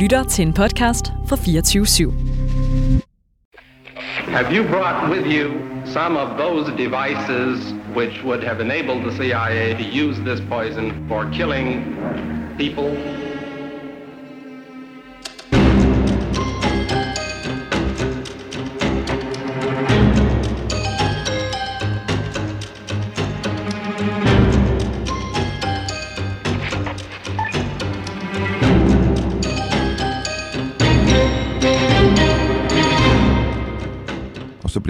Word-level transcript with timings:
lytter 0.00 0.24
til 0.24 0.46
en 0.46 0.52
podcast 0.52 1.12
fra 1.28 1.36
24 1.36 1.84
/7. 1.84 2.12
Have 4.30 4.56
you 4.56 4.68
brought 4.68 5.10
with 5.10 5.26
you 5.36 5.46
some 5.84 6.16
of 6.16 6.28
those 6.38 6.72
devices 6.84 7.74
which 7.96 8.24
would 8.24 8.44
have 8.44 8.60
enabled 8.60 9.00
the 9.04 9.12
CIA 9.18 9.74
to 9.74 9.84
use 10.04 10.16
this 10.28 10.40
poison 10.50 10.86
for 11.08 11.28
killing 11.32 11.96
people? 12.58 13.19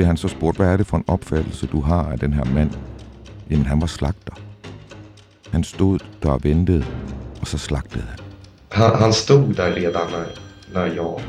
Blev 0.00 0.06
han 0.06 0.16
så 0.16 0.28
spurgt, 0.28 0.56
hvad 0.56 0.66
er 0.72 0.76
det 0.76 0.86
for 0.86 0.96
en 0.96 1.04
opfattelse, 1.06 1.66
du 1.66 1.80
har 1.80 2.04
af 2.12 2.18
den 2.18 2.32
her 2.32 2.44
mand? 2.44 2.70
Jamen, 3.50 3.66
han 3.66 3.80
var 3.80 3.86
slagter. 3.86 4.32
Han 5.50 5.64
stod 5.64 5.98
der 6.22 6.30
og 6.30 6.40
ventede, 6.44 6.84
og 7.40 7.46
så 7.46 7.58
slagtede 7.58 8.04
han. 8.08 8.18
Han, 8.72 8.94
han 8.94 9.12
stod 9.12 9.54
der 9.54 9.66
redan 9.76 9.92
når, 9.92 10.26
når 10.74 10.84
jeg 10.84 11.24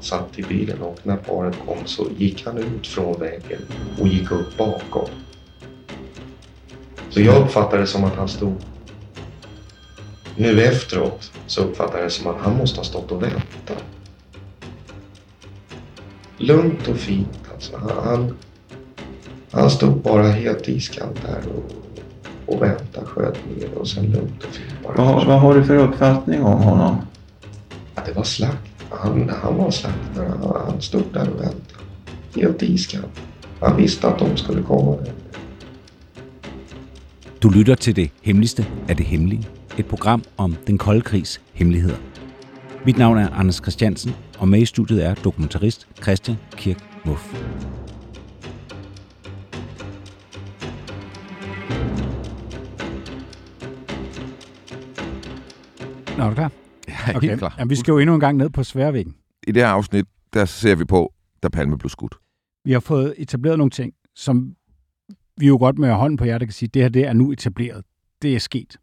satt 0.00 0.38
i 0.38 0.42
bilen 0.42 0.82
och 0.82 0.98
när 1.02 1.16
paret 1.16 1.56
kom 1.66 1.86
så 1.86 2.06
gick 2.18 2.44
han 2.46 2.58
ut 2.58 2.86
från 2.86 3.20
vägen 3.20 3.62
och 4.00 4.08
gick 4.08 4.30
upp 4.30 4.56
bakom. 4.58 5.08
Så 7.10 7.20
jag 7.20 7.42
uppfattade 7.42 7.82
det 7.82 7.86
som 7.86 8.04
att 8.04 8.16
han 8.16 8.28
stod... 8.28 8.54
Nu 10.36 10.62
efteråt 10.62 11.32
så 11.46 11.60
uppfattade 11.60 11.98
jag 11.98 12.06
det 12.06 12.10
som 12.10 12.26
att 12.26 12.40
han 12.40 12.56
måste 12.56 12.80
ha 12.80 12.84
stått 12.84 13.12
och 13.12 13.22
väntat. 13.22 13.84
Lugnt 16.38 16.88
och 16.88 16.96
fint 16.96 17.38
alltså. 17.54 17.76
Han, 18.04 18.36
han, 19.50 19.70
stod 19.70 20.02
bara 20.02 20.28
helt 20.28 20.68
iskallt 20.68 21.22
där 21.22 21.42
och, 21.56 21.72
och 22.54 22.62
väntade, 22.62 23.06
sköt 23.06 23.36
ner 23.56 23.74
och 23.78 23.88
sen 23.88 24.04
lugnt 24.04 24.44
och 24.44 24.50
fint 24.54 24.74
bara. 24.82 24.94
Vad, 24.96 25.06
har- 25.06 25.24
vad 25.26 25.40
har 25.40 25.54
du 25.54 25.64
för 25.64 25.76
uppfattning 25.76 26.42
om 26.42 26.62
honom? 26.62 26.96
Ja, 27.94 28.02
det 28.06 28.12
var 28.12 28.22
slakt. 28.22 28.70
Han, 28.90 29.28
han 29.42 29.56
var 29.56 29.70
slaktare. 29.70 30.28
Han, 30.42 30.62
han 30.70 30.80
stod 30.80 31.02
där 31.12 31.28
och 31.30 31.40
väntade. 31.40 31.60
Helt 32.36 32.62
iskall. 32.62 33.02
Han 33.60 33.76
visste 33.76 34.08
att 34.08 34.18
de 34.18 34.36
skulle 34.36 34.62
komma. 34.62 34.96
Där. 34.96 35.12
Du 37.42 37.50
lytter 37.50 37.74
til 37.74 37.96
det 37.96 38.10
hemmeligste 38.22 38.66
af 38.88 38.96
det 38.96 39.06
hemmelige. 39.06 39.48
Et 39.78 39.86
program 39.86 40.22
om 40.36 40.56
den 40.66 40.78
kolde 40.78 41.00
krigs 41.00 41.40
hemmeligheder. 41.52 41.96
Mit 42.86 42.98
navn 42.98 43.18
er 43.18 43.30
Anders 43.30 43.56
Christiansen, 43.56 44.12
og 44.38 44.48
med 44.48 44.60
i 44.60 44.64
studiet 44.64 45.06
er 45.06 45.14
dokumentarist 45.14 45.88
Christian 46.02 46.36
Kirk 46.52 46.84
Muff. 47.06 47.32
Nå, 56.18 56.24
er 56.24 56.28
du 56.28 56.34
klar? 56.34 56.52
Er 56.88 57.20
helt 57.20 57.38
klar. 57.38 57.54
Jamen, 57.58 57.70
vi 57.70 57.76
skal 57.76 57.92
jo 57.92 57.98
endnu 57.98 58.14
en 58.14 58.20
gang 58.20 58.36
ned 58.36 58.50
på 58.50 58.64
sværvæggen. 58.64 59.14
I 59.46 59.52
det 59.52 59.62
her 59.62 59.68
afsnit, 59.68 60.06
der 60.34 60.44
ser 60.44 60.74
vi 60.74 60.84
på, 60.84 61.12
da 61.42 61.48
Palme 61.48 61.78
blev 61.78 61.90
skudt. 61.90 62.14
Vi 62.64 62.72
har 62.72 62.80
fået 62.80 63.14
etableret 63.16 63.58
nogle 63.58 63.70
ting, 63.70 63.92
som 64.14 64.54
vi 65.36 65.46
jo 65.46 65.56
godt 65.56 65.78
med 65.78 65.92
hånden 65.92 66.16
på 66.16 66.24
hjertet 66.24 66.48
kan 66.48 66.52
sige, 66.52 66.68
det 66.74 66.82
her 66.82 66.88
det 66.88 67.06
er 67.06 67.12
nu 67.12 67.32
etableret. 67.32 67.84
Det 68.22 68.34
er 68.34 68.38
sket. 68.38 68.76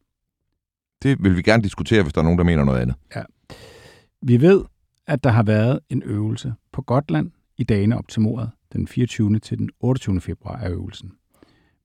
Det 1.03 1.23
vil 1.23 1.37
vi 1.37 1.41
gerne 1.41 1.63
diskutere, 1.63 2.01
hvis 2.03 2.13
der 2.13 2.21
er 2.21 2.23
nogen, 2.23 2.37
der 2.37 2.45
mener 2.45 2.63
noget 2.63 2.79
andet. 2.79 2.95
Vi 4.25 4.41
ved, 4.41 4.63
at 5.07 5.23
der 5.23 5.29
har 5.29 5.43
været 5.43 5.79
en 5.89 6.03
øvelse 6.05 6.53
på 6.71 6.81
Gotland 6.81 7.31
i 7.57 7.63
dagene 7.63 7.97
op 7.97 8.07
til 8.07 8.21
mordet, 8.21 8.49
den 8.73 8.87
24. 8.87 9.39
til 9.39 9.57
den 9.57 9.69
28. 9.79 10.21
februar 10.21 10.55
af 10.55 10.69
øvelsen. 10.69 11.11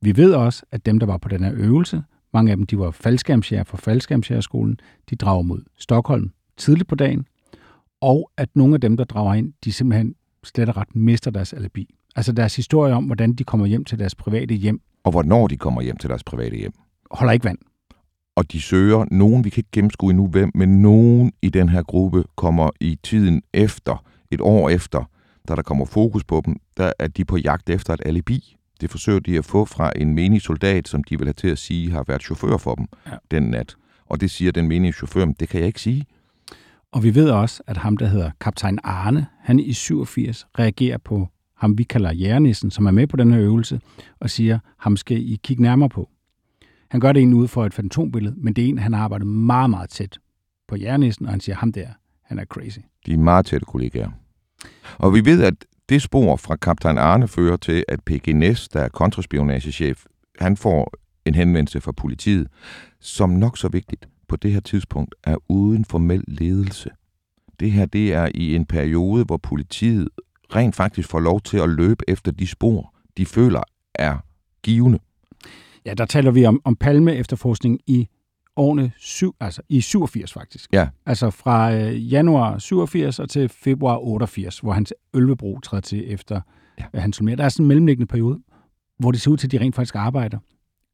Vi 0.00 0.16
ved 0.16 0.34
også, 0.34 0.62
at 0.72 0.86
dem, 0.86 0.98
der 0.98 1.06
var 1.06 1.16
på 1.18 1.28
den 1.28 1.44
her 1.44 1.52
øvelse, 1.54 2.02
mange 2.32 2.50
af 2.50 2.56
dem 2.56 2.66
de 2.66 2.78
var 2.78 2.90
faldskærmsjæger 2.90 3.64
fra 3.64 3.76
faldskærmsjægerskolen, 3.76 4.78
de 5.10 5.16
drager 5.16 5.42
mod 5.42 5.60
Stockholm 5.78 6.32
tidligt 6.56 6.88
på 6.88 6.94
dagen, 6.94 7.26
og 8.00 8.30
at 8.36 8.48
nogle 8.54 8.74
af 8.74 8.80
dem, 8.80 8.96
der 8.96 9.04
drager 9.04 9.34
ind, 9.34 9.52
de 9.64 9.72
simpelthen 9.72 10.14
slet 10.44 10.68
og 10.68 10.76
ret 10.76 10.96
mister 10.96 11.30
deres 11.30 11.52
alibi. 11.52 11.94
Altså 12.16 12.32
deres 12.32 12.56
historie 12.56 12.94
om, 12.94 13.04
hvordan 13.04 13.32
de 13.32 13.44
kommer 13.44 13.66
hjem 13.66 13.84
til 13.84 13.98
deres 13.98 14.14
private 14.14 14.54
hjem, 14.54 14.80
Og 15.04 15.10
hvornår 15.10 15.46
de 15.46 15.56
kommer 15.56 15.82
hjem 15.82 15.96
til 15.96 16.10
deres 16.10 16.24
private 16.24 16.56
hjem. 16.56 16.72
holder 17.10 17.32
ikke 17.32 17.44
vand. 17.44 17.58
Og 18.38 18.52
de 18.52 18.60
søger 18.60 19.04
nogen, 19.10 19.44
vi 19.44 19.50
kan 19.50 19.60
ikke 19.60 19.68
gennemskue 19.72 20.10
endnu 20.10 20.26
hvem, 20.26 20.50
men 20.54 20.82
nogen 20.82 21.32
i 21.42 21.48
den 21.48 21.68
her 21.68 21.82
gruppe 21.82 22.24
kommer 22.36 22.70
i 22.80 22.98
tiden 23.02 23.42
efter, 23.54 24.04
et 24.30 24.40
år 24.40 24.68
efter, 24.68 25.10
da 25.48 25.54
der 25.54 25.62
kommer 25.62 25.84
fokus 25.84 26.24
på 26.24 26.42
dem, 26.46 26.56
der 26.76 26.92
er 26.98 27.06
de 27.06 27.24
på 27.24 27.36
jagt 27.36 27.70
efter 27.70 27.94
et 27.94 28.00
alibi. 28.06 28.56
Det 28.80 28.90
forsøger 28.90 29.20
de 29.20 29.38
at 29.38 29.44
få 29.44 29.64
fra 29.64 29.92
en 29.96 30.14
menig 30.14 30.42
soldat, 30.42 30.88
som 30.88 31.04
de 31.04 31.18
vil 31.18 31.26
have 31.26 31.32
til 31.32 31.48
at 31.48 31.58
sige 31.58 31.90
har 31.90 32.04
været 32.08 32.22
chauffør 32.22 32.56
for 32.56 32.74
dem 32.74 32.86
Ja. 33.06 33.12
den 33.30 33.42
nat. 33.42 33.74
Og 34.06 34.20
det 34.20 34.30
siger 34.30 34.52
den 34.52 34.68
menige 34.68 34.92
chauffør, 34.92 35.24
"Men 35.24 35.36
det 35.40 35.48
kan 35.48 35.60
jeg 35.60 35.66
ikke 35.66 35.80
sige. 35.80 36.04
Og 36.92 37.02
vi 37.02 37.14
ved 37.14 37.30
også, 37.30 37.62
at 37.66 37.76
ham, 37.76 37.96
der 37.96 38.06
hedder 38.06 38.30
kaptajn 38.40 38.78
Arne, 38.84 39.26
han 39.40 39.58
i 39.60 39.72
87 39.72 40.46
reagerer 40.58 40.98
på 40.98 41.28
ham, 41.56 41.78
vi 41.78 41.82
kalder 41.84 42.12
jægernissen, 42.12 42.70
som 42.70 42.86
er 42.86 42.90
med 42.90 43.06
på 43.06 43.16
den 43.16 43.32
her 43.32 43.40
øvelse, 43.40 43.80
og 44.20 44.30
siger, 44.30 44.58
ham 44.78 44.96
skal 44.96 45.16
I 45.16 45.38
kigge 45.42 45.62
nærmere 45.62 45.88
på. 45.88 46.08
Han 46.90 47.00
gør 47.00 47.12
det 47.12 47.20
egentlig 47.20 47.38
ud 47.38 47.48
for 47.48 47.64
et 47.64 47.74
fantombillede, 47.74 48.34
men 48.38 48.52
det 48.54 48.64
er 48.64 48.68
en, 48.68 48.78
han 48.78 48.92
har 48.92 49.04
arbejdet 49.04 49.26
meget, 49.26 49.70
meget 49.70 49.90
tæt 49.90 50.18
på 50.68 50.76
jernisen, 50.76 51.26
og 51.26 51.32
han 51.32 51.40
siger, 51.40 51.56
ham 51.56 51.72
der, 51.72 51.88
han 52.22 52.38
er 52.38 52.44
crazy. 52.44 52.78
De 53.06 53.12
er 53.12 53.18
meget 53.18 53.46
tætte 53.46 53.66
kollegaer. 53.66 54.10
Og 54.98 55.14
vi 55.14 55.24
ved, 55.24 55.42
at 55.42 55.54
det 55.88 56.02
spor 56.02 56.36
fra 56.36 56.56
kaptajn 56.56 56.98
Arne 56.98 57.28
fører 57.28 57.56
til, 57.56 57.84
at 57.88 58.00
P.G. 58.04 58.34
Næs, 58.34 58.68
der 58.68 58.80
er 58.80 58.88
kontraspionagechef, 58.88 60.04
han 60.38 60.56
får 60.56 60.92
en 61.24 61.34
henvendelse 61.34 61.80
fra 61.80 61.92
politiet, 61.92 62.48
som 63.00 63.30
nok 63.30 63.58
så 63.58 63.68
vigtigt 63.68 64.08
på 64.28 64.36
det 64.36 64.52
her 64.52 64.60
tidspunkt 64.60 65.14
er 65.24 65.36
uden 65.48 65.84
formel 65.84 66.24
ledelse. 66.28 66.90
Det 67.60 67.72
her 67.72 67.86
det 67.86 68.12
er 68.12 68.28
i 68.34 68.54
en 68.54 68.66
periode, 68.66 69.24
hvor 69.24 69.36
politiet 69.36 70.08
rent 70.54 70.76
faktisk 70.76 71.08
får 71.08 71.20
lov 71.20 71.40
til 71.40 71.56
at 71.56 71.68
løbe 71.68 72.04
efter 72.08 72.32
de 72.32 72.46
spor, 72.46 72.94
de 73.16 73.26
føler 73.26 73.62
er 73.94 74.16
givende. 74.62 74.98
Ja, 75.86 75.94
der 75.94 76.04
taler 76.04 76.30
vi 76.30 76.44
om, 76.46 76.60
om 76.64 76.76
palme 76.76 77.14
efterforskning 77.14 77.80
i 77.86 78.08
årene 78.56 78.92
syv, 78.98 79.34
altså 79.40 79.62
i 79.68 79.80
87 79.80 80.32
faktisk. 80.32 80.72
Ja. 80.72 80.88
Altså 81.06 81.30
fra 81.30 81.74
øh, 81.74 82.12
januar 82.12 82.58
87 82.58 83.18
og 83.18 83.30
til 83.30 83.48
februar 83.48 83.98
88, 83.98 84.58
hvor 84.58 84.72
hans 84.72 84.94
Ølvebro 85.14 85.60
træder 85.60 85.80
til 85.80 86.12
efter 86.12 86.40
Ja. 86.78 86.84
ja. 86.94 87.00
hans 87.00 87.18
Der 87.18 87.44
er 87.44 87.48
sådan 87.48 87.64
en 87.64 87.68
mellemliggende 87.68 88.06
periode, 88.06 88.38
hvor 88.98 89.12
det 89.12 89.20
ser 89.20 89.30
ud 89.30 89.36
til, 89.36 89.46
at 89.46 89.52
de 89.52 89.58
rent 89.58 89.74
faktisk 89.74 89.94
arbejder 89.94 90.38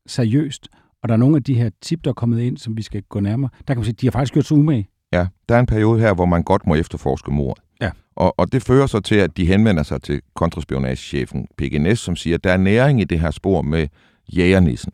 seriøst. 0.07 0.69
Og 1.03 1.09
der 1.09 1.15
er 1.15 1.19
nogle 1.19 1.37
af 1.37 1.43
de 1.43 1.55
her 1.55 1.71
tip, 1.83 2.05
der 2.05 2.11
er 2.11 2.15
kommet 2.15 2.41
ind, 2.41 2.57
som 2.57 2.77
vi 2.77 2.83
skal 2.83 3.03
gå 3.03 3.21
nærmere. 3.21 3.51
Der 3.69 3.75
kan 3.75 3.77
man 3.77 3.85
sige, 3.85 3.93
at 3.93 4.01
de 4.01 4.07
har 4.07 4.11
faktisk 4.11 4.33
gjort 4.33 4.45
sig 4.45 4.57
umage. 4.57 4.89
Ja, 5.13 5.27
der 5.49 5.55
er 5.55 5.61
en 5.61 5.67
periode 5.67 6.01
her, 6.01 6.15
hvor 6.15 6.25
man 6.25 6.43
godt 6.43 6.67
må 6.67 6.75
efterforske 6.75 7.31
mord. 7.31 7.59
Ja. 7.81 7.91
Og, 8.17 8.39
og 8.39 8.53
det 8.53 8.63
fører 8.63 8.87
så 8.87 9.01
til, 9.01 9.15
at 9.15 9.37
de 9.37 9.47
henvender 9.47 9.83
sig 9.83 10.03
til 10.03 10.21
kontraspionagechefen 10.35 11.47
PGNS, 11.59 11.99
som 11.99 12.17
siger, 12.17 12.35
at 12.35 12.45
der 12.45 12.53
er 12.53 12.57
næring 12.57 13.01
i 13.01 13.05
det 13.05 13.21
her 13.21 13.31
spor 13.31 13.63
med 13.63 13.89
jægernissen. 14.29 14.93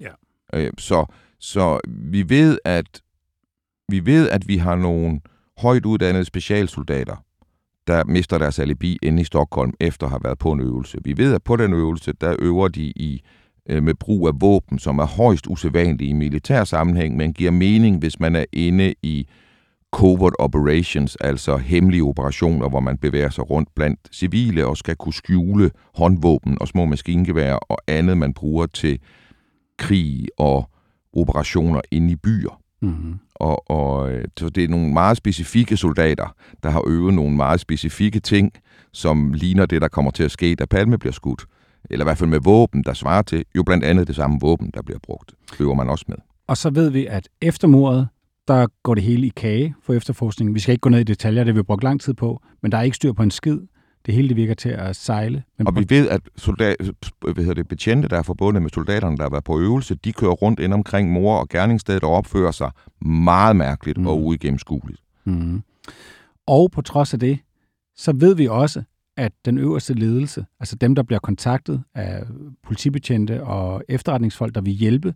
Ja. 0.00 0.10
Øh, 0.54 0.72
så, 0.78 1.06
så 1.38 1.80
vi 1.86 2.28
ved, 2.28 2.58
at 2.64 3.02
vi 3.88 4.06
ved, 4.06 4.28
at 4.28 4.48
vi 4.48 4.56
har 4.56 4.76
nogle 4.76 5.20
højt 5.58 5.86
uddannede 5.86 6.24
specialsoldater, 6.24 7.16
der 7.86 8.04
mister 8.04 8.38
deres 8.38 8.58
alibi 8.58 8.98
inde 9.02 9.22
i 9.22 9.24
Stockholm 9.24 9.72
efter 9.80 10.06
at 10.06 10.10
have 10.10 10.24
været 10.24 10.38
på 10.38 10.52
en 10.52 10.60
øvelse. 10.60 10.98
Vi 11.04 11.16
ved, 11.16 11.34
at 11.34 11.42
på 11.42 11.56
den 11.56 11.72
øvelse, 11.72 12.12
der 12.12 12.36
øver 12.38 12.68
de 12.68 12.82
i 12.82 13.22
øh, 13.68 13.82
med 13.82 13.94
brug 13.94 14.28
af 14.28 14.40
våben, 14.40 14.78
som 14.78 14.98
er 14.98 15.06
højst 15.06 15.46
usædvanlige 15.46 16.10
i 16.10 16.12
militær 16.12 16.64
sammenhæng, 16.64 17.16
men 17.16 17.32
giver 17.32 17.50
mening, 17.50 17.98
hvis 17.98 18.20
man 18.20 18.36
er 18.36 18.44
inde 18.52 18.94
i 19.02 19.28
covert 19.96 20.32
operations, 20.38 21.16
altså 21.16 21.56
hemmelige 21.56 22.02
operationer, 22.02 22.68
hvor 22.68 22.80
man 22.80 22.98
bevæger 22.98 23.30
sig 23.30 23.50
rundt 23.50 23.68
blandt 23.74 24.00
civile 24.12 24.66
og 24.66 24.76
skal 24.76 24.96
kunne 24.96 25.14
skjule 25.14 25.70
håndvåben 25.94 26.56
og 26.60 26.68
små 26.68 26.84
maskingeværer 26.84 27.56
og 27.56 27.78
andet, 27.86 28.18
man 28.18 28.34
bruger 28.34 28.66
til 28.66 28.98
krig 29.78 30.26
og 30.38 30.70
operationer 31.12 31.80
inde 31.90 32.12
i 32.12 32.16
byer. 32.16 32.60
Mm-hmm. 32.82 33.14
Og, 33.34 33.70
og 33.70 34.12
øh, 34.12 34.24
så 34.38 34.48
det 34.48 34.64
er 34.64 34.68
nogle 34.68 34.92
meget 34.92 35.16
specifikke 35.16 35.76
soldater, 35.76 36.34
der 36.62 36.70
har 36.70 36.82
øvet 36.86 37.14
nogle 37.14 37.36
meget 37.36 37.60
specifikke 37.60 38.20
ting, 38.20 38.52
som 38.92 39.32
ligner 39.32 39.66
det, 39.66 39.82
der 39.82 39.88
kommer 39.88 40.10
til 40.10 40.22
at 40.22 40.30
ske, 40.30 40.54
da 40.54 40.64
Palme 40.64 40.98
bliver 40.98 41.12
skudt. 41.12 41.44
Eller 41.90 42.04
i 42.04 42.06
hvert 42.06 42.18
fald 42.18 42.30
med 42.30 42.40
våben, 42.40 42.82
der 42.84 42.92
svarer 42.92 43.22
til 43.22 43.44
jo 43.56 43.62
blandt 43.62 43.84
andet 43.84 44.08
det 44.08 44.16
samme 44.16 44.38
våben, 44.40 44.70
der 44.74 44.82
bliver 44.82 44.98
brugt. 45.02 45.32
Øver 45.60 45.74
man 45.74 45.88
også 45.88 46.04
med. 46.08 46.16
Og 46.48 46.56
så 46.56 46.70
ved 46.70 46.90
vi, 46.90 47.06
at 47.06 47.28
efter 47.42 47.68
mordet, 47.68 48.08
der 48.48 48.66
går 48.82 48.94
det 48.94 49.04
hele 49.04 49.26
i 49.26 49.32
kage 49.36 49.74
for 49.82 49.92
efterforskningen. 49.92 50.54
Vi 50.54 50.60
skal 50.60 50.72
ikke 50.72 50.80
gå 50.80 50.88
ned 50.88 51.00
i 51.00 51.04
detaljer, 51.04 51.44
det 51.44 51.54
vil 51.54 51.60
vi 51.60 51.64
brugt 51.64 51.82
lang 51.82 52.00
tid 52.00 52.14
på, 52.14 52.42
men 52.62 52.72
der 52.72 52.78
er 52.78 52.82
ikke 52.82 52.96
styr 52.96 53.12
på 53.12 53.22
en 53.22 53.30
skid. 53.30 53.58
Det 54.06 54.14
hele 54.14 54.28
det 54.28 54.36
virker 54.36 54.54
til 54.54 54.68
at 54.68 54.96
sejle. 54.96 55.42
Men 55.58 55.66
Og 55.66 55.76
vi 55.76 55.86
ved, 55.88 56.08
at 56.08 56.20
soldat, 56.36 56.76
hvad 57.20 57.34
hedder 57.34 57.54
det, 57.54 57.68
betjente, 57.68 58.08
der 58.08 58.18
er 58.18 58.22
forbundet 58.22 58.62
med 58.62 58.70
soldaterne, 58.70 59.16
der 59.16 59.22
har 59.22 59.30
været 59.30 59.44
på 59.44 59.60
øvelse, 59.60 59.94
de 59.94 60.12
kører 60.12 60.32
rundt 60.32 60.60
ind 60.60 60.72
omkring 60.72 61.12
mor 61.12 61.36
og 61.36 61.48
gerningsstedet 61.48 62.02
og 62.02 62.10
opfører 62.10 62.50
sig 62.50 62.70
meget 63.00 63.56
mærkeligt 63.56 63.98
mm. 63.98 64.06
og 64.06 64.24
uigennemskueligt. 64.24 65.00
Mm. 65.24 65.62
Og 66.46 66.70
på 66.70 66.82
trods 66.82 67.14
af 67.14 67.20
det, 67.20 67.38
så 67.96 68.12
ved 68.16 68.34
vi 68.34 68.48
også, 68.48 68.82
at 69.16 69.32
den 69.44 69.58
øverste 69.58 69.94
ledelse, 69.94 70.46
altså 70.60 70.76
dem, 70.76 70.94
der 70.94 71.02
bliver 71.02 71.20
kontaktet 71.20 71.82
af 71.94 72.22
politibetjente 72.66 73.44
og 73.44 73.82
efterretningsfolk, 73.88 74.54
der 74.54 74.60
vil 74.60 74.72
hjælpe, 74.72 75.14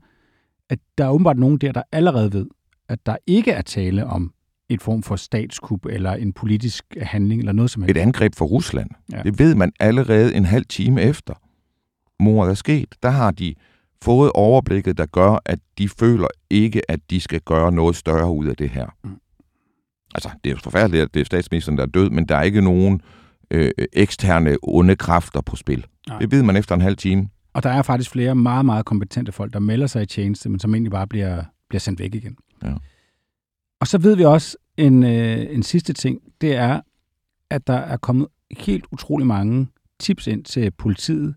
at 0.70 0.78
der 0.98 1.04
er 1.04 1.10
åbenbart 1.10 1.38
nogen 1.38 1.58
der, 1.58 1.72
der 1.72 1.82
allerede 1.92 2.32
ved, 2.32 2.46
at 2.90 3.06
der 3.06 3.16
ikke 3.26 3.50
er 3.50 3.62
tale 3.62 4.06
om 4.06 4.32
et 4.68 4.82
form 4.82 5.02
for 5.02 5.16
statskup 5.16 5.86
eller 5.86 6.12
en 6.12 6.32
politisk 6.32 6.84
handling 7.02 7.40
eller 7.40 7.52
noget 7.52 7.70
som 7.70 7.82
helst. 7.82 7.96
Et 7.96 8.00
angreb 8.00 8.34
for 8.34 8.44
Rusland. 8.44 8.90
Ja. 9.12 9.22
Det 9.22 9.38
ved 9.38 9.54
man 9.54 9.72
allerede 9.80 10.34
en 10.34 10.44
halv 10.44 10.64
time 10.68 11.02
efter 11.02 11.34
mordet 12.20 12.50
er 12.50 12.54
sket. 12.54 12.94
Der 13.02 13.10
har 13.10 13.30
de 13.30 13.54
fået 14.02 14.30
overblikket, 14.34 14.98
der 14.98 15.06
gør, 15.06 15.38
at 15.44 15.58
de 15.78 15.88
føler 15.88 16.26
ikke, 16.50 16.90
at 16.90 17.00
de 17.10 17.20
skal 17.20 17.40
gøre 17.40 17.72
noget 17.72 17.96
større 17.96 18.30
ud 18.30 18.46
af 18.46 18.56
det 18.56 18.70
her. 18.70 18.86
Mm. 19.04 19.10
Altså, 20.14 20.30
det 20.44 20.50
er 20.50 20.54
jo 20.54 20.60
forfærdeligt, 20.62 21.02
at 21.02 21.14
det 21.14 21.20
er 21.20 21.24
statsministeren, 21.24 21.78
der 21.78 21.84
er 21.84 21.88
død, 21.88 22.10
men 22.10 22.24
der 22.24 22.36
er 22.36 22.42
ikke 22.42 22.60
nogen 22.60 23.00
øh, 23.50 23.70
eksterne 23.92 24.56
onde 24.62 24.96
kræfter 24.96 25.40
på 25.40 25.56
spil. 25.56 25.86
Nej. 26.08 26.18
Det 26.18 26.30
ved 26.30 26.42
man 26.42 26.56
efter 26.56 26.74
en 26.74 26.80
halv 26.80 26.96
time. 26.96 27.28
Og 27.52 27.62
der 27.62 27.70
er 27.70 27.82
faktisk 27.82 28.10
flere 28.10 28.34
meget, 28.34 28.64
meget 28.64 28.84
kompetente 28.84 29.32
folk, 29.32 29.52
der 29.52 29.58
melder 29.58 29.86
sig 29.86 30.02
i 30.02 30.06
tjeneste, 30.06 30.48
men 30.48 30.60
som 30.60 30.74
egentlig 30.74 30.90
bare 30.90 31.06
bliver, 31.06 31.44
bliver 31.68 31.80
sendt 31.80 32.00
væk 32.00 32.14
igen. 32.14 32.36
Ja. 32.64 32.74
Og 33.80 33.86
så 33.86 33.98
ved 33.98 34.16
vi 34.16 34.24
også 34.24 34.56
en, 34.76 35.02
øh, 35.02 35.54
en 35.54 35.62
sidste 35.62 35.92
ting, 35.92 36.20
det 36.40 36.54
er, 36.56 36.80
at 37.50 37.66
der 37.66 37.74
er 37.74 37.96
kommet 37.96 38.28
helt 38.50 38.84
utrolig 38.92 39.26
mange 39.26 39.68
tips 39.98 40.26
ind 40.26 40.44
til 40.44 40.70
politiet 40.70 41.34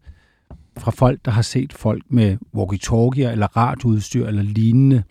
fra 0.77 0.91
folk, 0.91 1.25
der 1.25 1.31
har 1.31 1.41
set 1.41 1.73
folk 1.73 2.03
med 2.09 2.37
walkie-talkier 2.55 3.29
eller 3.29 3.57
radioudstyr 3.57 4.27
eller 4.27 4.41
lignende 4.41 5.03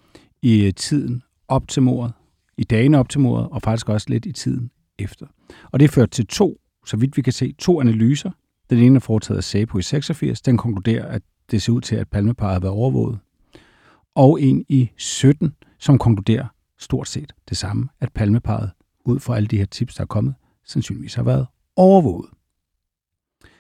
i 0.42 0.64
øh, 0.64 0.74
tiden 0.74 1.22
op 1.48 1.68
til 1.68 1.82
mordet, 1.82 2.12
i 2.56 2.64
dagene 2.64 2.98
op 2.98 3.08
til 3.08 3.20
mordet, 3.20 3.48
og 3.50 3.62
faktisk 3.62 3.88
også 3.88 4.06
lidt 4.10 4.26
i 4.26 4.32
tiden 4.32 4.70
efter. 4.98 5.26
Og 5.72 5.80
det 5.80 5.90
førte 5.90 6.10
til 6.10 6.26
to, 6.26 6.60
så 6.86 6.96
vidt 6.96 7.16
vi 7.16 7.22
kan 7.22 7.32
se, 7.32 7.52
to 7.58 7.80
analyser. 7.80 8.30
Den 8.70 8.78
ene 8.78 8.96
er 8.96 9.00
foretaget 9.00 9.38
af 9.38 9.44
SAPO 9.44 9.78
i 9.78 9.82
86. 9.82 10.40
Den 10.40 10.56
konkluderer, 10.56 11.06
at 11.06 11.22
det 11.50 11.62
ser 11.62 11.72
ud 11.72 11.80
til, 11.80 11.96
at 11.96 12.08
palmeparet 12.08 12.52
har 12.52 12.60
været 12.60 12.74
overvåget. 12.74 13.18
Og 14.14 14.42
en 14.42 14.64
i 14.68 14.90
17, 14.96 15.54
som 15.82 15.98
konkluderer 15.98 16.46
stort 16.78 17.08
set 17.08 17.32
det 17.48 17.56
samme, 17.56 17.88
at 18.00 18.12
palmeparet, 18.12 18.70
ud 19.04 19.20
fra 19.20 19.36
alle 19.36 19.46
de 19.46 19.58
her 19.58 19.64
tips, 19.64 19.94
der 19.94 20.02
er 20.02 20.06
kommet, 20.06 20.34
sandsynligvis 20.64 21.14
har 21.14 21.22
været 21.22 21.46
overvåget. 21.76 22.30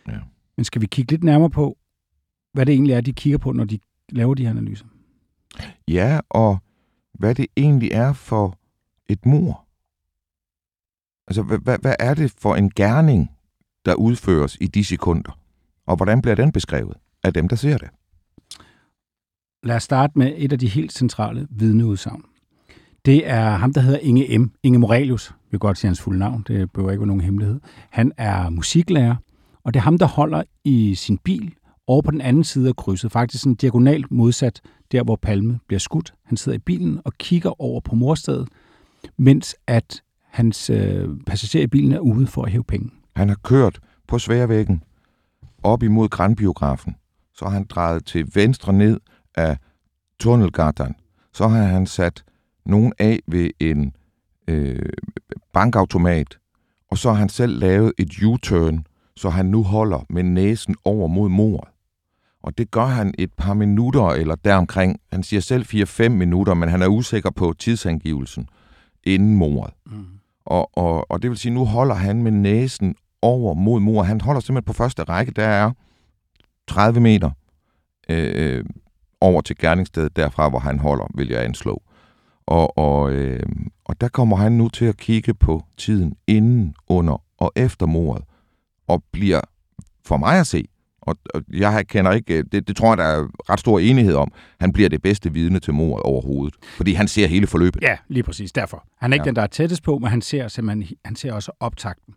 Ja. 0.08 0.18
Men 0.56 0.64
skal 0.64 0.80
vi 0.80 0.86
kigge 0.86 1.12
lidt 1.12 1.24
nærmere 1.24 1.50
på, 1.50 1.78
hvad 2.52 2.66
det 2.66 2.72
egentlig 2.72 2.92
er, 2.92 3.00
de 3.00 3.12
kigger 3.12 3.38
på, 3.38 3.52
når 3.52 3.64
de 3.64 3.78
laver 4.08 4.34
de 4.34 4.42
her 4.42 4.50
analyser? 4.50 4.86
Ja, 5.88 6.20
og 6.30 6.58
hvad 7.12 7.34
det 7.34 7.46
egentlig 7.56 7.90
er 7.92 8.12
for 8.12 8.58
et 9.08 9.26
mor. 9.26 9.66
Altså, 11.26 11.42
hvad, 11.42 11.58
hvad, 11.58 11.78
hvad 11.80 11.96
er 11.98 12.14
det 12.14 12.34
for 12.38 12.54
en 12.56 12.70
gerning, 12.70 13.30
der 13.84 13.94
udføres 13.94 14.58
i 14.60 14.66
de 14.66 14.84
sekunder? 14.84 15.38
Og 15.86 15.96
hvordan 15.96 16.22
bliver 16.22 16.34
den 16.34 16.52
beskrevet 16.52 16.96
af 17.22 17.34
dem, 17.34 17.48
der 17.48 17.56
ser 17.56 17.78
det? 17.78 17.90
Lad 19.64 19.76
os 19.76 19.82
starte 19.82 20.18
med 20.18 20.32
et 20.36 20.52
af 20.52 20.58
de 20.58 20.68
helt 20.68 20.92
centrale 20.92 21.46
vidneudsagn. 21.50 22.22
Det 23.04 23.28
er 23.28 23.50
ham, 23.50 23.72
der 23.72 23.80
hedder 23.80 23.98
Inge 23.98 24.38
M. 24.38 24.52
Inge 24.62 24.78
Morelius. 24.78 25.30
Vi 25.30 25.50
kan 25.50 25.58
godt 25.58 25.78
sige 25.78 25.88
hans 25.88 26.00
fulde 26.00 26.18
navn, 26.18 26.44
det 26.48 26.72
behøver 26.72 26.90
ikke 26.90 27.00
være 27.00 27.06
nogen 27.06 27.20
hemmelighed. 27.20 27.60
Han 27.90 28.12
er 28.16 28.50
musiklærer, 28.50 29.16
og 29.64 29.74
det 29.74 29.80
er 29.80 29.84
ham, 29.84 29.98
der 29.98 30.06
holder 30.06 30.42
i 30.64 30.94
sin 30.94 31.18
bil 31.18 31.54
over 31.86 32.02
på 32.02 32.10
den 32.10 32.20
anden 32.20 32.44
side 32.44 32.68
af 32.68 32.76
krydset. 32.76 33.12
Faktisk 33.12 33.42
sådan 33.42 33.54
diagonalt 33.54 34.10
modsat 34.10 34.60
der, 34.92 35.04
hvor 35.04 35.16
Palme 35.16 35.58
bliver 35.66 35.80
skudt. 35.80 36.14
Han 36.24 36.36
sidder 36.36 36.58
i 36.58 36.60
bilen 36.60 37.00
og 37.04 37.12
kigger 37.18 37.62
over 37.62 37.80
på 37.80 37.94
morstedet, 37.94 38.48
mens 39.18 39.56
at 39.66 40.02
hans 40.30 40.70
øh, 40.70 41.08
passager 41.26 41.64
i 41.64 41.66
bilen 41.66 41.92
er 41.92 41.98
ude 41.98 42.26
for 42.26 42.42
at 42.42 42.50
hæve 42.50 42.64
penge. 42.64 42.90
Han 43.16 43.28
har 43.28 43.38
kørt 43.42 43.80
på 44.08 44.18
sværvæggen 44.18 44.82
op 45.62 45.82
imod 45.82 46.08
Grandbiografen. 46.08 46.96
Så 47.34 47.44
har 47.44 47.52
han 47.52 47.66
drejet 47.68 48.04
til 48.04 48.30
venstre 48.34 48.72
ned 48.72 49.00
af 49.34 49.56
Tunnelgatan. 50.20 50.94
Så 51.32 51.48
har 51.48 51.62
han 51.62 51.86
sat 51.86 52.24
nogen 52.66 52.92
af 52.98 53.18
ved 53.26 53.50
en 53.60 53.96
øh, 54.48 54.92
bankautomat. 55.52 56.38
Og 56.90 56.98
så 56.98 57.08
har 57.08 57.16
han 57.16 57.28
selv 57.28 57.58
lavet 57.58 57.92
et 57.98 58.22
U-turn, 58.22 58.86
så 59.16 59.30
han 59.30 59.46
nu 59.46 59.62
holder 59.62 60.04
med 60.08 60.22
næsen 60.22 60.76
over 60.84 61.08
mod 61.08 61.28
mordet. 61.28 61.68
Og 62.42 62.58
det 62.58 62.70
gør 62.70 62.86
han 62.86 63.14
et 63.18 63.32
par 63.36 63.54
minutter 63.54 64.08
eller 64.08 64.34
deromkring. 64.34 65.00
Han 65.12 65.22
siger 65.22 65.40
selv 65.40 65.64
4-5 65.66 66.08
minutter, 66.08 66.54
men 66.54 66.68
han 66.68 66.82
er 66.82 66.86
usikker 66.86 67.30
på 67.30 67.54
tidsangivelsen 67.58 68.48
inden 69.04 69.36
mordet. 69.36 69.74
Mm. 69.86 70.04
Og, 70.44 70.78
og, 70.78 71.10
og 71.10 71.22
det 71.22 71.30
vil 71.30 71.38
sige, 71.38 71.54
nu 71.54 71.64
holder 71.64 71.94
han 71.94 72.22
med 72.22 72.32
næsen 72.32 72.94
over 73.22 73.54
mod 73.54 73.80
mor. 73.80 74.02
Han 74.02 74.20
holder 74.20 74.40
simpelthen 74.40 74.66
på 74.66 74.72
første 74.72 75.02
række, 75.02 75.32
der 75.32 75.46
er 75.46 75.72
30 76.68 77.00
meter 77.00 77.30
øh, 78.08 78.64
over 79.22 79.40
til 79.40 79.56
gerningsstedet, 79.58 80.16
derfra 80.16 80.48
hvor 80.48 80.58
han 80.58 80.78
holder, 80.78 81.06
vil 81.14 81.28
jeg 81.28 81.44
anslå. 81.44 81.82
Og, 82.46 82.78
og, 82.78 83.12
øh, 83.12 83.42
og 83.84 84.00
der 84.00 84.08
kommer 84.08 84.36
han 84.36 84.52
nu 84.52 84.68
til 84.68 84.84
at 84.84 84.96
kigge 84.96 85.34
på 85.34 85.64
tiden 85.76 86.14
inden, 86.26 86.74
under 86.88 87.22
og 87.38 87.52
efter 87.56 87.86
mordet, 87.86 88.24
og 88.88 89.04
bliver 89.12 89.40
for 90.04 90.16
mig 90.16 90.40
at 90.40 90.46
se, 90.46 90.64
og, 91.02 91.16
og 91.34 91.42
jeg 91.52 91.86
kender 91.88 92.12
ikke, 92.12 92.42
det, 92.42 92.68
det 92.68 92.76
tror 92.76 92.88
jeg, 92.88 92.98
der 92.98 93.04
er 93.04 93.28
ret 93.52 93.60
stor 93.60 93.78
enighed 93.78 94.14
om, 94.14 94.32
han 94.60 94.72
bliver 94.72 94.88
det 94.88 95.02
bedste 95.02 95.32
vidne 95.32 95.60
til 95.60 95.74
mordet 95.74 96.02
overhovedet, 96.02 96.54
fordi 96.76 96.92
han 96.92 97.08
ser 97.08 97.26
hele 97.26 97.46
forløbet. 97.46 97.82
Ja, 97.82 97.96
lige 98.08 98.22
præcis. 98.22 98.52
Derfor. 98.52 98.84
Han 99.00 99.12
er 99.12 99.14
ikke 99.14 99.22
ja. 99.22 99.26
Ja. 99.26 99.30
den, 99.30 99.36
der 99.36 99.42
er 99.42 99.46
tættest 99.46 99.82
på, 99.82 99.98
men 99.98 100.10
han 100.10 100.22
ser 100.22 100.48
simpelthen 100.48 100.96
han 101.04 101.16
ser 101.16 101.32
også 101.32 101.52
optakten. 101.60 102.14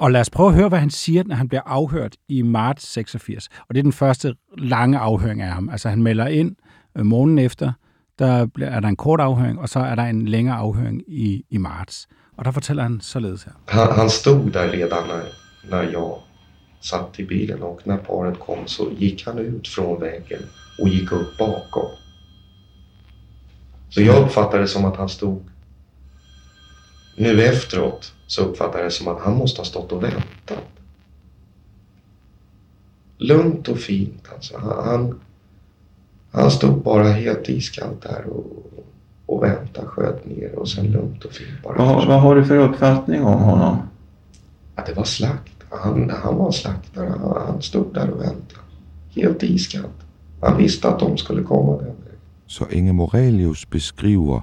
Og 0.00 0.10
lad 0.10 0.20
os 0.20 0.30
prøve 0.30 0.48
at 0.48 0.54
høre, 0.54 0.68
hvad 0.68 0.78
han 0.78 0.90
siger, 0.90 1.24
når 1.26 1.34
han 1.34 1.48
bliver 1.48 1.62
afhørt 1.66 2.16
i 2.28 2.42
marts 2.42 2.92
86. 2.92 3.48
Og 3.68 3.74
det 3.74 3.78
er 3.78 3.82
den 3.82 3.92
første 3.92 4.34
lange 4.58 4.98
afhøring 4.98 5.42
af 5.42 5.48
ham. 5.48 5.68
Altså 5.68 5.88
han 5.88 6.02
melder 6.02 6.26
ind 6.26 6.56
øh, 6.98 7.06
morgenen 7.06 7.38
efter, 7.38 7.72
der 8.18 8.46
er 8.62 8.80
der 8.80 8.88
en 8.88 8.96
kort 8.96 9.20
afhøring, 9.20 9.60
og 9.60 9.68
så 9.68 9.78
er 9.78 9.94
der 9.94 10.02
en 10.02 10.28
længere 10.28 10.56
afhøring 10.56 11.02
i, 11.08 11.44
i 11.50 11.58
marts. 11.58 12.08
Og 12.36 12.44
der 12.44 12.50
fortæller 12.50 12.82
han 12.82 13.00
således 13.00 13.42
her. 13.42 13.52
Han, 13.68 13.92
han 13.92 14.10
stod 14.10 14.50
der 14.50 14.72
redan 14.72 14.88
når, 14.90 15.22
når 15.70 15.82
jeg 15.82 16.20
satt 16.80 17.20
i 17.20 17.24
bilen 17.24 17.62
och 17.62 17.80
när 17.84 17.96
paret 17.96 18.40
kom 18.40 18.66
så 18.66 18.90
gick 18.98 19.26
han 19.26 19.38
ut 19.38 19.68
från 19.68 20.00
vägen 20.00 20.42
och 20.78 20.88
gick 20.88 21.12
upp 21.12 21.38
bakom. 21.38 21.90
Så 23.88 24.02
jag 24.02 24.22
uppfattade 24.22 24.62
det 24.62 24.68
som 24.68 24.84
att 24.84 24.96
han 24.96 25.08
stod... 25.08 25.44
Nu 27.16 27.42
efteråt 27.42 28.12
så 28.30 28.42
uppfattade 28.42 28.78
jag 28.78 28.86
det 28.86 28.90
som 28.90 29.08
att 29.08 29.20
han 29.20 29.36
måste 29.36 29.60
ha 29.60 29.64
stått 29.64 29.92
och 29.92 30.02
väntat. 30.02 30.64
Lugnt 33.18 33.68
och 33.68 33.78
fint 33.78 34.28
alltså. 34.34 34.58
Han, 34.58 34.84
han, 34.84 35.20
han 36.30 36.50
stod 36.50 36.82
bara 36.82 37.08
helt 37.08 37.48
iskallt 37.48 38.02
där 38.02 38.24
och, 38.26 38.72
och 39.26 39.42
väntade, 39.42 39.86
sköt 39.86 40.26
ner 40.26 40.54
och 40.54 40.68
sen 40.68 40.86
lugnt 40.86 41.24
och 41.24 41.32
fint 41.32 41.62
bara. 41.62 41.78
Vad, 41.78 42.06
vad 42.06 42.20
har 42.20 42.34
du 42.34 42.44
för 42.44 42.56
uppfattning 42.56 43.22
om 43.22 43.40
honom? 43.42 43.76
Ja, 44.76 44.82
det 44.86 44.94
var 44.94 45.04
slakt. 45.04 45.52
Han, 45.70 46.10
han 46.10 46.36
var 46.36 46.50
slaktare. 46.50 47.08
Han, 47.08 47.42
han 47.46 47.62
stod 47.62 47.94
där 47.94 48.10
och 48.10 48.20
väntade. 48.20 48.60
Helt 49.14 49.42
iskallt. 49.42 50.00
Han 50.40 50.56
visste 50.56 50.88
att 50.88 50.98
de 50.98 51.16
skulle 51.16 51.42
komma 51.42 51.72
den 51.72 51.86
vägen. 51.86 52.18
Så 52.46 52.68
Inge 52.70 52.92
Morelius 52.92 53.70
beskriver, 53.70 54.42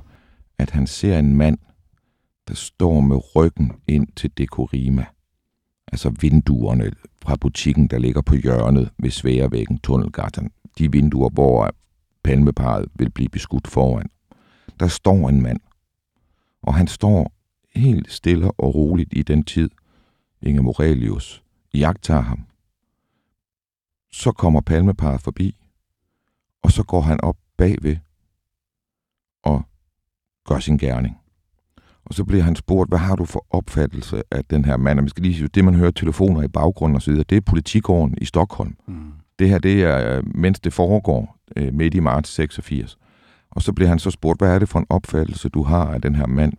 at 0.59 0.69
han 0.69 0.87
ser 0.87 1.19
en 1.19 1.37
mand, 1.37 1.57
der 2.47 2.53
står 2.53 2.99
med 2.99 3.35
ryggen 3.35 3.71
ind 3.87 4.07
til 4.15 4.37
Dekorima. 4.37 5.05
Altså 5.91 6.13
vinduerne 6.21 6.91
fra 7.21 7.35
butikken, 7.35 7.87
der 7.87 7.99
ligger 7.99 8.21
på 8.21 8.35
hjørnet 8.35 8.91
ved 8.99 9.11
Sværvæggen, 9.11 9.79
Tunnelgatan. 9.79 10.51
De 10.77 10.91
vinduer, 10.91 11.29
hvor 11.29 11.71
palmeparet 12.23 12.85
vil 12.95 13.09
blive 13.09 13.29
beskudt 13.29 13.67
foran. 13.67 14.09
Der 14.79 14.87
står 14.87 15.29
en 15.29 15.41
mand, 15.41 15.59
og 16.61 16.75
han 16.75 16.87
står 16.87 17.31
helt 17.75 18.11
stille 18.11 18.51
og 18.51 18.75
roligt 18.75 19.09
i 19.13 19.23
den 19.23 19.43
tid, 19.43 19.69
Inge 20.41 20.63
Morelius 20.63 21.43
jagter 21.73 22.21
ham. 22.21 22.45
Så 24.11 24.31
kommer 24.31 24.61
palmeparet 24.61 25.21
forbi, 25.21 25.57
og 26.61 26.71
så 26.71 26.83
går 26.83 27.01
han 27.01 27.21
op 27.21 27.37
bagved 27.57 27.97
og 29.43 29.63
gør 30.45 30.59
sin 30.59 30.77
gerning. 30.77 31.17
Og 32.07 32.13
så 32.13 32.25
bliver 32.25 32.43
han 32.43 32.55
spurgt, 32.55 32.89
hvad 32.89 32.99
har 32.99 33.15
du 33.15 33.25
for 33.25 33.45
opfattelse 33.49 34.23
af 34.31 34.45
den 34.45 34.65
her 34.65 34.77
mand? 34.77 34.99
Og 34.99 35.03
man 35.03 35.09
skal 35.09 35.23
lige 35.23 35.35
sige, 35.35 35.47
det 35.47 35.65
man 35.65 35.75
hører 35.75 35.91
telefoner 35.91 36.41
i 36.43 36.47
baggrunden 36.47 36.95
og 36.95 37.01
så 37.01 37.11
videre, 37.11 37.25
det 37.29 37.35
er 37.35 37.41
politikåren 37.41 38.17
i 38.21 38.25
Stockholm. 38.25 38.75
Mm. 38.87 39.11
Det 39.39 39.49
her, 39.49 39.59
det 39.59 39.83
er, 39.83 40.21
mens 40.25 40.59
det 40.59 40.73
foregår 40.73 41.37
øh, 41.55 41.73
midt 41.73 41.93
i 41.93 41.99
marts 41.99 42.29
86. 42.29 42.97
Og 43.51 43.61
så 43.61 43.73
bliver 43.73 43.89
han 43.89 43.99
så 43.99 44.11
spurgt, 44.11 44.39
hvad 44.39 44.55
er 44.55 44.59
det 44.59 44.69
for 44.69 44.79
en 44.79 44.85
opfattelse, 44.89 45.49
du 45.49 45.63
har 45.63 45.85
af 45.85 46.01
den 46.01 46.15
her 46.15 46.27
mand? 46.27 46.53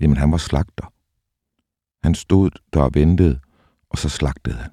Jamen, 0.00 0.16
han 0.16 0.32
var 0.32 0.38
slagter. 0.38 0.92
Han 2.02 2.14
stod 2.14 2.50
der 2.72 2.80
og 2.80 2.90
ventede, 2.94 3.38
og 3.90 3.98
så 3.98 4.08
slagtede 4.08 4.56
han. 4.56 4.70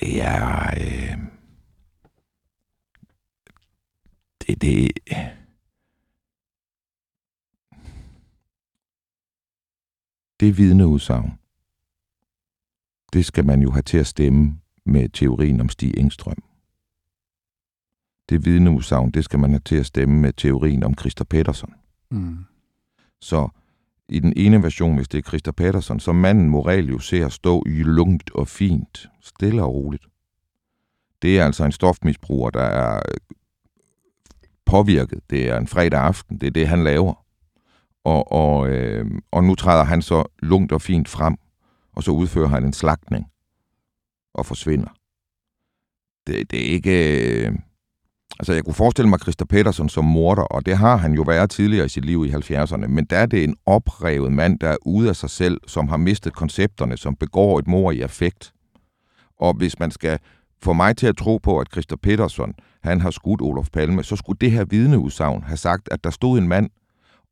Det 0.00 0.22
er... 0.22 0.70
Øh, 0.76 1.18
det, 4.46 4.62
det, 4.62 4.90
det 10.40 10.58
vidneudsagn, 10.58 11.32
det 13.12 13.24
skal 13.24 13.44
man 13.44 13.62
jo 13.62 13.70
have 13.70 13.82
til 13.82 13.98
at 13.98 14.06
stemme 14.06 14.60
med 14.84 15.08
teorien 15.08 15.60
om 15.60 15.68
Stig 15.68 15.98
Engstrøm. 15.98 16.42
Det 18.28 18.44
vidneudsagn, 18.44 19.10
det 19.10 19.24
skal 19.24 19.38
man 19.38 19.50
have 19.50 19.60
til 19.64 19.76
at 19.76 19.86
stemme 19.86 20.20
med 20.20 20.32
teorien 20.32 20.82
om 20.82 20.94
Christa 20.98 21.24
Petersen. 21.24 21.74
Mm. 22.10 22.38
Så 23.20 23.48
i 24.08 24.18
den 24.18 24.32
ene 24.36 24.62
version, 24.62 24.96
hvis 24.96 25.08
det 25.08 25.18
er 25.18 25.28
Christa 25.28 25.50
Petersen, 25.50 26.00
så 26.00 26.12
manden 26.12 26.48
Morelius 26.48 27.08
ser 27.08 27.28
stå 27.28 27.62
i 27.66 27.82
lungt 27.82 28.30
og 28.30 28.48
fint, 28.48 29.10
stille 29.20 29.62
og 29.62 29.74
roligt. 29.74 30.06
Det 31.22 31.38
er 31.38 31.44
altså 31.44 31.64
en 31.64 31.72
stofmisbruger, 31.72 32.50
der 32.50 32.60
er 32.60 33.02
påvirket. 34.64 35.20
Det 35.30 35.50
er 35.50 35.58
en 35.58 35.66
fredag 35.66 36.00
aften. 36.00 36.40
Det 36.40 36.46
er 36.46 36.50
det, 36.50 36.68
han 36.68 36.84
laver. 36.84 37.24
Og, 38.08 38.32
og, 38.32 38.68
øh, 38.68 39.06
og 39.32 39.44
nu 39.44 39.54
træder 39.54 39.84
han 39.84 40.02
så 40.02 40.24
lungt 40.42 40.72
og 40.72 40.82
fint 40.82 41.08
frem, 41.08 41.36
og 41.96 42.02
så 42.02 42.10
udfører 42.10 42.48
han 42.48 42.64
en 42.64 42.72
slagtning 42.72 43.26
og 44.34 44.46
forsvinder. 44.46 44.88
Det, 46.26 46.50
det 46.50 46.60
er 46.60 46.72
ikke... 46.72 46.94
Øh, 47.46 47.52
altså, 48.38 48.52
jeg 48.52 48.64
kunne 48.64 48.74
forestille 48.74 49.08
mig 49.08 49.20
Christa 49.20 49.44
Petersen 49.44 49.88
som 49.88 50.04
morder, 50.04 50.42
og 50.42 50.66
det 50.66 50.76
har 50.76 50.96
han 50.96 51.12
jo 51.12 51.22
været 51.22 51.50
tidligere 51.50 51.86
i 51.86 51.88
sit 51.88 52.04
liv 52.04 52.24
i 52.26 52.30
70'erne, 52.30 52.86
men 52.86 53.04
der 53.04 53.16
er 53.16 53.26
det 53.26 53.44
en 53.44 53.56
oprevet 53.66 54.32
mand, 54.32 54.58
der 54.58 54.68
er 54.68 54.76
ude 54.86 55.08
af 55.08 55.16
sig 55.16 55.30
selv, 55.30 55.60
som 55.66 55.88
har 55.88 55.96
mistet 55.96 56.32
koncepterne, 56.32 56.96
som 56.96 57.16
begår 57.16 57.58
et 57.58 57.66
mor 57.66 57.90
i 57.90 58.00
affekt. 58.00 58.52
Og 59.40 59.54
hvis 59.54 59.78
man 59.78 59.90
skal 59.90 60.18
få 60.62 60.72
mig 60.72 60.96
til 60.96 61.06
at 61.06 61.16
tro 61.16 61.38
på, 61.38 61.58
at 61.58 61.66
Christa 61.72 61.96
Petersen, 61.96 62.54
han 62.82 63.00
har 63.00 63.10
skudt 63.10 63.42
Olof 63.42 63.68
Palme, 63.72 64.04
så 64.04 64.16
skulle 64.16 64.38
det 64.40 64.50
her 64.50 64.64
vidneudsagn 64.64 65.42
have 65.42 65.56
sagt, 65.56 65.88
at 65.90 66.04
der 66.04 66.10
stod 66.10 66.38
en 66.38 66.48
mand 66.48 66.70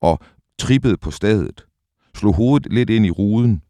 og 0.00 0.20
trippede 0.58 0.96
på 0.96 1.10
stedet, 1.10 1.66
slog 2.14 2.34
hovedet 2.34 2.72
lidt 2.72 2.90
ind 2.90 3.06
i 3.06 3.10
ruden, 3.10 3.62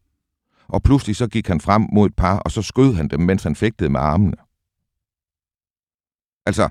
og 0.67 0.83
pludselig 0.83 1.15
så 1.15 1.27
gik 1.27 1.47
han 1.47 1.61
frem 1.61 1.87
mod 1.93 2.05
et 2.05 2.15
par, 2.15 2.39
og 2.39 2.51
så 2.51 2.61
skød 2.61 2.93
han 2.93 3.07
dem, 3.07 3.19
mens 3.19 3.43
han 3.43 3.55
fægtede 3.55 3.89
med 3.89 3.99
armene. 3.99 4.37
Altså, 6.45 6.69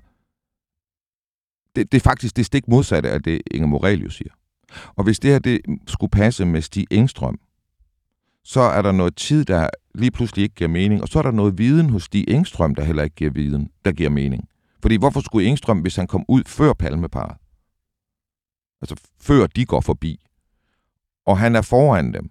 det, 1.76 1.92
det 1.92 1.98
er 1.98 2.02
faktisk 2.02 2.36
det 2.36 2.46
stik 2.46 2.68
modsatte 2.68 3.10
af 3.10 3.22
det, 3.22 3.42
Inger 3.50 3.68
Morelius 3.68 4.16
siger. 4.16 4.32
Og 4.96 5.04
hvis 5.04 5.18
det 5.18 5.30
her 5.30 5.38
det 5.38 5.60
skulle 5.86 6.10
passe 6.10 6.44
med 6.44 6.62
Stig 6.62 6.86
Engstrøm, 6.90 7.38
så 8.44 8.60
er 8.60 8.82
der 8.82 8.92
noget 8.92 9.16
tid, 9.16 9.44
der 9.44 9.68
lige 9.94 10.10
pludselig 10.10 10.42
ikke 10.42 10.54
giver 10.54 10.70
mening, 10.70 11.02
og 11.02 11.08
så 11.08 11.18
er 11.18 11.22
der 11.22 11.30
noget 11.30 11.58
viden 11.58 11.90
hos 11.90 12.02
Stig 12.02 12.24
Engstrøm, 12.28 12.74
der 12.74 12.84
heller 12.84 13.02
ikke 13.02 13.16
giver 13.16 13.30
viden, 13.30 13.70
der 13.84 13.92
giver 13.92 14.10
mening. 14.10 14.48
Fordi 14.82 14.96
hvorfor 14.96 15.20
skulle 15.20 15.48
Engstrøm, 15.48 15.78
hvis 15.78 15.96
han 15.96 16.06
kom 16.06 16.24
ud 16.28 16.42
før 16.46 16.72
palmeparet? 16.72 17.36
Altså 18.82 18.96
før 19.20 19.46
de 19.46 19.66
går 19.66 19.80
forbi. 19.80 20.20
Og 21.26 21.38
han 21.38 21.56
er 21.56 21.62
foran 21.62 22.14
dem. 22.14 22.30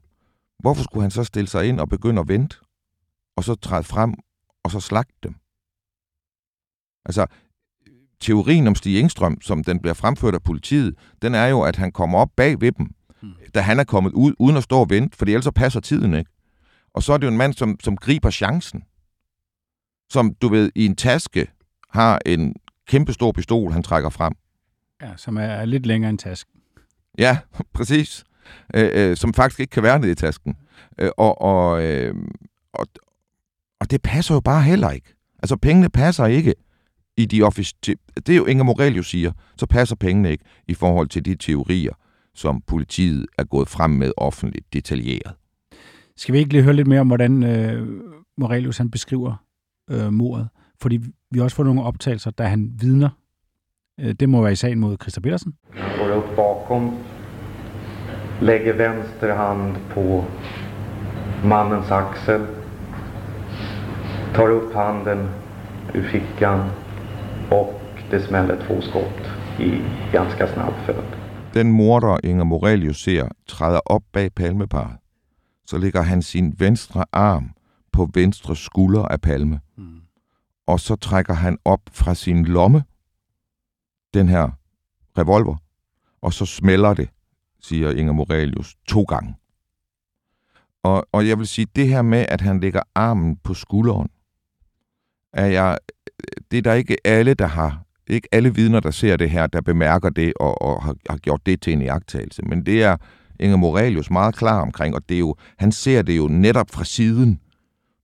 Hvorfor 0.59 0.83
skulle 0.83 1.01
han 1.01 1.11
så 1.11 1.23
stille 1.23 1.47
sig 1.47 1.67
ind 1.67 1.79
og 1.79 1.89
begynde 1.89 2.21
at 2.21 2.27
vente? 2.27 2.57
Og 3.37 3.43
så 3.43 3.55
træde 3.55 3.83
frem, 3.83 4.13
og 4.63 4.71
så 4.71 4.79
slagte 4.79 5.15
dem? 5.23 5.35
Altså, 7.05 7.25
teorien 8.19 8.67
om 8.67 8.75
Stig 8.75 8.99
Engstrøm, 8.99 9.41
som 9.41 9.63
den 9.63 9.79
bliver 9.79 9.93
fremført 9.93 10.33
af 10.33 10.43
politiet, 10.43 10.95
den 11.21 11.35
er 11.35 11.45
jo, 11.45 11.61
at 11.61 11.75
han 11.75 11.91
kommer 11.91 12.19
op 12.19 12.29
bag 12.35 12.61
ved 12.61 12.71
dem, 12.71 12.95
da 13.55 13.61
han 13.61 13.79
er 13.79 13.83
kommet 13.83 14.13
ud, 14.13 14.33
uden 14.39 14.57
at 14.57 14.63
stå 14.63 14.79
og 14.79 14.89
vente, 14.89 15.17
for 15.17 15.25
ellers 15.25 15.43
så 15.43 15.51
passer 15.51 15.79
tiden 15.79 16.13
ikke. 16.13 16.31
Og 16.93 17.03
så 17.03 17.13
er 17.13 17.17
det 17.17 17.27
jo 17.27 17.31
en 17.31 17.37
mand, 17.37 17.53
som, 17.53 17.79
som 17.79 17.97
griber 17.97 18.31
chancen. 18.31 18.83
Som, 20.09 20.33
du 20.33 20.47
ved, 20.47 20.71
i 20.75 20.85
en 20.85 20.95
taske 20.95 21.47
har 21.89 22.19
en 22.25 22.55
kæmpe 22.87 23.13
stor 23.13 23.31
pistol, 23.31 23.71
han 23.71 23.83
trækker 23.83 24.09
frem. 24.09 24.33
Ja, 25.01 25.11
som 25.17 25.37
er 25.37 25.65
lidt 25.65 25.85
længere 25.85 26.09
end 26.09 26.19
tasken. 26.19 26.61
Ja, 27.17 27.37
præcis. 27.73 28.23
Øh, 28.75 28.89
øh, 28.93 29.17
som 29.17 29.33
faktisk 29.33 29.59
ikke 29.59 29.71
kan 29.71 29.83
være 29.83 29.99
nede 29.99 30.11
i 30.11 30.15
tasken. 30.15 30.55
Øh, 30.97 31.09
og, 31.17 31.41
og, 31.41 31.83
øh, 31.83 32.15
og, 32.73 32.87
og 33.79 33.91
det 33.91 34.01
passer 34.01 34.33
jo 34.33 34.39
bare 34.39 34.63
heller 34.63 34.91
ikke. 34.91 35.13
Altså, 35.43 35.57
pengene 35.57 35.89
passer 35.89 36.25
ikke 36.25 36.53
i 37.17 37.25
de 37.25 37.43
officielle... 37.43 38.01
Det 38.15 38.29
er 38.29 38.37
jo 38.37 38.45
Inger 38.45 38.63
Morelius 38.63 39.09
siger, 39.09 39.31
så 39.57 39.65
passer 39.65 39.95
pengene 39.95 40.31
ikke 40.31 40.43
i 40.67 40.73
forhold 40.73 41.07
til 41.07 41.25
de 41.25 41.35
teorier, 41.35 41.93
som 42.33 42.61
politiet 42.61 43.25
er 43.37 43.43
gået 43.43 43.69
frem 43.69 43.91
med 43.91 44.11
offentligt 44.17 44.73
detaljeret. 44.73 45.33
Skal 46.17 46.33
vi 46.33 46.39
ikke 46.39 46.51
lige 46.51 46.63
høre 46.63 46.73
lidt 46.73 46.87
mere 46.87 46.99
om, 46.99 47.07
hvordan 47.07 47.43
øh, 47.43 47.87
Morelius 48.37 48.77
han 48.77 48.91
beskriver 48.91 49.35
øh, 49.89 50.13
mordet? 50.13 50.49
Fordi 50.81 50.95
vi 51.31 51.39
har 51.39 51.43
også 51.43 51.55
fået 51.55 51.65
nogle 51.65 51.83
optagelser, 51.83 52.31
da 52.31 52.43
han 52.43 52.71
vidner. 52.79 53.09
Øh, 53.99 54.13
det 54.19 54.29
må 54.29 54.41
være 54.41 54.51
i 54.51 54.55
sagen 54.55 54.79
mod 54.79 54.97
Christa 55.01 55.21
Petersen. 55.21 55.53
Han 55.73 55.97
går 55.97 56.15
upp 56.15 56.35
bakom, 56.35 56.97
lägger 58.41 58.73
vänster 58.73 59.35
hand 59.35 59.75
på 59.89 60.25
mannens 61.43 61.91
axel, 61.91 62.41
tar 64.33 64.49
upp 64.49 64.73
handen 64.73 65.29
ur 65.95 66.03
fickan 66.03 66.59
och 67.51 67.81
det 68.11 68.23
smäller 68.23 68.67
två 68.67 68.81
skott 68.81 69.31
i 69.59 69.81
ganska 70.11 70.47
snabb 70.47 70.73
följd. 70.85 71.15
Den 71.53 71.71
morder, 71.71 72.17
Inger 72.23 72.43
Morelius 72.43 73.03
ser, 73.03 73.27
træder 73.47 73.79
op 73.85 74.03
bag 74.13 74.35
palmeparet. 74.35 74.97
Så 75.65 75.77
lægger 75.77 76.01
han 76.01 76.21
sin 76.21 76.53
venstre 76.59 77.05
arm 77.11 77.49
på 77.91 78.09
venstre 78.13 78.55
skulder 78.55 79.03
af 79.03 79.21
Palme. 79.21 79.59
Mm. 79.77 80.01
Og 80.67 80.79
så 80.79 80.95
trækker 80.95 81.33
han 81.33 81.57
op 81.65 81.79
fra 81.91 82.13
sin 82.15 82.45
lomme 82.45 82.83
den 84.15 84.29
her 84.29 84.49
revolver, 85.17 85.55
og 86.21 86.33
så 86.33 86.45
smelter 86.45 86.93
det, 86.93 87.09
siger 87.61 87.91
Inger 87.91 88.13
Morelius, 88.13 88.75
to 88.87 89.03
gange. 89.03 89.35
Og, 90.83 91.07
og 91.11 91.27
jeg 91.27 91.39
vil 91.39 91.47
sige, 91.47 91.67
det 91.75 91.87
her 91.87 92.01
med, 92.01 92.25
at 92.29 92.41
han 92.41 92.59
lægger 92.59 92.81
armen 92.95 93.35
på 93.43 93.53
skulderen, 93.53 94.09
er 95.33 95.45
jeg, 95.45 95.77
det 96.51 96.57
er 96.57 96.61
der 96.61 96.73
ikke 96.73 96.97
alle, 97.05 97.33
der 97.33 97.47
har, 97.47 97.83
ikke 98.07 98.27
alle 98.31 98.55
vidner, 98.55 98.79
der 98.79 98.91
ser 98.91 99.17
det 99.17 99.29
her, 99.29 99.47
der 99.47 99.61
bemærker 99.61 100.09
det 100.09 100.33
og, 100.39 100.61
og 100.61 100.83
har, 100.83 100.95
har 101.09 101.17
gjort 101.17 101.45
det 101.45 101.61
til 101.61 101.73
en 101.73 101.81
iagttagelse. 101.81 102.41
Men 102.41 102.65
det 102.65 102.83
er 102.83 102.97
Inger 103.39 103.57
Morelius 103.57 104.11
meget 104.11 104.35
klar 104.35 104.61
omkring, 104.61 104.95
og 104.95 105.09
det 105.09 105.15
er 105.15 105.19
jo, 105.19 105.35
han 105.57 105.71
ser 105.71 106.01
det 106.01 106.17
jo 106.17 106.27
netop 106.27 106.71
fra 106.71 106.83
siden 106.83 107.39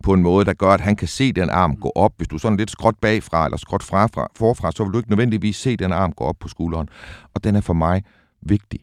på 0.02 0.14
en 0.14 0.24
måde, 0.24 0.46
der 0.46 0.54
gør, 0.54 0.70
at 0.70 0.82
han 0.82 0.96
kan 0.96 1.08
se 1.08 1.32
den 1.32 1.50
arm 1.50 1.76
gå 1.76 1.92
op. 1.96 2.14
Hvis 2.18 2.28
du 2.28 2.36
er 2.36 2.40
sådan 2.40 2.58
lidt 2.58 2.72
skråt 2.72 2.96
bagfra 3.02 3.46
eller 3.46 3.58
skråt 3.58 3.84
fra, 3.84 4.06
fra, 4.08 4.28
forfra, 4.36 4.72
så 4.72 4.84
vil 4.84 4.94
du 4.94 4.98
ikke 4.98 5.10
nødvendigvis 5.10 5.56
se 5.56 5.78
den 5.78 5.92
arm 5.92 6.12
gå 6.12 6.24
op 6.24 6.36
på 6.40 6.48
skulderen. 6.48 6.90
Og 7.34 7.44
den 7.44 7.56
er 7.56 7.62
for 7.62 7.74
mig 7.74 8.04
vigtig. 8.42 8.80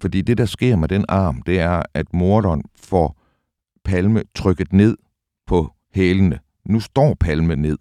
Fordi 0.00 0.22
det, 0.22 0.38
der 0.38 0.44
sker 0.44 0.76
med 0.76 0.88
den 0.88 1.04
arm, 1.08 1.42
det 1.42 1.60
er, 1.60 1.82
at 1.94 2.14
morderen 2.14 2.62
får 2.76 3.20
Palme 3.84 4.22
trykket 4.34 4.72
ned 4.72 4.96
på 5.46 5.72
hælene. 5.94 6.38
Nu 6.64 6.80
står 6.80 7.16
Palme 7.20 7.56
ned. 7.56 7.78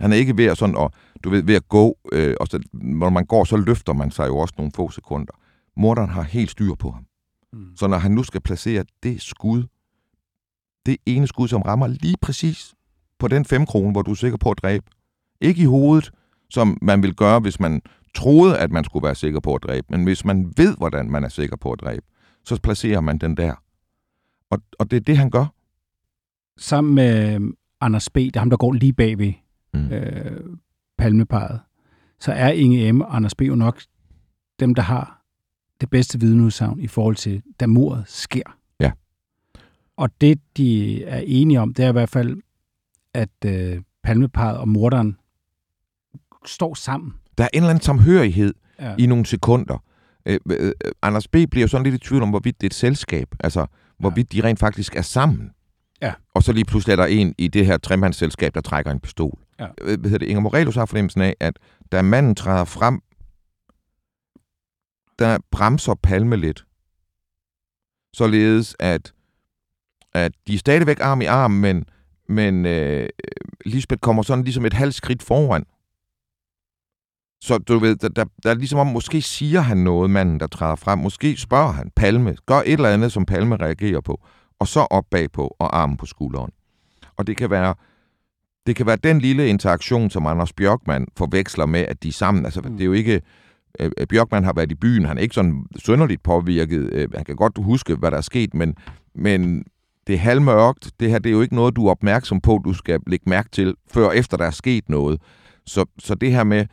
Han 0.00 0.12
er 0.12 0.16
ikke 0.16 0.36
ved 0.36 0.44
at, 0.44 0.58
sådan 0.58 0.76
at, 0.78 0.90
du 1.24 1.30
ved, 1.30 1.42
ved 1.42 1.54
at 1.54 1.68
gå, 1.68 1.98
øh, 2.12 2.34
og 2.40 2.46
så, 2.46 2.60
når 2.72 3.10
man 3.10 3.26
går, 3.26 3.44
så 3.44 3.56
løfter 3.56 3.92
man 3.92 4.10
sig 4.10 4.28
jo 4.28 4.38
også 4.38 4.54
nogle 4.58 4.72
få 4.74 4.90
sekunder. 4.90 5.32
Morderen 5.76 6.10
har 6.10 6.22
helt 6.22 6.50
styr 6.50 6.74
på 6.74 6.90
ham. 6.90 7.04
Mm. 7.52 7.76
Så 7.76 7.86
når 7.86 7.98
han 7.98 8.10
nu 8.10 8.22
skal 8.22 8.40
placere 8.40 8.84
det 9.02 9.22
skud, 9.22 9.64
det 10.86 10.96
ene 11.06 11.26
skud, 11.26 11.48
som 11.48 11.62
rammer 11.62 11.86
lige 11.86 12.16
præcis 12.22 12.74
på 13.18 13.28
den 13.28 13.44
5 13.44 13.66
kroner, 13.66 13.92
hvor 13.92 14.02
du 14.02 14.10
er 14.10 14.14
sikker 14.14 14.38
på 14.38 14.50
at 14.50 14.58
dræbe. 14.62 14.86
Ikke 15.40 15.62
i 15.62 15.64
hovedet, 15.64 16.10
som 16.50 16.78
man 16.82 17.02
vil 17.02 17.14
gøre, 17.14 17.40
hvis 17.40 17.60
man 17.60 17.82
troede, 18.14 18.58
at 18.58 18.70
man 18.70 18.84
skulle 18.84 19.04
være 19.04 19.14
sikker 19.14 19.40
på 19.40 19.54
at 19.54 19.62
dræbe. 19.62 19.86
Men 19.90 20.04
hvis 20.04 20.24
man 20.24 20.52
ved, 20.56 20.76
hvordan 20.76 21.10
man 21.10 21.24
er 21.24 21.28
sikker 21.28 21.56
på 21.56 21.72
at 21.72 21.80
dræbe, 21.80 22.06
så 22.44 22.60
placerer 22.62 23.00
man 23.00 23.18
den 23.18 23.36
der. 23.36 23.54
Og, 24.50 24.58
og 24.78 24.90
det 24.90 24.96
er 24.96 25.00
det, 25.00 25.18
han 25.18 25.30
gør. 25.30 25.46
Sammen 26.58 26.94
med 26.94 27.34
øh, 27.34 27.40
Anders 27.80 28.10
B., 28.10 28.16
det 28.16 28.36
er 28.36 28.40
ham, 28.40 28.50
der 28.50 28.56
går 28.56 28.72
lige 28.72 28.92
bagved 28.92 29.32
mm. 29.74 29.86
øh, 29.92 30.56
palmeparet, 30.98 31.60
så 32.20 32.32
er 32.32 32.48
Inge 32.50 32.92
M. 32.92 33.00
og 33.00 33.16
Anders 33.16 33.34
B. 33.34 33.42
jo 33.42 33.54
nok 33.54 33.82
dem, 34.60 34.74
der 34.74 34.82
har 34.82 35.22
det 35.80 35.90
bedste 35.90 36.20
vidneudsagn 36.20 36.80
i 36.80 36.86
forhold 36.86 37.16
til, 37.16 37.42
da 37.60 37.66
mordet 37.66 38.04
sker. 38.06 38.56
Ja. 40.00 40.04
Og 40.04 40.10
det, 40.20 40.40
de 40.56 41.04
er 41.04 41.22
enige 41.26 41.60
om, 41.60 41.74
det 41.74 41.84
er 41.84 41.88
i 41.88 41.92
hvert 41.92 42.08
fald, 42.08 42.42
at 43.14 43.30
øh, 43.46 43.82
palmeparet 44.02 44.58
og 44.58 44.68
morderen 44.68 45.16
står 46.46 46.74
sammen. 46.74 47.14
Der 47.38 47.44
er 47.44 47.48
en 47.52 47.56
eller 47.58 47.70
anden 47.70 47.82
samhørighed 47.82 48.54
Ja. 48.80 48.94
i 48.98 49.06
nogle 49.06 49.26
sekunder. 49.26 49.82
Øh, 50.26 50.40
øh, 50.50 50.72
Anders 51.02 51.28
B. 51.28 51.32
bliver 51.32 51.60
jo 51.60 51.68
sådan 51.68 51.84
lidt 51.84 51.94
i 51.94 52.08
tvivl 52.08 52.22
om, 52.22 52.30
hvorvidt 52.30 52.60
det 52.60 52.66
er 52.66 52.68
et 52.68 52.74
selskab. 52.74 53.28
Altså, 53.40 53.66
hvorvidt 53.98 54.32
de 54.32 54.44
rent 54.44 54.58
faktisk 54.58 54.96
er 54.96 55.02
sammen. 55.02 55.50
Ja. 56.02 56.14
Og 56.34 56.42
så 56.42 56.52
lige 56.52 56.64
pludselig 56.64 56.92
er 56.92 56.96
der 56.96 57.06
en 57.06 57.34
i 57.38 57.48
det 57.48 57.66
her 57.66 57.78
tremandsselskab, 57.78 58.54
der 58.54 58.60
trækker 58.60 58.90
en 58.92 59.00
pistol. 59.00 59.38
Ja. 59.58 59.66
Øh, 59.80 60.00
Hvad 60.00 60.10
hedder 60.10 60.18
det? 60.18 60.26
Inger 60.26 60.40
Morelius 60.40 60.74
har 60.74 60.86
fornemmelsen 60.86 61.20
af, 61.20 61.34
at 61.40 61.58
da 61.92 62.02
manden 62.02 62.34
træder 62.34 62.64
frem, 62.64 63.00
der 65.18 65.38
bremser 65.50 65.94
Palme 65.94 66.36
lidt. 66.36 66.64
Således 68.14 68.76
at, 68.78 69.12
at 70.12 70.32
de 70.46 70.54
er 70.54 70.58
stadigvæk 70.58 71.00
arm 71.00 71.20
i 71.20 71.24
arm, 71.24 71.50
men, 71.50 71.84
men 72.28 72.66
øh, 72.66 73.08
Lisbeth 73.64 74.00
kommer 74.00 74.22
sådan 74.22 74.44
ligesom 74.44 74.64
et 74.64 74.72
halvt 74.72 74.94
skridt 74.94 75.22
foran. 75.22 75.64
Så 77.42 77.58
du 77.58 77.78
ved, 77.78 77.96
der, 77.96 78.08
der, 78.08 78.24
der 78.42 78.50
er 78.50 78.54
ligesom 78.54 78.78
om, 78.78 78.86
måske 78.86 79.22
siger 79.22 79.60
han 79.60 79.78
noget, 79.78 80.10
manden, 80.10 80.40
der 80.40 80.46
træder 80.46 80.76
frem. 80.76 80.98
Måske 80.98 81.36
spørger 81.36 81.72
han 81.72 81.90
Palme, 81.96 82.36
gør 82.46 82.58
et 82.58 82.72
eller 82.72 82.88
andet, 82.88 83.12
som 83.12 83.26
Palme 83.26 83.56
reagerer 83.56 84.00
på. 84.00 84.20
Og 84.58 84.68
så 84.68 84.80
op 84.80 85.04
bagpå 85.10 85.56
og 85.58 85.80
armen 85.80 85.96
på 85.96 86.06
skulderen. 86.06 86.50
Og 87.16 87.26
det 87.26 87.36
kan 87.36 87.50
være, 87.50 87.74
det 88.66 88.76
kan 88.76 88.86
være 88.86 88.96
den 88.96 89.20
lille 89.20 89.48
interaktion, 89.48 90.10
som 90.10 90.26
Anders 90.26 90.52
Bjørkman 90.52 91.06
forveksler 91.16 91.66
med, 91.66 91.80
at 91.80 92.02
de 92.02 92.08
er 92.08 92.12
sammen. 92.12 92.44
Altså, 92.44 92.60
mm. 92.60 92.70
det 92.70 92.80
er 92.80 92.86
jo 92.86 92.92
ikke... 92.92 93.20
Øh, 93.80 93.90
Bjørkman 94.08 94.44
har 94.44 94.52
været 94.52 94.72
i 94.72 94.74
byen, 94.74 95.04
han 95.04 95.18
er 95.18 95.22
ikke 95.22 95.34
sådan 95.34 95.64
sønderligt 95.76 96.22
påvirket. 96.22 96.90
Øh, 96.92 97.08
han 97.14 97.24
kan 97.24 97.36
godt 97.36 97.64
huske, 97.64 97.94
hvad 97.94 98.10
der 98.10 98.16
er 98.16 98.20
sket, 98.20 98.54
men, 98.54 98.74
men 99.14 99.64
det 100.10 100.16
er 100.16 100.20
halvmørkt. 100.20 100.92
Det 101.00 101.10
her 101.10 101.18
det 101.18 101.30
er 101.30 101.34
jo 101.34 101.42
ikke 101.42 101.54
noget, 101.54 101.76
du 101.76 101.86
er 101.86 101.90
opmærksom 101.90 102.40
på, 102.40 102.60
du 102.64 102.72
skal 102.72 103.00
lægge 103.06 103.30
mærke 103.30 103.48
til, 103.52 103.74
før 103.90 104.10
efter 104.10 104.36
der 104.36 104.44
er 104.44 104.50
sket 104.50 104.88
noget. 104.88 105.22
Så, 105.66 105.84
så 105.98 106.14
det 106.14 106.32
her 106.32 106.44
med... 106.44 106.66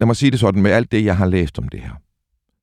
Lad 0.00 0.06
mig 0.06 0.16
sige 0.16 0.30
det 0.30 0.40
sådan, 0.40 0.62
med 0.62 0.70
alt 0.70 0.92
det, 0.92 1.04
jeg 1.04 1.16
har 1.16 1.26
læst 1.26 1.58
om 1.58 1.68
det 1.68 1.80
her, 1.80 1.92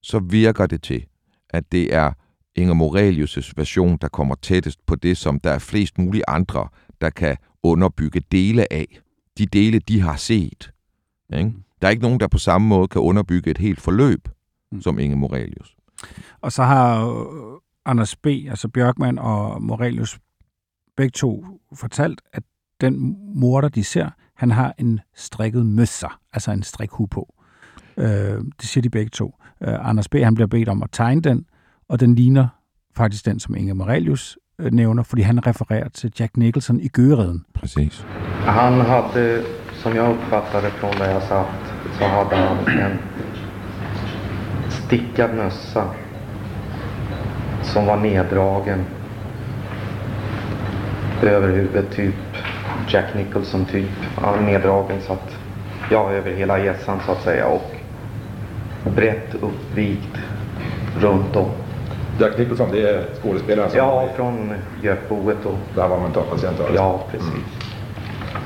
så 0.02 0.20
virker 0.20 0.66
det 0.66 0.84
til, 0.84 1.06
at 1.50 1.72
det 1.72 1.94
er 1.94 2.12
Inger 2.56 2.74
Morelius' 2.74 3.54
version, 3.58 3.98
der 3.98 4.08
kommer 4.08 4.36
tættest 4.36 4.86
på 4.86 4.96
det, 4.96 5.18
som 5.18 5.40
der 5.40 5.52
er 5.52 5.60
flest 5.60 5.98
mulige 5.98 6.30
andre, 6.30 6.68
der 7.02 7.10
kan 7.10 7.38
underbygge 7.64 8.22
dele 8.32 8.74
af. 8.74 9.00
De 9.38 9.46
dele, 9.46 9.80
de 9.80 10.02
har 10.02 10.16
set. 10.16 10.72
Ikke? 11.34 11.50
Mm. 11.50 11.64
Der 11.82 11.88
er 11.88 11.92
ikke 11.92 12.04
nogen, 12.04 12.20
der 12.20 12.28
på 12.28 12.38
samme 12.38 12.68
måde 12.68 12.88
kan 12.88 13.02
underbygge 13.02 13.52
et 13.52 13.58
helt 13.58 13.82
forløb, 13.82 14.28
mm. 14.72 14.82
som 14.82 15.00
Inge 15.00 15.16
Morelius. 15.16 15.76
Og 16.42 16.52
så 16.52 16.64
har 16.64 17.06
Anders 17.86 18.16
B., 18.16 18.28
altså 18.28 18.68
Bjørkman 18.68 19.20
og 19.20 19.64
Morelius, 19.64 20.20
begge 20.98 21.12
to 21.12 21.46
fortalt, 21.74 22.22
at 22.34 22.44
den 22.82 23.16
morder, 23.36 23.70
de 23.70 23.84
ser, 23.84 24.10
han 24.36 24.52
har 24.52 24.74
en 24.78 25.00
strikket 25.16 25.66
møsser, 25.66 26.20
altså 26.34 26.52
en 26.52 26.64
strikhue 26.64 27.08
på. 27.08 27.34
Øh, 27.98 28.06
det 28.60 28.64
siger 28.64 28.82
de 28.82 28.90
begge 28.90 29.10
to. 29.10 29.36
Øh, 29.64 29.90
Anders 29.90 30.10
B., 30.10 30.16
han 30.16 30.36
bliver 30.36 30.48
bedt 30.48 30.70
om 30.70 30.84
at 30.84 30.90
tegne 30.92 31.22
den, 31.22 31.46
og 31.90 32.00
den 32.00 32.16
ligner 32.16 32.48
faktisk 32.96 33.26
den, 33.26 33.40
som 33.40 33.56
Inge 33.56 33.74
Morelius 33.74 34.38
øh, 34.60 34.72
nævner, 34.72 35.04
fordi 35.04 35.22
han 35.22 35.48
refererer 35.48 35.90
til 35.90 36.14
Jack 36.20 36.38
Nicholson 36.38 36.80
i 36.80 36.88
Gøreden. 36.88 37.46
Præcis. 37.54 38.06
Han 38.46 38.74
hade, 38.74 39.44
som 39.74 39.96
jag 39.96 40.12
uppfattade 40.12 40.70
från 40.70 40.92
där 40.92 41.10
jag 41.12 41.22
satt, 41.22 41.48
så 41.98 42.06
hade 42.06 42.36
han 42.36 42.58
en 42.58 42.98
stickad 44.70 45.36
mössa 45.36 46.03
som 47.64 47.86
var 47.86 47.98
neddragen 47.98 48.86
över 51.22 51.48
huvudet, 51.48 51.92
typ 51.92 52.16
Jack 52.88 53.16
Nicholson 53.16 53.66
typ. 53.66 53.90
Han 54.16 54.34
var 54.34 54.42
neddragen 54.42 55.02
så 55.02 55.14
att, 55.14 55.36
ja, 55.92 56.12
över 56.12 56.32
hela 56.32 56.60
hjässan 56.60 57.00
så 57.06 57.12
att 57.12 57.22
säga 57.22 57.48
och 57.48 57.76
brett 58.96 59.36
uppvikt 59.42 60.18
runt 61.00 61.36
om. 61.36 61.50
Jack 62.20 62.38
Nicholson, 62.38 62.72
det 62.72 62.90
är 62.90 63.06
skådespelaren 63.22 63.70
som... 63.70 63.78
Ja, 63.78 64.10
från 64.16 64.54
Gökboet 64.82 65.46
och... 65.46 65.58
Där 65.76 65.88
var 65.88 66.00
mentalpatient 66.00 66.60
alltså. 66.60 66.76
Ja, 66.76 67.04
precis. 67.12 67.30
Mm. 67.30 67.44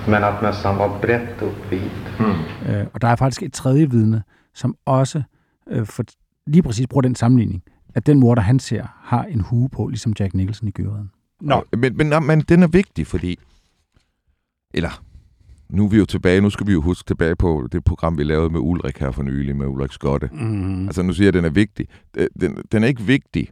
Men 0.07 0.24
at 0.24 0.41
mössan 0.41 0.77
var 0.77 0.89
brett 1.01 1.41
uppvikt. 1.41 2.19
Mm. 2.19 2.75
Øh, 2.75 2.86
og 2.93 3.01
der 3.01 3.07
er 3.07 3.15
faktisk 3.15 3.43
et 3.43 3.53
tredje 3.53 3.91
vidne, 3.91 4.24
som 4.55 4.75
også 4.86 5.21
øh, 5.69 5.86
for, 5.86 6.03
lige 6.47 6.63
præcis 6.63 6.88
bruger 6.88 7.01
den 7.01 7.15
sammenligning, 7.15 7.63
at 7.98 8.06
den 8.06 8.20
morder, 8.20 8.42
han 8.42 8.60
ser, 8.60 8.86
har 9.04 9.24
en 9.24 9.42
hue 9.42 9.70
på, 9.70 9.88
ligesom 9.88 10.13
Jack 10.20 10.34
Nicholson 10.34 10.68
i 10.68 10.72
Gøreden. 10.72 11.12
Nå, 11.42 11.63
men, 11.77 11.98
men, 11.98 12.13
men 12.25 12.42
den 12.42 12.63
er 12.63 12.68
vigtig, 12.68 13.08
fordi... 13.08 13.39
Eller, 14.74 15.04
nu 15.70 15.86
er 15.86 15.89
vi 15.89 15.98
jo 15.98 16.06
tilbage, 16.06 16.42
nu 16.42 16.50
skal 16.50 16.68
vi 16.68 16.72
jo 16.72 16.82
huske 16.82 17.08
tilbage 17.08 17.36
på 17.36 17.68
det 17.72 17.84
program, 17.84 18.18
vi 18.18 18.24
lavede 18.24 18.50
med 18.50 18.60
Ulrik 18.60 18.98
her 18.98 19.12
for 19.12 19.24
nylig, 19.24 19.56
med 19.56 19.68
Ulrik 19.68 19.92
Skotte. 19.92 20.30
Mm. 20.34 20.86
Altså, 20.86 21.01
nu 21.01 21.13
siger 21.13 21.25
jeg, 21.25 21.27
at 21.27 21.34
den 21.34 21.46
er 21.46 21.50
vigtig. 21.50 21.88
Den, 22.41 22.58
den 22.71 22.84
er 22.84 22.88
ikke 22.88 23.02
vigtig 23.02 23.50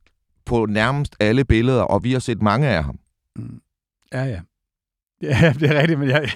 på 0.46 0.66
nærmest 0.66 1.16
alle 1.20 1.46
billeder, 1.46 1.82
og 1.82 2.04
vi 2.04 2.12
har 2.12 2.20
set 2.20 2.42
mange 2.42 2.68
af 2.68 2.84
ham. 2.84 3.00
Mm. 3.36 3.62
Ja, 4.14 4.24
ja. 4.24 4.40
Ja, 5.22 5.54
det 5.60 5.70
er 5.70 5.82
rigtigt, 5.82 6.00
men 6.00 6.10
jeg... 6.10 6.30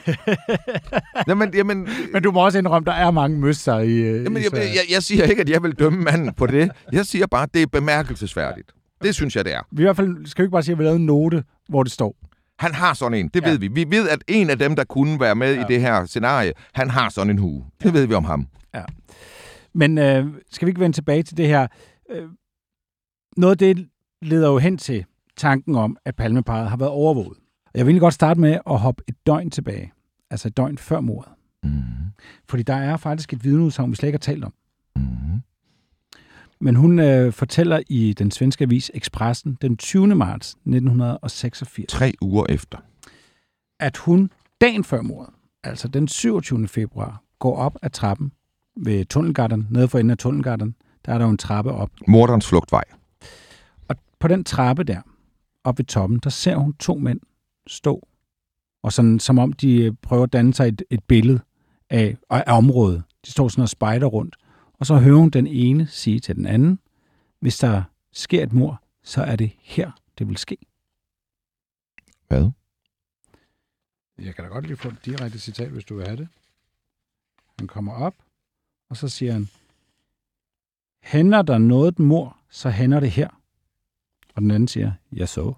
jamen, 1.27 1.53
jamen, 1.53 1.87
men 2.13 2.23
du 2.23 2.31
må 2.31 2.45
også 2.45 2.57
indrømme, 2.57 2.85
der 2.85 2.91
er 2.91 3.11
mange 3.11 3.39
møsser 3.39 3.77
i... 3.79 3.91
Øh, 3.91 4.23
jamen, 4.23 4.43
jeg, 4.43 4.53
jeg, 4.53 4.83
jeg 4.91 5.03
siger 5.03 5.23
ikke, 5.23 5.41
at 5.41 5.49
jeg 5.49 5.63
vil 5.63 5.71
dømme 5.71 6.03
manden 6.03 6.33
på 6.33 6.47
det. 6.47 6.71
Jeg 6.91 7.05
siger 7.05 7.27
bare, 7.27 7.43
at 7.43 7.53
det 7.53 7.61
er 7.61 7.67
bemærkelsesværdigt. 7.67 8.71
Det 9.01 9.15
synes 9.15 9.35
jeg, 9.35 9.45
det 9.45 9.53
er. 9.53 9.61
Vi 9.71 9.81
i 9.81 9.85
hvert 9.85 9.95
fald 9.95 10.25
skal 10.25 10.43
vi 10.43 10.45
ikke 10.45 10.51
bare 10.51 10.63
sige, 10.63 10.73
at 10.73 10.79
vi 10.79 10.83
lavede 10.83 10.99
en 10.99 11.05
note, 11.05 11.43
hvor 11.69 11.83
det 11.83 11.91
står. 11.91 12.15
Han 12.59 12.73
har 12.73 12.93
sådan 12.93 13.17
en, 13.17 13.27
det 13.27 13.41
ja. 13.45 13.49
ved 13.49 13.57
vi. 13.57 13.67
Vi 13.67 13.85
ved, 13.89 14.09
at 14.09 14.23
en 14.27 14.49
af 14.49 14.59
dem, 14.59 14.75
der 14.75 14.83
kunne 14.83 15.19
være 15.19 15.35
med 15.35 15.53
ja. 15.55 15.61
i 15.61 15.65
det 15.67 15.81
her 15.81 16.05
scenarie, 16.05 16.53
han 16.73 16.89
har 16.89 17.09
sådan 17.09 17.29
en 17.29 17.37
hue. 17.37 17.65
Det 17.79 17.85
ja. 17.85 17.91
ved 17.91 18.05
vi 18.05 18.13
om 18.13 18.23
ham. 18.23 18.47
Ja. 18.75 18.83
Men 19.73 19.97
øh, 19.97 20.25
skal 20.51 20.65
vi 20.65 20.69
ikke 20.69 20.81
vende 20.81 20.97
tilbage 20.97 21.23
til 21.23 21.37
det 21.37 21.47
her? 21.47 21.67
Øh, 22.11 22.29
noget 23.37 23.51
af 23.51 23.57
det 23.57 23.87
leder 24.21 24.49
jo 24.49 24.57
hen 24.57 24.77
til 24.77 25.05
tanken 25.37 25.75
om, 25.75 25.97
at 26.05 26.15
palmeparet 26.15 26.69
har 26.69 26.77
været 26.77 26.91
overvåget. 26.91 27.37
Jeg 27.75 27.87
vil 27.87 27.99
godt 27.99 28.13
starte 28.13 28.39
med 28.39 28.59
at 28.69 28.79
hoppe 28.79 29.03
et 29.07 29.15
døgn 29.25 29.51
tilbage. 29.51 29.93
Altså 30.31 30.47
et 30.47 30.57
døgn 30.57 30.77
før 30.77 30.99
mordet. 30.99 31.31
Mm. 31.63 31.71
Fordi 32.49 32.63
der 32.63 32.75
er 32.75 32.97
faktisk 32.97 33.33
et 33.33 33.43
vidneudsagn, 33.43 33.91
vi 33.91 33.95
slet 33.95 34.07
ikke 34.07 34.15
har 34.15 34.33
talt 34.33 34.43
om. 34.43 34.53
Mm. 34.95 35.41
Men 36.59 36.75
hun 36.75 36.99
øh, 36.99 37.33
fortæller 37.33 37.79
i 37.89 38.13
den 38.13 38.31
svenske 38.31 38.63
avis 38.63 38.91
Expressen 38.93 39.57
den 39.61 39.77
20. 39.77 40.07
marts 40.07 40.49
1986. 40.49 41.85
Tre 41.89 42.13
uger 42.21 42.45
efter. 42.49 42.77
At 43.79 43.97
hun 43.97 44.31
dagen 44.61 44.83
før 44.83 45.01
mordet, 45.01 45.33
altså 45.63 45.87
den 45.87 46.07
27. 46.07 46.67
februar, 46.67 47.23
går 47.39 47.57
op 47.57 47.77
ad 47.81 47.89
trappen 47.89 48.31
ved 48.75 49.05
Tunnelgarten, 49.05 49.67
nede 49.71 49.87
for 49.87 49.99
enden 49.99 50.11
af 50.11 50.17
Tunnelgarten. 50.17 50.75
Der 51.05 51.13
er 51.13 51.17
der 51.17 51.25
jo 51.25 51.31
en 51.31 51.37
trappe 51.37 51.71
op. 51.71 51.89
Morderens 52.07 52.47
flugtvej. 52.47 52.83
Og 53.87 53.95
på 54.19 54.27
den 54.27 54.43
trappe 54.43 54.83
der, 54.83 55.01
op 55.63 55.77
ved 55.77 55.85
toppen, 55.85 56.19
der 56.23 56.29
ser 56.29 56.55
hun 56.55 56.73
to 56.73 56.95
mænd 56.95 57.19
stå. 57.67 58.07
Og 58.83 58.93
sådan, 58.93 59.19
som 59.19 59.39
om 59.39 59.53
de 59.53 59.95
prøver 60.01 60.23
at 60.23 60.33
danne 60.33 60.53
sig 60.53 60.67
et, 60.67 60.83
et 60.89 61.03
billede 61.03 61.39
af, 61.89 62.17
af 62.29 62.57
området. 62.57 63.03
De 63.25 63.31
står 63.31 63.47
sådan 63.47 63.61
og 63.61 63.69
spejder 63.69 64.07
rundt. 64.07 64.35
Og 64.79 64.85
så 64.85 64.97
hører 64.97 65.17
hun 65.17 65.29
den 65.29 65.47
ene 65.47 65.87
sige 65.87 66.19
til 66.19 66.35
den 66.35 66.45
anden, 66.45 66.79
hvis 67.39 67.57
der 67.57 67.83
sker 68.11 68.43
et 68.43 68.53
mor, 68.53 68.83
så 69.03 69.23
er 69.23 69.35
det 69.35 69.51
her, 69.59 69.91
det 70.17 70.27
vil 70.27 70.37
ske. 70.37 70.57
Hvad? 72.27 72.51
Jeg 74.17 74.35
kan 74.35 74.43
da 74.43 74.49
godt 74.49 74.67
lige 74.67 74.77
få 74.77 74.87
et 74.87 75.05
direkte 75.05 75.39
citat, 75.39 75.69
hvis 75.69 75.85
du 75.85 75.95
vil 75.95 76.05
have 76.05 76.17
det. 76.17 76.27
Han 77.59 77.67
kommer 77.67 77.93
op, 77.93 78.15
og 78.89 78.97
så 78.97 79.09
siger 79.09 79.33
han, 79.33 79.47
hænder 81.03 81.41
der 81.41 81.57
noget 81.57 81.99
mor, 81.99 82.37
så 82.49 82.69
hænder 82.69 82.99
det 82.99 83.11
her. 83.11 83.29
Og 84.35 84.41
den 84.41 84.51
anden 84.51 84.67
siger, 84.67 84.91
jeg 85.11 85.29
så. 85.29 85.53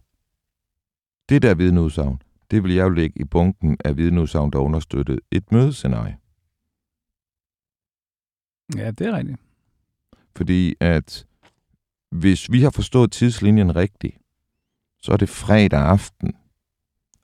Det 1.30 1.42
der 1.42 1.56
vidneudsagn, 1.56 2.22
det 2.52 2.64
vil 2.64 2.74
jeg 2.74 2.84
jo 2.84 2.90
lægge 2.90 3.22
i 3.22 3.24
bunken 3.24 3.78
af 3.86 3.98
vidneudsagn, 3.98 4.52
der 4.52 4.60
understøttede 4.60 5.20
et 5.32 5.52
mødescenarie. 5.52 6.18
Ja, 8.76 8.92
det 8.92 9.08
er 9.08 9.18
rigtigt. 9.18 9.40
Fordi 10.36 10.76
at 10.80 11.26
hvis 12.12 12.52
vi 12.52 12.62
har 12.62 12.70
forstået 12.70 13.12
tidslinjen 13.12 13.76
rigtigt, 13.76 14.18
så 15.02 15.12
er 15.12 15.18
det 15.18 15.30
fredag 15.30 15.80
aften, 15.80 16.34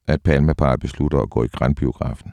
at 0.07 0.21
Palmepar 0.21 0.75
beslutter 0.75 1.19
at 1.19 1.29
gå 1.29 1.43
i 1.43 1.47
Grandbiografen. 1.47 2.31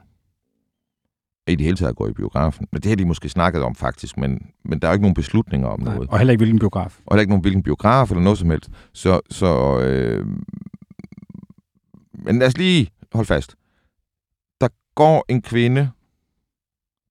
I 1.46 1.54
det 1.54 1.64
hele 1.64 1.76
taget 1.76 1.96
gå 1.96 2.08
i 2.08 2.12
biografen. 2.12 2.66
Men 2.72 2.82
det 2.82 2.88
har 2.88 2.96
de 2.96 3.04
måske 3.04 3.28
snakket 3.28 3.62
om 3.62 3.74
faktisk, 3.74 4.18
men, 4.18 4.50
men 4.64 4.78
der 4.78 4.88
er 4.88 4.92
ikke 4.92 5.02
nogen 5.02 5.14
beslutninger 5.14 5.68
om 5.68 5.80
Nej, 5.80 5.94
noget. 5.94 6.10
Og 6.10 6.18
heller 6.18 6.32
ikke 6.32 6.40
hvilken 6.40 6.58
biograf. 6.58 7.00
Og 7.06 7.14
heller 7.14 7.20
ikke 7.20 7.30
nogen 7.30 7.42
hvilken 7.42 7.62
biograf 7.62 8.10
eller 8.10 8.22
noget 8.22 8.38
som 8.38 8.50
helst. 8.50 8.70
Så, 8.92 9.20
så 9.30 9.80
øh, 9.80 10.26
men 12.12 12.38
lad 12.38 12.46
os 12.46 12.58
lige 12.58 12.90
holde 13.12 13.26
fast. 13.26 13.56
Der 14.60 14.68
går 14.94 15.24
en 15.28 15.42
kvinde 15.42 15.90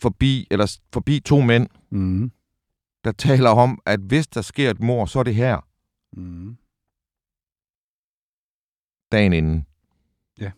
forbi, 0.02 0.48
eller 0.52 0.78
forbi 0.94 1.20
to 1.20 1.42
mænd, 1.42 1.68
Mm. 1.92 2.32
der 3.04 3.12
taler 3.12 3.50
om, 3.50 3.82
at 3.86 4.00
hvis 4.00 4.28
der 4.28 4.42
sker 4.42 4.70
et 4.72 4.80
mor, 4.80 5.06
så 5.06 5.20
er 5.20 5.24
det 5.24 5.36
her, 5.36 5.68
Mm. 6.14 6.58
dagen 9.12 9.34
inden. 9.34 9.66
Ja. 10.40 10.52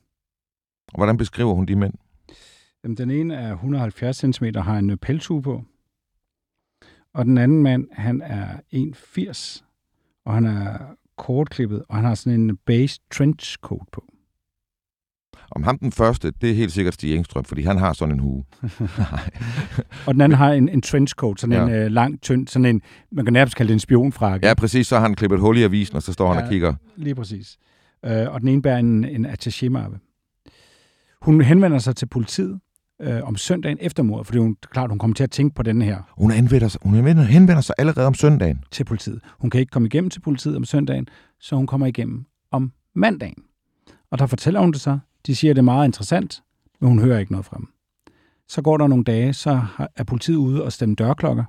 Og 0.88 0.96
hvordan 0.98 1.18
beskriver 1.18 1.54
hun 1.54 1.66
de 1.66 1.76
mænd? 1.76 1.94
Jamen, 2.84 2.98
den 2.98 3.12
ene 3.12 3.36
er 3.36 3.52
170 3.54 4.18
cm 4.18 4.46
og 4.56 4.64
har 4.66 4.78
en 4.78 4.98
pelshue 4.98 5.42
på. 5.42 5.64
Og 7.14 7.26
den 7.26 7.38
anden 7.38 7.64
mand, 7.64 7.88
han 7.92 8.22
er 8.22 8.60
1,80 8.72 9.64
og 10.26 10.34
han 10.34 10.46
er 10.46 10.96
kortklippet, 11.18 11.86
og 11.90 11.96
han 11.96 12.06
har 12.06 12.16
sådan 12.16 12.40
en 12.40 12.58
beige 12.58 13.00
trenchcoat 13.12 13.88
på. 13.92 14.13
Om 15.56 15.64
ham 15.64 15.78
den 15.78 15.92
første, 15.92 16.32
det 16.42 16.50
er 16.52 16.54
helt 16.56 16.72
sikkert 16.72 16.94
Stig 16.94 17.16
Engstrøm, 17.16 17.44
fordi 17.44 17.62
han 17.62 17.78
har 17.78 17.94
sådan 17.94 18.16
en 18.16 18.20
hue. 18.20 18.44
Og 20.08 20.14
den 20.14 20.22
anden 20.22 20.38
har 20.38 20.52
en, 20.54 20.70
en 20.70 20.82
trenchcoat, 20.82 21.40
sådan 21.40 21.56
Ja. 21.56 21.64
en 21.64 21.70
øh, 21.86 21.92
lang, 21.92 22.22
tynd, 22.22 22.48
sådan 22.48 22.66
en, 22.66 22.82
man 23.12 23.26
kan 23.26 23.34
nærmest 23.34 23.56
kalde 23.58 23.68
det 23.68 23.74
en 23.74 23.80
spionfrakke. 23.80 24.48
Ja, 24.48 24.54
præcis, 24.54 24.88
så 24.88 24.96
har 24.96 25.02
han 25.02 25.16
klippet 25.16 25.36
et 25.36 25.42
hul 25.42 25.58
i 25.58 25.64
avisen, 25.64 25.96
og 25.96 26.04
så 26.04 26.14
står 26.14 26.28
han 26.34 26.38
Ja. 26.40 26.44
og 26.46 26.50
kigger. 26.52 26.74
Lige 26.96 27.16
præcis. 27.16 27.58
Øh, 28.06 28.28
og 28.34 28.40
den 28.42 28.48
ene 28.50 28.62
bærer 28.62 28.78
en, 28.78 29.06
en 29.06 29.26
attaché-mappe. 29.26 30.00
Hun 31.22 31.42
henvender 31.42 31.78
sig 31.80 31.96
til 31.96 32.06
politiet 32.06 32.60
øh, 33.02 33.24
om 33.24 33.36
søndagen 33.36 33.78
efter 33.82 34.04
mordet, 34.04 34.26
fordi 34.28 34.40
hun, 34.40 34.56
klart, 34.72 34.90
hun 34.90 35.00
kommer 35.00 35.16
til 35.16 35.24
at 35.24 35.32
tænke 35.32 35.56
på 35.56 35.64
denne 35.64 35.86
her 35.86 35.98
Hun, 36.18 36.32
anvender 36.32 36.68
sig, 36.68 36.82
hun 36.84 36.94
henvender- 36.94 37.24
henvender 37.24 37.62
sig 37.62 37.76
allerede 37.78 38.08
om 38.08 38.14
søndagen. 38.14 38.64
til 38.72 38.84
politiet. 38.84 39.20
Hun 39.40 39.50
kan 39.50 39.60
ikke 39.60 39.70
komme 39.72 39.86
igennem 39.86 40.10
til 40.10 40.20
politiet 40.20 40.56
om 40.56 40.64
søndagen, 40.66 41.08
så 41.40 41.56
hun 41.56 41.68
kommer 41.68 41.88
igennem 41.88 42.26
om 42.52 42.72
mandagen. 42.96 43.44
Og 44.12 44.20
der 44.20 44.26
fortæller 44.26 44.60
hun 44.60 44.72
det 44.72 44.82
så. 44.82 45.00
De 45.26 45.36
siger, 45.36 45.52
at 45.52 45.56
det 45.56 45.62
er 45.62 45.64
meget 45.64 45.86
interessant, 45.86 46.44
men 46.80 46.90
hun 46.90 47.00
hører 47.00 47.20
ikke 47.20 47.32
noget 47.32 47.46
fra 47.46 47.58
dem. 47.58 47.68
Så 48.48 48.62
går 48.62 48.78
der 48.78 48.88
nogle 48.88 49.04
dage, 49.04 49.34
så 49.34 49.62
er 49.96 50.04
politiet 50.04 50.36
ude 50.36 50.64
og 50.64 50.74
stemme 50.74 50.96
dørklokker. 50.96 51.44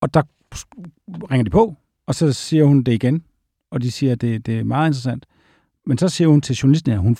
Og 0.00 0.14
der 0.14 0.22
ringer 1.30 1.44
de 1.44 1.50
på, 1.50 1.76
og 2.06 2.14
så 2.14 2.32
siger 2.32 2.64
hun 2.64 2.82
det 2.82 2.92
igen. 2.92 3.24
Og 3.70 3.82
de 3.82 3.90
siger, 3.90 4.12
at 4.12 4.20
det, 4.20 4.46
det 4.46 4.58
er 4.58 4.64
meget 4.64 4.88
interessant. 4.88 5.26
Men 5.86 5.98
så 5.98 6.08
siger 6.08 6.28
hun 6.28 6.40
til 6.40 6.56
journalisten, 6.56 6.92
at 6.92 6.98
hun 6.98 7.16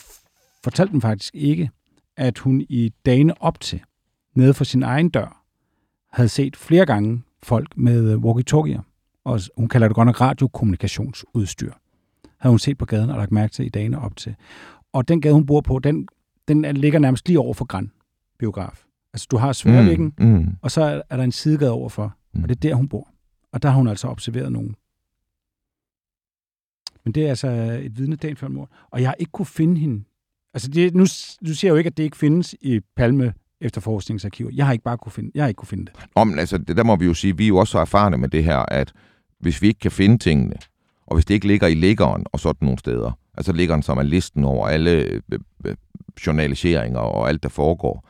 fortalte 0.64 0.92
dem 0.92 1.00
faktisk 1.00 1.34
ikke, 1.34 1.70
at 2.16 2.38
hun 2.38 2.60
i 2.68 2.92
dagene 3.06 3.42
op 3.42 3.60
til, 3.60 3.80
nede 4.34 4.54
for 4.54 4.64
sin 4.64 4.82
egen 4.82 5.08
dør, 5.08 5.44
havde 6.12 6.28
set 6.28 6.56
flere 6.56 6.86
gange 6.86 7.22
folk 7.42 7.76
med 7.76 8.16
walkie-talkier 8.16 8.80
og 9.24 9.40
hun 9.56 9.68
kalder 9.68 9.88
det 9.88 9.94
godt 9.94 10.06
nok 10.06 10.20
radiokommunikationsudstyr, 10.20 11.72
havde 12.38 12.52
hun 12.52 12.58
set 12.58 12.78
på 12.78 12.86
gaden 12.86 13.10
og 13.10 13.18
lagt 13.18 13.32
mærke 13.32 13.52
til 13.52 13.66
i 13.66 13.68
dagene 13.68 14.00
op 14.00 14.16
til. 14.16 14.34
Og 14.92 15.08
den 15.08 15.20
gade, 15.20 15.34
hun 15.34 15.46
bor 15.46 15.60
på, 15.60 15.78
den, 15.78 16.08
den 16.48 16.64
er- 16.64 16.72
ligger 16.72 16.98
nærmest 16.98 17.28
lige 17.28 17.38
over 17.38 17.54
for 17.54 17.64
Gran 17.64 17.90
biograf. 18.38 18.84
Altså, 19.12 19.26
du 19.30 19.36
har 19.36 19.52
Sværvæggen, 19.52 20.14
Mm, 20.18 20.26
mm. 20.26 20.46
og 20.62 20.70
så 20.70 20.82
er- 20.82 21.02
er 21.10 21.16
der 21.16 21.24
en 21.24 21.32
sidegade 21.32 21.70
overfor, 21.70 22.14
Mm. 22.34 22.42
og 22.42 22.48
det 22.48 22.56
er 22.56 22.60
der, 22.60 22.74
hun 22.74 22.88
bor. 22.88 23.08
Og 23.52 23.62
der 23.62 23.68
har 23.70 23.76
hun 23.76 23.88
altså 23.88 24.08
observeret 24.08 24.52
nogen. 24.52 24.76
Men 27.04 27.14
det 27.14 27.24
er 27.24 27.28
altså 27.28 27.48
et 27.84 27.98
vidne 27.98 28.16
dagen 28.16 28.36
før 28.36 28.48
mord. 28.48 28.68
Og 28.90 29.00
jeg 29.00 29.08
har 29.08 29.14
ikke 29.18 29.32
kunne 29.32 29.46
finde 29.46 29.80
hende. 29.80 30.04
Altså, 30.54 30.68
det, 30.70 30.94
nu, 30.94 31.00
nu 31.40 31.54
siger 31.54 31.70
jo 31.70 31.76
ikke, 31.76 31.88
at 31.88 31.96
det 31.96 32.02
ikke 32.02 32.16
findes 32.16 32.54
i 32.60 32.80
Palme 32.96 33.34
efterforskningsarkiver. 33.60 34.50
Jeg 34.54 34.66
har 34.66 34.72
ikke 34.72 34.84
bare 34.84 34.98
kunne 34.98 35.12
finde, 35.12 35.30
jeg 35.34 35.42
har 35.44 35.48
ikke 35.48 35.58
kunne 35.58 35.68
finde 35.68 35.84
det. 35.84 35.94
Om, 36.14 36.38
altså, 36.38 36.58
det, 36.58 36.76
der 36.76 36.84
må 36.84 36.96
vi 36.96 37.04
jo 37.04 37.14
sige, 37.14 37.36
vi 37.36 37.44
er 37.44 37.48
jo 37.48 37.56
også 37.56 37.70
så 37.72 37.78
erfarne 37.78 38.18
med 38.18 38.28
det 38.28 38.44
her, 38.44 38.56
at 38.58 38.92
hvis 39.38 39.62
vi 39.62 39.66
ikke 39.68 39.80
kan 39.80 39.90
finde 39.90 40.18
tingene, 40.18 40.54
og 41.06 41.16
hvis 41.16 41.24
det 41.24 41.34
ikke 41.34 41.46
ligger 41.46 41.66
i 41.66 41.74
liggeren 41.74 42.26
og 42.32 42.40
sådan 42.40 42.58
nogle 42.66 42.78
steder, 42.78 43.18
altså 43.36 43.52
liggeren 43.52 43.82
som 43.82 43.98
er 43.98 44.02
listen 44.02 44.44
over 44.44 44.68
alle 44.68 44.90
øh, 44.90 45.20
øh, 45.64 45.76
journaliseringer 46.26 47.00
og 47.00 47.28
alt, 47.28 47.42
der 47.42 47.48
foregår, 47.48 48.08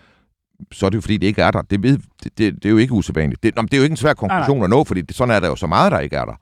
så 0.73 0.87
er 0.87 0.91
det 0.91 0.97
jo 0.97 1.01
fordi, 1.01 1.17
det 1.17 1.27
ikke 1.27 1.43
er 1.43 1.51
der. 1.51 1.63
Det, 1.63 1.83
ved, 1.83 1.99
det, 2.25 2.39
det, 2.39 2.55
det 2.55 2.65
er 2.65 2.71
jo 2.71 2.77
ikke 2.77 2.93
usædvanligt. 2.93 3.43
Det, 3.43 3.57
nå, 3.57 3.63
det 3.63 3.75
er 3.75 3.79
jo 3.79 3.83
ikke 3.83 3.93
en 3.93 3.97
svær 3.97 4.15
konklusion 4.15 4.65
at 4.65 4.71
nå, 4.71 4.85
fordi 4.85 5.01
det, 5.01 5.17
sådan 5.17 5.35
er 5.35 5.41
der 5.41 5.49
jo 5.49 5.57
så 5.57 5.67
meget, 5.67 5.93
der 5.93 5.99
ikke 5.99 6.17
er 6.17 6.25
der. 6.25 6.35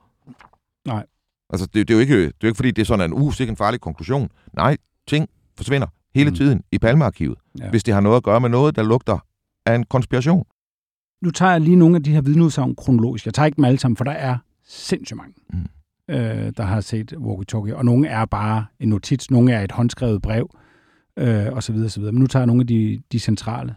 Nej. 0.87 1.05
Altså, 1.49 1.65
det, 1.65 1.87
det, 1.87 1.89
er 1.93 1.97
jo 1.97 1.99
ikke, 2.01 2.17
det 2.21 2.27
er 2.27 2.31
jo 2.43 2.47
ikke 2.47 2.55
fordi, 2.55 2.71
det 2.71 2.81
er 2.81 2.85
sådan 2.85 3.11
en 3.11 3.21
usikker 3.21 3.51
en 3.51 3.57
farlig 3.57 3.81
konklusion. 3.81 4.29
Nej, 4.53 4.77
ting 5.07 5.29
forsvinder 5.57 5.87
hele 6.15 6.29
Mm. 6.29 6.35
tiden 6.35 6.63
i 6.71 6.77
Palmearkivet, 6.77 7.37
Ja. 7.59 7.69
hvis 7.69 7.83
det 7.83 7.93
har 7.93 8.01
noget 8.01 8.17
at 8.17 8.23
gøre 8.23 8.39
med 8.41 8.49
noget, 8.49 8.75
der 8.75 8.83
lugter 8.83 9.19
af 9.65 9.75
en 9.75 9.83
konspiration. 9.83 10.45
Nu 11.23 11.31
tager 11.31 11.51
jeg 11.51 11.61
lige 11.61 11.75
nogle 11.75 11.95
af 11.95 12.03
de 12.03 12.11
her 12.11 12.21
vidneudsagn 12.21 12.75
kronologisk. 12.75 13.25
Jeg 13.25 13.33
tager 13.33 13.45
ikke 13.45 13.55
dem 13.55 13.65
alle 13.65 13.79
sammen, 13.79 13.97
for 13.97 14.03
der 14.03 14.11
er 14.11 14.37
sindssygt 14.67 15.17
mange, 15.17 15.33
Mm. 15.53 15.65
Øh, 16.11 16.53
der 16.57 16.63
har 16.63 16.81
set 16.81 17.13
walkie-talkie. 17.13 17.75
Og 17.75 17.85
nogle 17.85 18.07
er 18.07 18.25
bare 18.25 18.65
en 18.79 18.89
notits, 18.89 19.31
nogle 19.31 19.53
er 19.53 19.61
et 19.63 19.71
håndskrevet 19.71 20.21
brev, 20.21 20.55
øh, 21.17 21.45
og 21.51 21.63
så 21.63 21.73
videre, 21.73 21.89
så 21.89 21.99
videre. 21.99 22.11
Men 22.13 22.19
nu 22.21 22.27
tager 22.27 22.41
jeg 22.41 22.47
nogle 22.47 22.61
af 22.61 22.67
de, 22.67 23.01
de 23.11 23.19
centrale. 23.19 23.75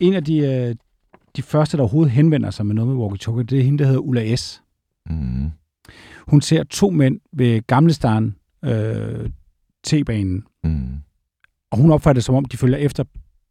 En 0.00 0.14
af 0.14 0.24
de, 0.24 0.38
øh, 0.38 0.74
de 1.36 1.42
første, 1.42 1.76
der 1.76 1.82
overhovedet 1.82 2.12
henvender 2.12 2.50
sig 2.50 2.66
med 2.66 2.74
noget 2.74 2.96
med 2.96 3.06
walkie-talkie, 3.06 3.42
det 3.42 3.58
er 3.58 3.62
hende, 3.62 3.78
der 3.78 3.84
hedder 3.84 4.00
Ulla 4.00 4.36
S. 4.36 4.62
Mm. 5.10 5.50
Hun 6.28 6.40
ser 6.40 6.62
to 6.64 6.90
mænd 6.90 7.20
ved 7.32 7.66
Gamle 7.66 7.92
Starn, 7.92 8.34
øh, 8.64 9.30
T-banen, 9.86 10.44
Mm. 10.64 10.88
og 11.70 11.78
hun 11.78 11.90
opfatter 11.90 12.14
det 12.18 12.24
som 12.24 12.34
om, 12.34 12.44
de 12.44 12.56
følger 12.56 12.78
efter 12.78 13.04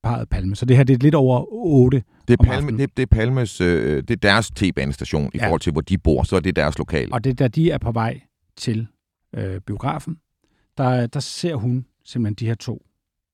parret 0.04 0.30
Palme. 0.30 0.56
Så 0.56 0.66
det 0.66 0.78
her 0.78 0.84
det 0.84 0.94
er 0.94 0.98
lidt 0.98 1.16
over 1.16 1.46
8. 1.54 2.04
Det 2.28 2.40
er, 2.40 2.44
Palme, 2.44 2.78
det, 2.78 2.98
det 2.98 3.04
er 3.04 3.08
Palmes, 3.08 3.62
øh, 3.62 3.98
det 3.98 4.12
er 4.12 4.16
deres 4.16 4.52
T-banestation 4.60 5.30
i 5.34 5.38
Ja. 5.38 5.46
forhold 5.46 5.62
til, 5.62 5.72
hvor 5.72 5.82
de 5.82 5.98
bor, 5.98 6.24
så 6.24 6.36
er 6.36 6.40
det 6.40 6.56
deres 6.56 6.78
lokale. 6.78 7.14
Og 7.14 7.24
det 7.24 7.40
da 7.40 7.48
de 7.48 7.72
er 7.72 7.78
på 7.78 7.92
vej 7.92 8.22
til 8.58 8.88
øh, 9.36 9.60
biografen, 9.62 10.18
der, 10.78 11.08
der 11.08 11.20
ser 11.20 11.56
hun 11.56 11.86
simpelthen 12.06 12.36
de 12.36 12.46
her 12.46 12.56
to 12.56 12.86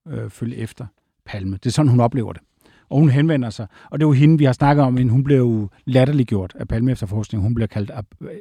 øh, 0.07 0.29
følge 0.29 0.55
efter 0.55 0.85
Palme. 1.25 1.53
Det 1.53 1.65
er 1.65 1.69
sådan, 1.69 1.89
hun 1.89 1.99
oplever 1.99 2.33
det. 2.33 2.41
Og 2.89 2.99
hun 2.99 3.09
henvender 3.09 3.49
sig. 3.49 3.67
Og 3.91 3.99
det 3.99 4.03
er 4.05 4.07
jo 4.07 4.13
hende, 4.13 4.37
vi 4.37 4.45
har 4.45 4.53
snakket 4.53 4.85
om, 4.85 5.09
hun 5.09 5.23
blev 5.23 5.37
jo 5.37 5.69
latterliggjort 5.85 6.53
af 6.59 6.67
Palme 6.67 6.91
efterforskning. 6.91 7.43
Hun 7.43 7.55
bliver 7.55 7.67
kaldt, 7.67 7.91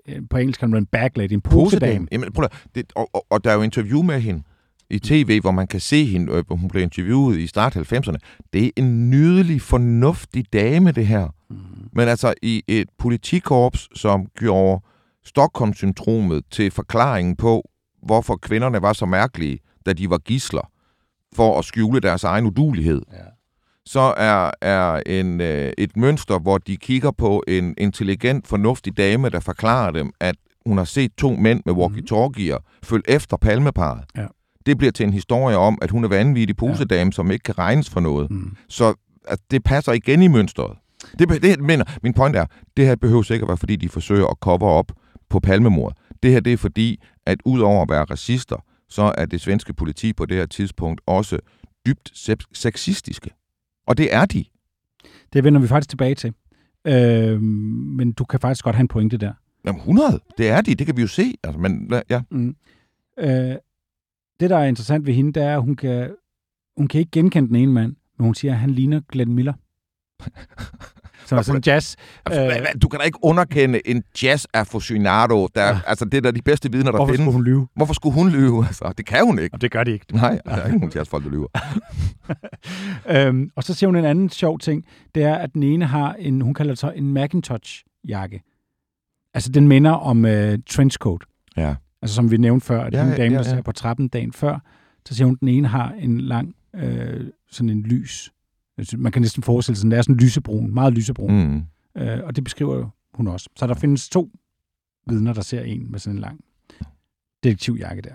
øh, 0.08 0.22
på 0.30 0.36
engelsk 0.36 0.60
kalder 0.60 0.70
man 0.70 0.82
en 0.82 0.86
baglady, 0.86 1.32
en 1.32 1.40
posedame. 1.40 2.08
Jamen, 2.12 2.32
prøv 2.32 2.44
at, 2.44 2.66
det, 2.74 2.92
og, 2.96 3.10
og, 3.12 3.26
og, 3.30 3.44
der 3.44 3.50
er 3.50 3.54
jo 3.54 3.62
interview 3.62 4.02
med 4.02 4.20
hende 4.20 4.42
i 4.90 4.98
tv, 4.98 5.40
hvor 5.40 5.50
man 5.50 5.66
kan 5.66 5.80
se 5.80 6.04
hende, 6.04 6.32
øh, 6.32 6.44
hvor 6.46 6.56
hun 6.56 6.68
blev 6.68 6.82
interviewet 6.82 7.38
i 7.38 7.46
start 7.46 7.76
90'erne. 7.76 8.16
Det 8.52 8.66
er 8.66 8.70
en 8.76 9.10
nydelig, 9.10 9.62
fornuftig 9.62 10.52
dame, 10.52 10.92
det 10.92 11.06
her. 11.06 11.28
Mm. 11.50 11.56
Men 11.92 12.08
altså 12.08 12.34
i 12.42 12.62
et 12.68 12.88
politikorps, 12.98 13.88
som 13.94 14.26
gjorde 14.38 14.82
Stockholm-syndromet 15.24 16.44
til 16.50 16.70
forklaringen 16.70 17.36
på, 17.36 17.68
hvorfor 18.02 18.36
kvinderne 18.36 18.82
var 18.82 18.92
så 18.92 19.06
mærkelige, 19.06 19.58
da 19.86 19.92
de 19.92 20.10
var 20.10 20.18
gisler, 20.18 20.70
for 21.34 21.58
at 21.58 21.64
skjule 21.64 22.00
deres 22.00 22.24
egen 22.24 22.46
udulighed. 22.46 23.02
Ja. 23.12 23.18
så 23.86 24.14
er, 24.16 24.50
er 24.62 25.02
en, 25.06 25.40
øh, 25.40 25.72
et 25.78 25.96
mønster, 25.96 26.38
hvor 26.38 26.58
de 26.58 26.76
kigger 26.76 27.10
på 27.10 27.42
en 27.48 27.74
intelligent, 27.78 28.46
fornuftig 28.46 28.96
dame, 28.96 29.28
der 29.28 29.40
forklarer 29.40 29.90
dem, 29.90 30.12
at 30.20 30.36
hun 30.66 30.78
har 30.78 30.84
set 30.84 31.12
to 31.18 31.30
mænd 31.30 31.62
med 31.66 31.74
walkie-talkier 31.74 32.58
følge 32.82 33.10
efter 33.10 33.36
palmeparet. 33.36 34.04
Ja. 34.16 34.26
Det 34.66 34.78
bliver 34.78 34.92
til 34.92 35.06
en 35.06 35.12
historie 35.12 35.56
om, 35.56 35.78
at 35.82 35.90
hun 35.90 36.04
er 36.04 36.08
vanvittig 36.08 36.56
posedame, 36.56 37.12
som 37.12 37.30
ikke 37.30 37.42
kan 37.42 37.58
regnes 37.58 37.90
for 37.90 38.00
noget. 38.00 38.30
Mm. 38.30 38.56
Så 38.68 38.94
at 39.28 39.38
det 39.50 39.64
passer 39.64 39.92
igen 39.92 40.22
i 40.22 40.28
mønstret. 40.28 40.76
Det, 41.18 41.42
det 41.42 41.60
mener, 41.60 41.84
min 42.02 42.14
point 42.14 42.36
er, 42.36 42.46
det 42.76 42.86
her 42.86 42.96
behøver 42.96 43.22
sikkert 43.22 43.48
være, 43.48 43.56
fordi 43.56 43.76
de 43.76 43.88
forsøger 43.88 44.26
at 44.26 44.36
cover 44.40 44.68
op 44.68 44.92
på 45.28 45.40
palmemord. 45.40 45.96
Det 46.22 46.30
her 46.32 46.40
det 46.40 46.52
er 46.52 46.56
fordi, 46.56 47.02
at 47.26 47.38
udover 47.44 47.82
at 47.82 47.88
være 47.90 48.04
racister, 48.04 48.64
så 48.88 49.14
er 49.18 49.26
det 49.26 49.40
svenske 49.40 49.74
politi 49.74 50.12
på 50.12 50.26
det 50.26 50.36
her 50.36 50.46
tidspunkt 50.46 51.00
også 51.06 51.38
dybt 51.86 52.12
sep- 52.14 52.50
sexistiske. 52.52 53.30
Og 53.86 53.98
det 53.98 54.14
er 54.14 54.24
de. 54.24 54.44
Det 55.32 55.44
vender 55.44 55.60
vi 55.60 55.66
faktisk 55.66 55.90
tilbage 55.90 56.14
til. 56.14 56.32
Øh, 56.86 57.40
men 57.42 58.12
du 58.12 58.24
kan 58.24 58.40
faktisk 58.40 58.64
godt 58.64 58.76
have 58.76 58.80
en 58.80 58.88
pointe 58.88 59.16
der. 59.16 59.32
Jamen 59.66 59.78
100, 59.80 60.20
det 60.38 60.48
er 60.48 60.60
de, 60.60 60.74
det 60.74 60.86
kan 60.86 60.96
vi 60.96 61.02
jo 61.02 61.08
se. 61.08 61.34
Altså, 61.44 61.60
men, 61.60 61.92
ja. 62.10 62.22
Mm. 62.30 62.56
Øh, 63.18 63.54
det, 64.40 64.50
der 64.50 64.56
er 64.58 64.64
interessant 64.64 65.06
ved 65.06 65.14
hende, 65.14 65.32
det 65.32 65.42
er, 65.42 65.54
at 65.56 65.62
hun 65.62 65.76
kan, 65.76 66.10
hun 66.76 66.88
kan 66.88 66.98
ikke 67.00 67.10
genkende 67.10 67.48
den 67.48 67.56
ene 67.56 67.72
mand, 67.72 67.96
men 68.18 68.24
hun 68.24 68.34
siger, 68.34 68.52
at 68.52 68.58
han 68.58 68.70
ligner 68.70 69.00
Glenn 69.12 69.34
Miller. 69.34 69.52
Som 71.26 71.38
er 71.38 71.42
sådan 71.42 71.58
en 71.58 71.62
jazz. 71.66 71.96
Altså, 72.26 72.42
Øh, 72.60 72.66
Du 72.82 72.88
kan 72.88 73.00
da 73.00 73.04
ikke 73.04 73.18
underkende 73.22 73.88
en 73.88 74.02
jazz 74.22 74.46
aficionado. 74.54 75.48
Der, 75.54 75.66
ja. 75.66 75.80
Altså, 75.86 76.04
det 76.04 76.14
er 76.14 76.20
da 76.20 76.30
de 76.30 76.42
bedste 76.42 76.72
vidner, 76.72 76.90
der 76.90 76.98
Hvorfor 76.98 77.12
findes. 77.12 77.24
skulle 77.24 77.32
hun 77.32 77.44
lyve? 77.44 77.68
Hvorfor 77.76 77.94
skulle 77.94 78.14
hun 78.14 78.28
lyve? 78.30 78.66
Altså, 78.66 78.92
det 78.98 79.06
kan 79.06 79.24
hun 79.26 79.38
ikke. 79.38 79.54
Og 79.54 79.60
det 79.60 79.70
gør 79.70 79.84
de 79.84 79.92
ikke. 79.92 80.06
Nej, 80.16 80.40
der 80.44 80.50
er 80.52 80.66
ikke 80.66 80.78
nogen 80.78 80.92
jazzfolk, 80.96 81.24
der 81.24 81.30
lyver. 81.30 81.48
øhm, 83.28 83.50
og 83.56 83.64
så 83.64 83.74
siger 83.74 83.88
hun 83.88 83.96
en 83.96 84.04
anden 84.04 84.30
sjov 84.30 84.58
ting. 84.58 84.84
Det 85.14 85.22
er, 85.22 85.34
at 85.34 85.54
den 85.54 85.62
ene 85.62 85.84
har 85.86 86.12
en, 86.18 86.40
hun 86.40 86.54
kalder 86.54 86.72
det 86.72 86.78
så 86.78 86.90
en 86.90 87.12
Macintosh-jakke. 87.12 88.42
Altså, 89.34 89.50
den 89.52 89.68
minder 89.68 89.90
om 89.92 90.24
uh, 90.24 90.30
trenchcoat. 90.68 91.20
Ja. 91.56 91.74
Altså, 92.06 92.14
som 92.14 92.30
vi 92.30 92.36
nævnte 92.36 92.66
før, 92.66 92.84
at 92.84 92.92
Ja, 92.92 92.98
ja, 92.98 93.04
den 93.04 93.12
ja, 93.12 93.22
dame, 93.22 93.32
ja, 93.32 93.38
der 93.38 93.44
ser 93.44 93.62
på 93.62 93.72
trappen 93.72 94.08
dagen 94.08 94.32
før, 94.32 94.58
så 95.06 95.14
siger 95.14 95.26
hun, 95.26 95.34
at 95.34 95.40
den 95.40 95.48
ene 95.48 95.68
har 95.68 95.92
en 95.92 96.20
lang, 96.20 96.54
øh, 96.74 97.26
sådan 97.50 97.70
en 97.70 97.82
lys. 97.82 98.32
Altså, 98.78 98.96
Man 98.96 99.12
kan 99.12 99.22
næsten 99.22 99.42
forestille 99.42 99.76
sig, 99.76 99.86
at 99.86 99.90
den 99.90 99.98
er 99.98 100.02
sådan 100.02 100.16
lysebrun, 100.16 100.74
meget 100.74 100.92
lysebrun. 100.94 101.32
Mm. 101.46 101.62
Øh, 102.02 102.18
og 102.24 102.36
det 102.36 102.44
beskriver 102.44 102.88
hun 103.14 103.28
også. 103.28 103.48
Så 103.56 103.66
der 103.66 103.74
findes 103.74 104.08
to 104.08 104.30
vidner, 105.08 105.32
der 105.32 105.42
ser 105.42 105.60
en 105.62 105.90
med 105.90 105.98
sådan 105.98 106.16
en 106.16 106.20
lang 106.20 106.40
detektivjakke 107.44 108.02
der. 108.02 108.14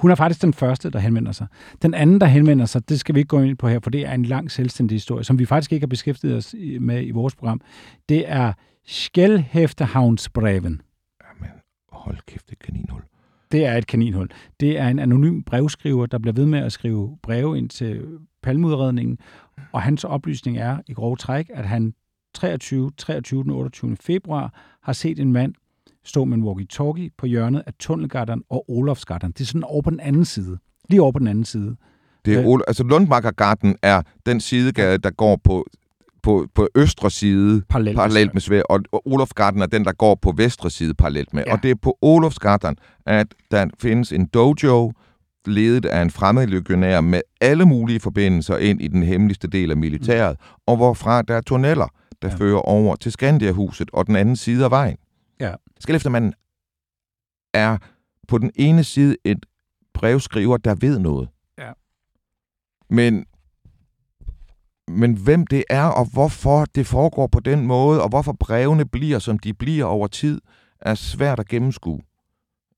Hun 0.00 0.10
er 0.10 0.14
faktisk 0.14 0.42
den 0.42 0.52
første, 0.52 0.90
der 0.90 0.98
henvender 0.98 1.32
sig. 1.32 1.46
Den 1.82 1.94
anden, 1.94 2.20
der 2.20 2.26
henvender 2.26 2.66
sig, 2.66 2.88
det 2.88 3.00
skal 3.00 3.14
vi 3.14 3.20
ikke 3.20 3.28
gå 3.28 3.40
ind 3.40 3.56
på 3.56 3.68
her, 3.68 3.80
for 3.82 3.90
det 3.90 4.06
er 4.06 4.12
en 4.12 4.24
lang 4.24 4.50
selvstændig 4.50 4.94
historie, 4.94 5.24
som 5.24 5.38
vi 5.38 5.44
faktisk 5.44 5.72
ikke 5.72 5.84
har 5.84 5.88
beskæftiget 5.88 6.36
os 6.36 6.54
med 6.80 7.06
i 7.06 7.10
vores 7.10 7.34
program. 7.34 7.60
Det 8.08 8.30
er 8.30 8.52
Skjelhæftehavnsbreven. 8.86 10.80
Hold 12.02 12.18
kæft, 12.26 12.50
det 12.50 12.58
er 12.60 12.64
kaninhul. 12.64 13.02
Det 13.52 13.66
er 13.66 13.76
et 13.76 13.86
kaninhul. 13.86 14.28
Det 14.60 14.78
er 14.78 14.88
en 14.88 14.98
anonym 14.98 15.42
brevskriver, 15.42 16.06
der 16.06 16.18
bliver 16.18 16.34
ved 16.34 16.46
med 16.46 16.58
at 16.58 16.72
skrive 16.72 17.18
breve 17.22 17.58
ind 17.58 17.68
til 17.68 18.04
palmudredningen, 18.42 19.18
og 19.72 19.82
hans 19.82 20.04
oplysning 20.04 20.58
er 20.58 20.78
i 20.86 20.92
grove 20.92 21.16
træk, 21.16 21.50
at 21.54 21.64
han 21.64 21.94
23, 22.34 22.90
23. 22.98 23.42
den 23.42 23.50
28. 23.50 23.96
februar 23.96 24.54
har 24.82 24.92
set 24.92 25.20
en 25.20 25.32
mand 25.32 25.54
stå 26.04 26.24
med 26.24 26.36
en 26.36 26.44
walkie-talkie 26.44 27.08
på 27.18 27.26
hjørnet 27.26 27.62
af 27.66 27.72
Tunnelgatteren 27.78 28.42
og 28.50 28.70
Olofsgatteren. 28.70 29.32
Det 29.32 29.40
er 29.40 29.44
sådan 29.44 29.64
over 29.64 29.82
på 29.82 29.90
den 29.90 30.00
anden 30.00 30.24
side. 30.24 30.58
Lige 30.88 31.02
over 31.02 31.12
på 31.12 31.18
den 31.18 31.26
anden 31.26 31.44
side. 31.44 31.76
Det 32.24 32.34
er 32.34 32.54
Øh. 32.54 32.60
Altså 32.66 32.84
Lundmarkergarten 32.84 33.76
er 33.82 34.02
den 34.26 34.40
sidegade, 34.40 34.98
der 34.98 35.10
går 35.10 35.40
på, 35.44 35.66
på, 36.22 36.46
på 36.54 36.68
østre 36.74 37.10
side 37.10 37.62
Parallelt. 37.68 37.96
parallelt 37.96 38.34
med 38.34 38.40
Sverige, 38.40 38.70
og 38.70 38.80
Olofsgarten 38.92 39.62
er 39.62 39.66
den, 39.66 39.84
der 39.84 39.92
går 39.92 40.14
på 40.14 40.32
vestre 40.36 40.70
side 40.70 40.94
parallelt 40.94 41.34
med. 41.34 41.44
Ja. 41.46 41.52
Og 41.52 41.62
det 41.62 41.70
er 41.70 41.74
på 41.74 41.98
Olofsgarten, 42.02 42.76
at 43.06 43.26
der 43.50 43.66
findes 43.80 44.12
en 44.12 44.26
dojo, 44.26 44.92
ledet 45.46 45.84
af 45.84 46.02
en 46.02 46.10
fremmed 46.10 46.46
legionær 46.46 47.00
med 47.00 47.20
alle 47.40 47.64
mulige 47.64 48.00
forbindelser 48.00 48.56
ind 48.56 48.82
i 48.82 48.88
den 48.88 49.02
hemmeligste 49.02 49.48
del 49.48 49.70
af 49.70 49.76
militæret, 49.76 50.36
mm. 50.40 50.46
og 50.66 50.76
hvorfra 50.76 51.22
der 51.22 51.34
er 51.36 51.40
tunneller, 51.40 51.86
der 52.22 52.28
Ja. 52.28 52.34
fører 52.34 52.58
over 52.58 52.96
til 52.96 53.12
Skandiahuset 53.12 53.90
og 53.92 54.06
den 54.06 54.16
anden 54.16 54.36
side 54.36 54.64
af 54.64 54.70
vejen. 54.70 54.96
Ja. 55.40 55.54
Skaleftermanden 55.80 56.32
er 57.54 57.78
på 58.28 58.38
den 58.38 58.50
ene 58.54 58.84
side 58.84 59.16
et 59.24 59.46
brevskriver, 59.94 60.56
der 60.56 60.74
ved 60.74 60.98
noget. 60.98 61.28
Ja. 61.58 61.70
Men, 62.90 63.24
men 64.88 65.14
hvem 65.14 65.46
det 65.46 65.64
er, 65.70 65.84
og 65.84 66.06
hvorfor 66.12 66.64
det 66.64 66.86
foregår 66.86 67.26
på 67.26 67.40
den 67.40 67.66
måde, 67.66 68.02
og 68.02 68.08
hvorfor 68.08 68.32
brevene 68.40 68.84
bliver, 68.84 69.18
som 69.18 69.38
de 69.38 69.54
bliver 69.54 69.84
over 69.84 70.06
tid, 70.06 70.40
er 70.80 70.94
svært 70.94 71.40
at 71.40 71.48
gennemskue 71.48 72.00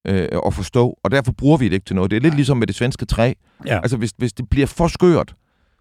øh, 0.05 0.29
og 0.33 0.55
forstå, 0.55 0.99
og 1.03 1.11
derfor 1.11 1.33
bruger 1.33 1.57
vi 1.57 1.65
det 1.65 1.73
ikke 1.73 1.85
til 1.85 1.97
noget. 1.97 2.11
Det 2.11 2.17
er 2.17 2.21
lidt 2.21 2.35
ligesom 2.35 2.57
med 2.57 2.67
det 2.67 2.77
svenske 2.77 3.05
træ. 3.05 3.33
Ja. 3.67 3.81
Altså, 3.81 3.97
hvis, 3.97 4.13
hvis 4.17 4.33
det 4.33 4.49
bliver 4.49 4.67
for 4.67 4.89
skørt, 4.89 5.35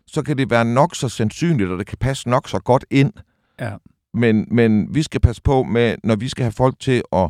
så 0.08 0.22
kan 0.22 0.38
det 0.38 0.50
være 0.50 0.66
nok 0.66 0.96
så 0.96 1.10
sandsynligt, 1.10 1.70
og 1.70 1.78
det 1.78 1.88
kan 1.88 1.98
passe 1.98 2.30
nok 2.30 2.50
så 2.50 2.60
godt 2.60 2.86
ind. 2.92 3.14
Ja. 3.60 3.72
Men, 4.14 4.48
men 4.52 4.96
vi 4.96 5.04
skal 5.04 5.22
passe 5.22 5.42
på 5.42 5.64
med, 5.64 5.96
når 6.04 6.16
vi 6.16 6.30
skal 6.30 6.44
have 6.44 6.52
folk 6.52 6.80
til 6.80 7.04
at 7.12 7.30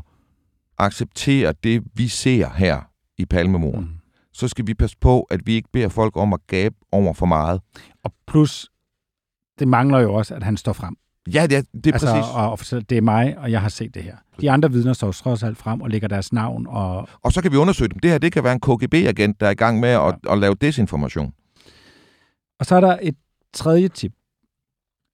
acceptere 0.78 1.54
det, 1.64 1.84
vi 1.94 2.08
ser 2.08 2.50
her 2.50 2.82
i 3.18 3.26
Palmemorden, 3.26 3.84
mm. 3.84 4.00
så 4.34 4.48
skal 4.48 4.68
vi 4.68 4.74
passe 4.74 4.98
på, 5.02 5.22
at 5.22 5.40
vi 5.46 5.54
ikke 5.54 5.70
beder 5.74 5.90
folk 5.90 6.18
om 6.18 6.34
at 6.34 6.40
gabe 6.48 6.76
over 6.92 7.14
for 7.14 7.26
meget. 7.26 7.62
Og 8.04 8.14
plus, 8.28 8.70
det 9.60 9.68
mangler 9.68 10.00
jo 10.00 10.14
også, 10.14 10.36
at 10.36 10.44
han 10.44 10.58
står 10.58 10.74
frem. 10.74 10.96
Ja, 11.34 11.48
det 11.48 11.58
er, 11.58 11.62
det 11.74 11.88
er 11.88 11.94
altså, 11.94 12.08
præcis. 12.08 12.72
Og, 12.74 12.78
og 12.80 12.90
det 12.90 12.98
er 12.98 13.02
mig, 13.02 13.38
og 13.38 13.52
jeg 13.52 13.62
har 13.62 13.70
set 13.70 13.94
det 13.94 14.04
her. 14.04 14.16
De 14.42 14.52
andre 14.52 14.72
vidner 14.72 14.94
står 14.94 15.12
trods 15.12 15.44
alt 15.44 15.58
frem 15.58 15.82
og 15.82 15.90
lægger 15.90 16.08
deres 16.08 16.34
navn. 16.34 16.68
Og, 16.68 17.08
Og 17.22 17.32
så 17.32 17.42
kan 17.42 17.52
vi 17.52 17.58
undersøge 17.58 17.90
dem. 17.90 18.00
Det 18.00 18.12
her, 18.12 18.18
det 18.18 18.32
kan 18.32 18.44
være 18.44 18.54
en 18.54 18.60
KGB-agent, 18.60 19.40
der 19.40 19.48
er 19.48 19.52
i 19.52 19.56
gang 19.56 19.80
med 19.80 19.90
at, 19.90 20.16
at 20.30 20.38
lave 20.38 20.56
desinformation. 20.56 21.34
og 22.60 22.66
så 22.66 22.76
er 22.76 22.80
der 22.80 22.98
et 23.02 23.16
tredje 23.54 23.88
tip, 23.88 24.14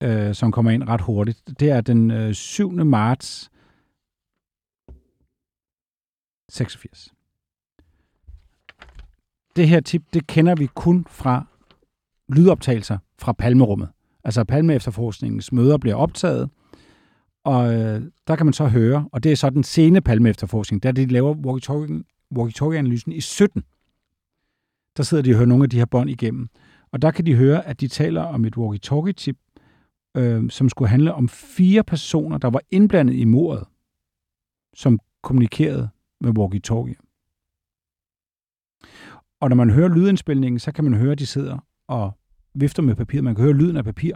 øh, 0.04 0.36
som 0.36 0.52
kommer 0.52 0.72
ind 0.72 0.84
ret 0.84 1.02
hurtigt. 1.02 1.42
Det 1.60 1.70
er 1.72 1.82
den 1.82 2.12
øh, 2.12 2.34
7. 2.34 2.72
marts 2.72 3.50
86. 6.50 7.14
Det 9.56 9.68
her 9.68 9.80
tip, 9.80 10.04
det 10.14 10.28
kender 10.28 10.56
vi 10.56 10.68
kun 10.76 11.06
fra 11.10 11.46
lydoptagelser 12.30 12.98
fra 13.18 13.32
Palmerummet. 13.34 13.90
Altså 14.30 14.44
Palme 14.44 14.74
efterforskningens 14.74 15.52
møder 15.52 15.78
bliver 15.78 15.96
optaget, 15.96 16.50
og 17.44 17.74
øh, 17.74 18.02
der 18.28 18.36
kan 18.36 18.46
man 18.46 18.54
så 18.54 18.68
høre, 18.68 19.10
og 19.12 19.24
det 19.24 19.32
er 19.32 19.36
så 19.36 19.50
den 19.50 19.64
sene 19.64 20.02
Palme 20.02 20.30
efterforskning, 20.30 20.84
der 20.84 20.92
de 20.92 21.06
laver 21.06 21.36
walkie-talkie- 21.36 22.30
walkie-talkie-analysen 22.38 23.12
i 23.12 23.22
17. 23.22 23.64
Der 24.98 25.04
sidder 25.04 25.24
de 25.24 25.32
og 25.32 25.36
hører 25.36 25.48
nogle 25.48 25.64
af 25.64 25.70
de 25.70 25.78
her 25.78 25.86
bånd 25.86 26.10
igennem. 26.10 26.48
Og 26.92 27.02
der 27.02 27.12
kan 27.12 27.26
de 27.26 27.36
høre, 27.36 27.66
at 27.66 27.82
de 27.82 27.88
taler 27.88 28.22
om 28.22 28.46
et 28.46 28.58
walkie-talkie-tip, 28.58 29.38
øh, 30.18 30.50
som 30.50 30.70
skulle 30.70 30.90
handle 30.90 31.14
om 31.14 31.30
fire 31.30 31.84
personer, 31.84 32.38
der 32.38 32.50
var 32.50 32.62
indblandet 32.72 33.14
i 33.14 33.24
mordet, 33.26 33.64
som 34.74 35.00
kommunikerede 35.24 35.90
med 36.22 36.32
walkie-talkie. 36.40 36.96
Og 39.42 39.50
når 39.50 39.56
man 39.56 39.70
hører 39.70 39.90
lydindspilningen, 39.90 40.60
så 40.60 40.72
kan 40.72 40.84
man 40.84 40.94
høre, 40.94 41.12
at 41.12 41.20
de 41.20 41.26
sidder 41.26 41.58
og 41.88 42.19
vifter 42.54 42.84
med 42.84 42.96
papir. 42.96 43.22
Man 43.22 43.36
kan 43.36 43.44
høre 43.44 43.54
lyden 43.54 43.78
af 43.78 43.84
papir. 43.84 44.14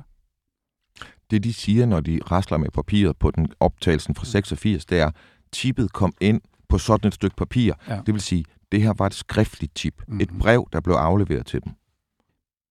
Det, 1.31 1.43
de 1.43 1.53
siger, 1.53 1.85
når 1.85 1.99
de 1.99 2.19
rasler 2.31 2.57
med 2.57 2.69
papiret 2.69 3.17
på 3.17 3.31
den 3.31 3.47
optagelsen 3.59 4.15
fra 4.15 4.25
86, 4.25 4.85
det 4.85 4.99
er, 4.99 5.11
tippet 5.51 5.93
kom 5.93 6.13
ind 6.21 6.41
på 6.69 6.77
sådan 6.77 7.07
et 7.07 7.13
stykke 7.13 7.35
papir. 7.35 7.73
Ja. 7.87 8.01
Det 8.05 8.13
vil 8.13 8.21
sige, 8.21 8.45
det 8.71 8.81
her 8.81 8.93
var 8.97 9.05
et 9.05 9.13
skriftligt 9.13 9.75
tip. 9.75 10.03
Mm-hmm. 10.07 10.21
Et 10.21 10.29
brev, 10.39 10.69
der 10.73 10.81
blev 10.81 10.95
afleveret 10.95 11.45
til 11.45 11.63
dem. 11.63 11.73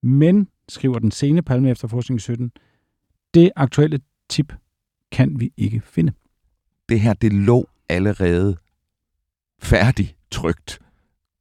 Men, 0.02 0.48
skriver 0.68 0.98
den 0.98 1.10
sene 1.10 1.42
Palme 1.42 1.70
efterforskning 1.70 2.16
i 2.16 2.20
17, 2.20 2.52
det 3.34 3.50
aktuelle 3.56 4.00
tip 4.28 4.54
kan 5.12 5.40
vi 5.40 5.52
ikke 5.56 5.80
finde. 5.80 6.12
Det 6.88 7.00
her, 7.00 7.12
det 7.12 7.32
lå 7.32 7.68
allerede 7.88 8.56
færdig 9.58 10.16
trygt 10.30 10.80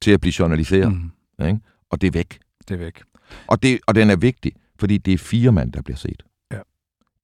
til 0.02 0.12
at 0.12 0.22
blive 0.22 0.34
journaliseret. 0.40 0.92
Mm. 0.92 1.46
Ikke? 1.46 1.60
Og 1.90 2.02
det 2.02 2.08
er 2.08 2.12
væk. 2.12 2.40
Det 2.68 2.74
er 2.74 2.78
væk. 2.78 3.04
Og, 3.48 3.64
det, 3.64 3.80
og 3.88 3.96
den 3.96 4.10
er 4.10 4.16
vigtig, 4.16 4.52
fordi 4.80 4.98
det 4.98 5.14
er 5.14 5.18
fire 5.18 5.52
mand, 5.52 5.72
der 5.74 5.82
bliver 5.82 5.98
set. 5.98 6.24
Ja. 6.52 6.60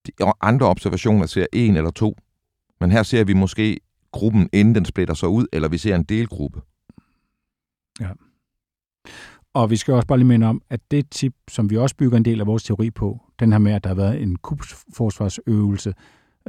De, 0.08 0.12
og 0.22 0.38
andre 0.42 0.66
observationer 0.66 1.26
ser 1.26 1.46
en 1.54 1.78
eller 1.78 1.92
to. 1.92 2.18
Men 2.80 2.92
her 2.92 3.04
ser 3.04 3.24
vi 3.24 3.34
måske 3.34 3.80
gruppen, 4.12 4.50
inden 4.54 4.76
den 4.76 4.86
splitter 4.86 5.14
sig 5.14 5.30
ud, 5.30 5.48
eller 5.54 5.68
vi 5.68 5.78
ser 5.78 5.96
en 5.96 6.04
delgruppe. 6.04 6.62
Ja. 8.00 8.10
Og 9.54 9.70
vi 9.70 9.76
skal 9.76 9.94
også 9.94 10.08
bare 10.08 10.18
lige 10.18 10.28
minde 10.28 10.48
om, 10.48 10.62
at 10.70 10.80
det 10.92 11.10
tip, 11.10 11.34
som 11.48 11.70
vi 11.70 11.78
også 11.78 11.96
bygger 11.96 12.18
en 12.18 12.26
del 12.26 12.40
af 12.40 12.48
vores 12.48 12.64
teori 12.64 12.92
på, 12.92 13.22
den 13.40 13.52
her 13.52 13.60
med, 13.60 13.72
at 13.72 13.84
der 13.84 13.90
har 13.90 13.96
været 13.96 14.22
en 14.22 14.36
kupsforsvarsøvelse, 14.36 15.94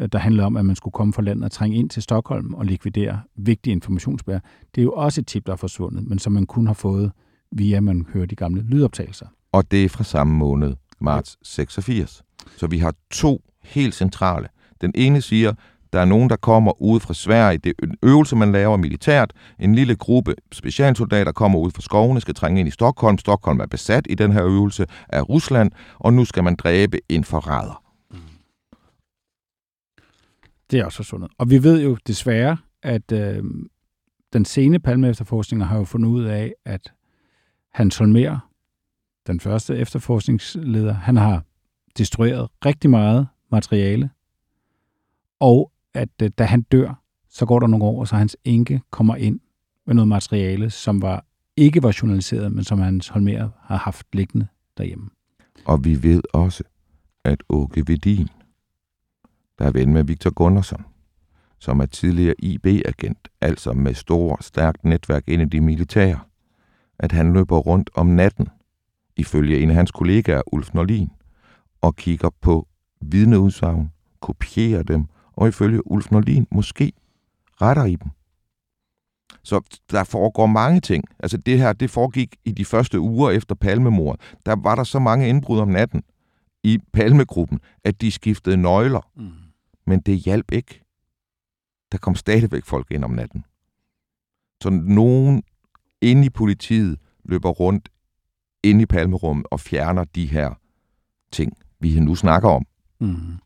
øh, 0.01 0.09
der 0.13 0.19
handler 0.19 0.45
om, 0.45 0.57
at 0.57 0.67
man 0.67 0.77
skulle 0.77 0.93
komme 0.93 1.13
fra 1.13 1.23
landet 1.23 1.45
og 1.45 1.53
trænge 1.53 1.77
ind 1.77 1.91
til 1.91 2.03
Stockholm 2.03 2.55
og 2.55 2.65
likvidere 2.65 3.21
vigtige 3.35 3.73
informationsbær. 3.73 4.39
Det 4.75 4.81
er 4.81 4.83
jo 4.83 4.93
også 4.93 5.21
et 5.21 5.27
tip, 5.27 5.47
der 5.47 5.53
er 5.53 5.57
forsvundet, 5.57 6.09
men 6.09 6.19
som 6.19 6.33
man 6.33 6.47
kun 6.47 6.67
har 6.67 6.75
fået 6.75 7.13
via, 7.53 7.77
at 7.77 7.83
man 7.83 8.07
hører 8.13 8.27
de 8.27 8.37
gamle 8.37 8.63
lydoptagelser. 8.63 9.27
Og 9.53 9.71
det 9.71 9.85
er 9.85 9.89
fra 9.89 10.05
samme 10.05 10.35
måned, 10.35 10.75
marts 11.01 11.39
86. 11.43 12.23
Så 12.57 12.67
vi 12.67 12.79
har 12.79 12.95
to 13.11 13.43
helt 13.63 13.95
centrale. 13.95 14.49
Den 14.81 14.93
ene 14.95 15.23
siger, 15.23 15.53
der 15.93 16.01
er 16.01 16.05
nogen, 16.05 16.31
der 16.31 16.37
kommer 16.37 16.83
ud 16.83 17.01
fra 17.01 17.15
Sverige. 17.15 17.59
Det 17.59 17.75
er 17.83 17.87
en 17.87 17.97
øvelse, 18.03 18.37
man 18.37 18.53
laver 18.53 18.77
militært. 18.77 19.33
En 19.59 19.75
lille 19.75 19.97
gruppe 19.97 20.35
specialsoldater 20.53 21.33
kommer 21.33 21.59
ud 21.59 21.71
fra 21.71 21.83
skovene, 21.83 22.21
skal 22.21 22.35
trænge 22.35 22.61
ind 22.61 22.69
i 22.69 22.73
Stockholm. 22.73 23.19
Stockholm 23.19 23.61
er 23.61 23.67
besat 23.67 24.07
i 24.11 24.15
den 24.15 24.33
her 24.33 24.45
øvelse 24.45 24.87
af 25.09 25.29
Rusland, 25.29 25.71
og 25.99 26.13
nu 26.13 26.25
skal 26.25 26.45
man 26.45 26.57
dræbe 26.57 26.99
en 27.09 27.25
forræder. 27.25 27.83
Det 30.71 30.79
er 30.79 30.85
også 30.85 30.97
forsvundet. 30.97 31.31
Og 31.39 31.51
vi 31.51 31.63
ved 31.63 31.83
jo 31.83 31.97
desværre, 32.07 32.57
at 32.83 33.13
øh, 33.13 33.45
den 34.33 34.45
sene 34.45 34.79
palme 34.79 35.09
efterforskninger 35.09 35.67
har 35.67 35.79
jo 35.79 35.85
fundet 35.85 36.09
ud 36.09 36.25
af, 36.25 36.53
at 36.65 36.93
Hans 37.73 37.99
Holmer, 37.99 38.48
den 39.29 39.41
første 39.41 39.77
efterforskningsleder, 39.77 40.93
han 40.93 41.17
har 41.17 41.43
destrueret 41.99 42.49
rigtig 42.65 42.91
meget 42.91 43.29
materiale, 43.53 44.11
og 45.41 45.73
at 45.95 46.09
øh, 46.23 46.31
da 46.39 46.45
han 46.45 46.63
dør, 46.63 47.03
så 47.29 47.47
går 47.47 47.61
der 47.61 47.67
nogle 47.67 47.85
år, 47.85 48.05
så 48.05 48.17
hans 48.17 48.37
enke 48.45 48.81
kommer 48.91 49.17
ind 49.17 49.41
med 49.87 49.95
noget 49.95 50.09
materiale, 50.09 50.71
som 50.71 51.03
var 51.03 51.25
ikke 51.57 51.83
var 51.83 51.99
journaliseret, 52.03 52.53
men 52.53 52.65
som 52.65 52.79
hans 52.79 53.09
Holmer 53.09 53.49
har 53.61 53.77
haft 53.77 54.07
liggende 54.13 54.47
derhjemme. 54.79 55.11
Og 55.65 55.85
vi 55.85 56.03
ved 56.03 56.23
også, 56.33 56.65
at 57.25 57.43
Åke 57.49 57.85
Vedin, 57.87 58.29
der 59.59 59.65
er 59.65 59.71
ven 59.71 59.93
med 59.93 60.05
Victor 60.05 60.31
Gunnarsson, 60.31 60.85
som 61.59 61.81
er 61.81 61.87
tidligere 61.87 62.35
IB-agent, 62.39 63.29
altså 63.41 63.73
med 63.73 63.95
stor, 63.95 64.39
stærkt 64.41 64.85
netværk 64.85 65.29
ind 65.29 65.43
i 65.43 65.45
de 65.45 65.61
militære, 65.61 66.19
at 66.99 67.13
han 67.13 67.33
løber 67.33 67.59
rundt 67.59 67.91
om 67.95 68.07
natten, 68.07 68.49
ifølge 69.19 69.61
en 69.61 69.71
af 69.71 69.77
hans 69.77 69.91
kollegaer, 69.91 70.43
Ulf 70.53 70.75
Norlin, 70.75 71.11
og 71.81 71.97
kigger 71.97 72.31
på 72.41 72.69
vidneudsagn, 73.01 73.93
kopierer 74.21 74.83
dem, 74.83 75.07
og 75.33 75.49
ifølge 75.49 75.91
Ulf 75.91 76.11
Norlin 76.11 76.47
måske 76.51 76.93
retter 77.63 77.85
i 77.85 77.97
dem. 77.97 78.11
Så 79.43 79.61
der 79.91 80.05
foregår 80.05 80.47
mange 80.47 80.81
ting. 80.81 81.05
Altså 81.19 81.37
det 81.37 81.59
her, 81.59 81.73
det 81.73 81.91
foregik 81.91 82.37
i 82.45 82.53
de 82.53 82.65
første 82.65 83.01
uger 83.01 83.31
efter 83.31 83.55
Palmemord. 83.55 84.21
Der 84.47 84.57
var 84.57 84.75
der 84.75 84.85
så 84.85 84.99
mange 84.99 85.29
indbrud 85.29 85.59
om 85.59 85.69
natten 85.69 86.03
i 86.63 86.79
Palmegruppen, 86.93 87.61
at 87.85 88.01
de 88.01 88.11
skiftede 88.11 88.57
nøgler. 88.57 89.11
Mm. 89.17 89.31
Men 89.87 90.01
det 90.01 90.19
hjalp 90.19 90.53
ikke. 90.53 90.85
Der 91.93 91.99
kom 91.99 92.15
stadigvæk 92.15 92.65
folk 92.65 92.91
ind 92.91 93.05
om 93.05 93.11
natten. 93.11 93.45
Så 94.63 94.71
nogen 94.71 95.43
inde 96.01 96.27
i 96.27 96.31
politiet 96.31 96.99
løber 97.25 97.51
rundt 97.51 97.89
inde 98.63 98.83
i 98.83 98.87
palmerummet 98.87 99.47
og 99.51 99.61
fjerner 99.61 100.05
de 100.05 100.27
her 100.27 100.55
ting, 101.33 101.53
vi 101.81 102.01
nu 102.01 102.15
snakker 102.15 102.49
om. 102.49 102.67
Mm. 103.01 103.39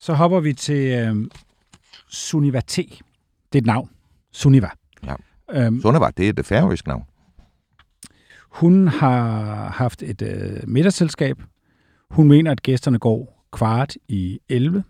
Så 0.00 0.14
hopper 0.14 0.40
vi 0.40 0.52
til 0.52 0.98
øh, 0.98 1.30
Suniva 2.08 2.60
T. 2.60 2.76
Det 2.76 2.94
er 3.54 3.58
et 3.58 3.66
navn. 3.66 3.90
Suniva. 4.32 4.70
Ja. 5.06 5.14
Øhm, 5.50 5.80
Suniva, 5.80 6.10
det 6.16 6.28
er 6.28 6.32
det 6.32 6.46
færøske 6.46 6.88
navn. 6.88 7.04
Hun 8.50 8.88
har 8.88 9.68
haft 9.68 10.02
et 10.02 10.22
øh, 10.22 10.68
middagsselskab. 10.68 11.42
Hun 12.10 12.28
mener, 12.28 12.50
at 12.50 12.62
gæsterne 12.62 12.98
går 12.98 13.46
kvart 13.52 13.96
i 14.08 14.38
11. 14.48 14.84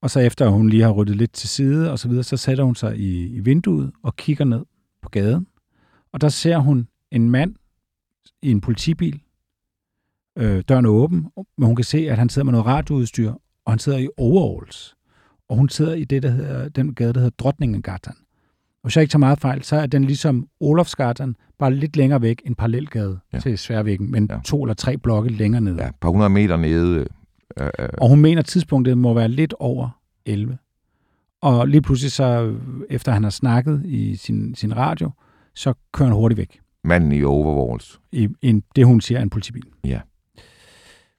Og 0.00 0.10
så 0.10 0.20
efter 0.20 0.48
hun 0.48 0.68
lige 0.68 0.82
har 0.82 0.90
ryddet 0.90 1.16
lidt 1.16 1.32
til 1.32 1.48
side 1.48 1.90
og 1.92 1.98
så 1.98 2.08
videre, 2.08 2.24
så 2.24 2.36
sætter 2.36 2.64
hun 2.64 2.74
sig 2.74 2.98
i, 2.98 3.26
i 3.26 3.40
vinduet 3.40 3.92
og 4.02 4.16
kigger 4.16 4.44
ned 4.44 4.64
på 5.02 5.08
gaden. 5.08 5.46
Og 6.12 6.20
der 6.20 6.28
ser 6.28 6.58
hun 6.58 6.88
en 7.12 7.30
mand 7.30 7.54
i 8.42 8.50
en 8.50 8.60
politibil. 8.60 9.20
Øh, 10.38 10.62
døren 10.68 10.84
er 10.84 10.90
åben, 10.90 11.26
men 11.58 11.66
hun 11.66 11.76
kan 11.76 11.84
se, 11.84 12.10
at 12.10 12.18
han 12.18 12.28
sidder 12.28 12.44
med 12.44 12.52
noget 12.52 12.66
radioudstyr, 12.66 13.32
og 13.64 13.72
han 13.72 13.78
sidder 13.78 13.98
i 13.98 14.08
overalls. 14.16 14.96
Og 15.48 15.56
hun 15.56 15.68
sidder 15.68 15.94
i 15.94 16.04
det, 16.04 16.22
der 16.22 16.30
hedder, 16.30 16.68
den 16.68 16.94
gade, 16.94 17.12
der 17.12 17.20
hedder 17.20 17.34
Drottningengatan. 17.38 18.14
Og 18.82 18.86
hvis 18.88 18.96
jeg 18.96 19.02
ikke 19.02 19.12
tager 19.12 19.18
meget 19.18 19.40
fejl, 19.40 19.62
så 19.62 19.76
er 19.76 19.86
den 19.86 20.04
ligesom 20.04 20.48
Olofsgatan, 20.60 21.36
bare 21.58 21.74
lidt 21.74 21.96
længere 21.96 22.22
væk, 22.22 22.42
en 22.44 22.54
parallelgade 22.54 23.18
ja. 23.32 23.38
til 23.40 23.58
Sværvæggen, 23.58 24.10
men 24.10 24.28
ja. 24.30 24.38
to 24.44 24.62
eller 24.62 24.74
tre 24.74 24.96
blokke 24.96 25.30
længere 25.30 25.60
ned. 25.60 25.76
Ja, 25.76 25.88
et 25.88 25.94
par 26.00 26.08
hundrede 26.08 26.30
meter 26.30 26.56
nede. 26.56 27.06
Øh, 27.60 27.66
øh. 27.78 27.88
Og 27.98 28.08
hun 28.08 28.20
mener, 28.20 28.38
at 28.38 28.46
tidspunktet 28.46 28.98
må 28.98 29.14
være 29.14 29.28
lidt 29.28 29.54
over 29.58 29.88
11. 30.26 30.58
Og 31.42 31.68
lige 31.68 31.82
pludselig 31.82 32.12
så, 32.12 32.54
efter 32.90 33.12
han 33.12 33.22
har 33.22 33.30
snakket 33.30 33.82
i 33.84 34.16
sin, 34.16 34.54
sin 34.54 34.76
radio, 34.76 35.10
så 35.54 35.74
kører 35.92 36.08
han 36.08 36.16
hurtigt 36.16 36.38
væk. 36.38 36.60
Manden 36.84 37.12
i 37.12 37.22
overalls. 37.22 38.00
I 38.12 38.28
en, 38.42 38.62
det, 38.76 38.86
hun 38.86 39.00
siger, 39.00 39.18
er 39.18 39.22
en 39.22 39.30
politibil. 39.30 39.66
Ja. 39.84 40.00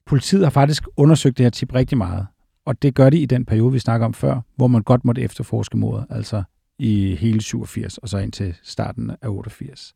Politiet 0.06 0.42
har 0.42 0.50
faktisk 0.50 0.88
undersøgt 0.96 1.38
det 1.38 1.44
her 1.44 1.50
tip 1.50 1.74
rigtig 1.74 1.98
meget. 1.98 2.26
Og 2.64 2.82
det 2.82 2.94
gør 2.94 3.10
de 3.10 3.18
i 3.18 3.26
den 3.26 3.44
periode, 3.44 3.72
vi 3.72 3.78
snakker 3.78 4.06
om 4.06 4.14
før, 4.14 4.40
hvor 4.56 4.66
man 4.66 4.82
godt 4.82 5.04
måtte 5.04 5.22
efterforske 5.22 5.76
mordet, 5.76 6.06
altså 6.10 6.42
i 6.78 7.14
hele 7.14 7.40
87 7.40 7.98
og 7.98 8.08
så 8.08 8.18
ind 8.18 8.32
til 8.32 8.56
starten 8.62 9.10
af 9.10 9.28
88. 9.28 9.94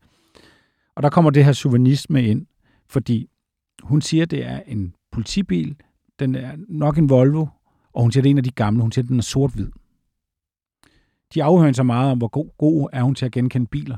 Og 0.95 1.03
der 1.03 1.09
kommer 1.09 1.31
det 1.31 1.45
her 1.45 1.51
souvenisme 1.51 2.23
ind, 2.23 2.45
fordi 2.87 3.29
hun 3.83 4.01
siger, 4.01 4.25
det 4.25 4.45
er 4.45 4.61
en 4.67 4.95
politibil, 5.11 5.75
den 6.19 6.35
er 6.35 6.55
nok 6.69 6.97
en 6.97 7.09
Volvo, 7.09 7.45
og 7.93 8.01
hun 8.01 8.11
siger, 8.11 8.21
det 8.21 8.29
er 8.29 8.31
en 8.31 8.37
af 8.37 8.43
de 8.43 8.51
gamle, 8.51 8.81
hun 8.81 8.91
siger, 8.91 9.05
den 9.05 9.17
er 9.17 9.23
sort-hvid. 9.23 9.69
De 11.33 11.43
afhører 11.43 11.71
så 11.71 11.83
meget 11.83 12.11
om, 12.11 12.17
hvor 12.17 12.27
god, 12.27 12.49
god 12.57 12.89
er 12.93 13.03
hun 13.03 13.15
til 13.15 13.25
at 13.25 13.31
genkende 13.31 13.67
biler. 13.67 13.97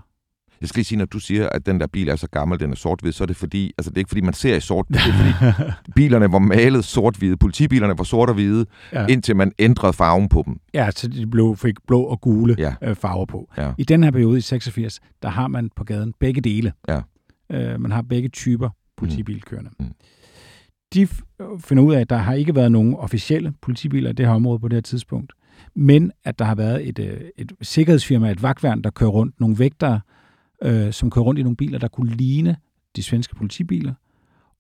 Jeg 0.61 0.69
skal 0.69 0.79
lige 0.79 0.85
sige, 0.85 0.97
når 0.97 1.05
du 1.05 1.19
siger, 1.19 1.49
at 1.49 1.65
den 1.65 1.79
der 1.79 1.87
bil 1.87 2.09
er 2.09 2.15
så 2.15 2.27
gammel, 2.27 2.59
den 2.59 2.71
er 2.71 2.75
sort-hvid, 2.75 3.11
så 3.11 3.23
er 3.23 3.25
det 3.25 3.35
fordi, 3.35 3.73
altså 3.77 3.89
det 3.89 3.97
er 3.97 3.99
ikke 3.99 4.09
fordi, 4.09 4.21
man 4.21 4.33
ser 4.33 4.55
i 4.55 4.59
sort 4.59 4.85
det 4.87 4.95
er 4.95 5.13
fordi 5.13 5.71
bilerne 5.95 6.31
var 6.31 6.39
malet 6.39 6.85
sort-hvide, 6.85 7.37
politibilerne 7.37 7.97
var 7.97 8.03
sort 8.03 8.29
og 8.29 8.35
hvide, 8.35 8.65
ja. 8.93 9.05
indtil 9.07 9.35
man 9.35 9.51
ændrede 9.59 9.93
farven 9.93 10.29
på 10.29 10.43
dem. 10.45 10.57
Ja, 10.73 10.91
så 10.91 11.07
de 11.07 11.27
blev, 11.27 11.55
fik 11.57 11.75
blå 11.87 12.01
og 12.01 12.21
gule 12.21 12.55
ja. 12.57 12.75
øh, 12.83 12.95
farver 12.95 13.25
på. 13.25 13.51
Ja. 13.57 13.71
I 13.77 13.83
den 13.83 14.03
her 14.03 14.11
periode 14.11 14.37
i 14.37 14.41
86, 14.41 14.99
der 15.21 15.29
har 15.29 15.47
man 15.47 15.69
på 15.75 15.83
gaden 15.83 16.13
begge 16.19 16.41
dele. 16.41 16.73
Ja. 16.89 17.01
Øh, 17.51 17.81
man 17.81 17.91
har 17.91 18.01
begge 18.01 18.29
typer 18.29 18.69
politibilkørende. 18.97 19.69
Mm. 19.79 19.85
Mm. 19.85 19.91
De 20.93 21.07
finder 21.59 21.83
ud 21.83 21.93
af, 21.93 21.99
at 21.99 22.09
der 22.09 22.17
har 22.17 22.33
ikke 22.33 22.55
været 22.55 22.71
nogen 22.71 22.95
officielle 22.95 23.53
politibiler 23.61 24.09
i 24.09 24.13
det 24.13 24.25
her 24.25 24.33
område 24.33 24.59
på 24.59 24.67
det 24.67 24.75
her 24.75 24.81
tidspunkt, 24.81 25.33
men 25.75 26.11
at 26.23 26.39
der 26.39 26.45
har 26.45 26.55
været 26.55 26.87
et, 26.87 26.99
øh, 26.99 27.21
et 27.37 27.51
sikkerhedsfirma, 27.61 28.31
et 28.31 28.43
vagtværn, 28.43 28.81
der 28.81 28.89
kører 28.89 29.09
rundt, 29.09 29.39
nogle 29.39 29.59
vægtere, 29.59 29.99
øh, 30.63 30.93
som 30.93 31.09
kører 31.09 31.25
rundt 31.25 31.39
i 31.39 31.43
nogle 31.43 31.57
biler, 31.57 31.79
der 31.79 31.87
kunne 31.87 32.11
ligne 32.11 32.57
de 32.95 33.03
svenske 33.03 33.35
politibiler. 33.35 33.93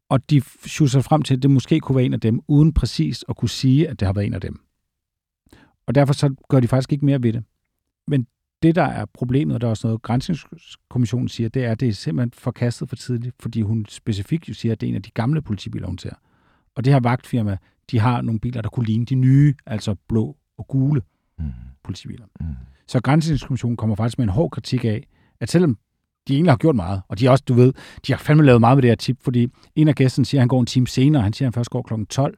Og 0.09 0.29
de 0.29 0.41
schusser 0.65 1.01
frem 1.01 1.21
til, 1.21 1.35
at 1.35 1.43
det 1.43 1.51
måske 1.51 1.79
kunne 1.79 1.95
være 1.95 2.05
en 2.05 2.13
af 2.13 2.19
dem, 2.19 2.41
uden 2.47 2.73
præcis 2.73 3.23
at 3.29 3.35
kunne 3.35 3.49
sige, 3.49 3.89
at 3.89 3.99
det 3.99 4.05
har 4.05 4.13
været 4.13 4.25
en 4.25 4.33
af 4.33 4.41
dem. 4.41 4.59
Og 5.87 5.95
derfor 5.95 6.13
så 6.13 6.35
gør 6.49 6.59
de 6.59 6.67
faktisk 6.67 6.91
ikke 6.93 7.05
mere 7.05 7.23
ved 7.23 7.33
det. 7.33 7.43
Men 8.07 8.27
det, 8.63 8.75
der 8.75 8.83
er 8.83 9.05
problemet, 9.05 9.55
og 9.55 9.61
der 9.61 9.67
er 9.67 9.69
også 9.69 9.87
noget, 9.87 10.01
Grænsningskommissionen 10.01 11.27
siger, 11.27 11.49
det 11.49 11.65
er, 11.65 11.71
at 11.71 11.79
det 11.79 11.87
er 11.87 11.93
simpelthen 11.93 12.31
forkastet 12.33 12.89
for 12.89 12.95
tidligt, 12.95 13.35
fordi 13.39 13.61
hun 13.61 13.85
specifikt 13.89 14.49
jo 14.49 14.53
siger, 14.53 14.71
at 14.71 14.81
det 14.81 14.87
er 14.87 14.89
en 14.89 14.95
af 14.95 15.01
de 15.01 15.11
gamle 15.11 15.41
politibiler, 15.41 15.87
hun 15.87 15.97
ser. 15.97 16.13
Og 16.75 16.85
det 16.85 16.93
her 16.93 16.99
vagtfirma, 16.99 17.57
de 17.91 17.99
har 17.99 18.21
nogle 18.21 18.39
biler, 18.39 18.61
der 18.61 18.69
kunne 18.69 18.85
ligne 18.85 19.05
de 19.05 19.15
nye, 19.15 19.55
altså 19.65 19.95
blå 20.07 20.37
og 20.57 20.67
gule 20.67 21.01
mm. 21.39 21.45
politibiler. 21.83 22.25
Mm. 22.39 22.45
Så 22.87 23.01
Grænsningskommissionen 23.01 23.77
kommer 23.77 23.95
faktisk 23.95 24.17
med 24.17 24.25
en 24.25 24.29
hård 24.29 24.51
kritik 24.51 24.85
af, 24.85 25.07
at 25.39 25.51
selvom 25.51 25.77
de 26.27 26.33
egentlig 26.33 26.51
har 26.51 26.57
gjort 26.57 26.75
meget. 26.75 27.01
Og 27.07 27.19
de 27.19 27.25
har 27.25 27.31
også, 27.31 27.43
du 27.47 27.53
ved, 27.53 27.73
de 28.07 28.13
har 28.13 28.17
fandme 28.17 28.45
lavet 28.45 28.59
meget 28.59 28.77
med 28.77 28.81
det 28.81 28.89
her 28.89 28.95
tip, 28.95 29.17
fordi 29.23 29.47
en 29.75 29.87
af 29.87 29.95
gæsterne 29.95 30.25
siger, 30.25 30.39
at 30.39 30.41
han 30.41 30.47
går 30.47 30.59
en 30.59 30.65
time 30.65 30.87
senere, 30.87 31.21
han 31.21 31.33
siger, 31.33 31.47
at 31.47 31.55
han 31.55 31.59
først 31.59 31.69
går 31.69 31.81
kl. 31.81 31.93
12. 32.09 32.37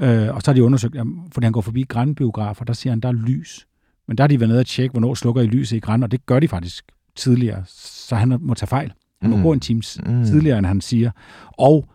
Øh, 0.00 0.34
og 0.34 0.42
så 0.42 0.50
har 0.50 0.54
de 0.54 0.64
undersøgt, 0.64 0.96
fordi 1.32 1.44
han 1.44 1.52
går 1.52 1.60
forbi 1.60 1.82
grænbiografer, 1.82 2.64
der 2.64 2.72
siger 2.72 2.92
han, 2.92 3.00
der 3.00 3.08
er 3.08 3.12
lys. 3.12 3.66
Men 4.08 4.18
der 4.18 4.24
har 4.24 4.28
de 4.28 4.40
været 4.40 4.48
nede 4.48 4.60
og 4.60 4.66
tjekke, 4.66 4.92
hvornår 4.92 5.14
slukker 5.14 5.42
I 5.42 5.46
lyset 5.46 5.76
i 5.76 5.80
græn, 5.80 6.02
og 6.02 6.10
det 6.10 6.26
gør 6.26 6.40
de 6.40 6.48
faktisk 6.48 6.84
tidligere, 7.16 7.62
så 7.66 8.16
han 8.16 8.38
må 8.40 8.54
tage 8.54 8.66
fejl. 8.66 8.92
Han 9.20 9.30
må 9.30 9.36
mm. 9.36 9.42
gå 9.42 9.52
en 9.52 9.60
time 9.60 9.82
mm. 10.06 10.24
tidligere, 10.24 10.58
end 10.58 10.66
han 10.66 10.80
siger. 10.80 11.10
Og 11.58 11.88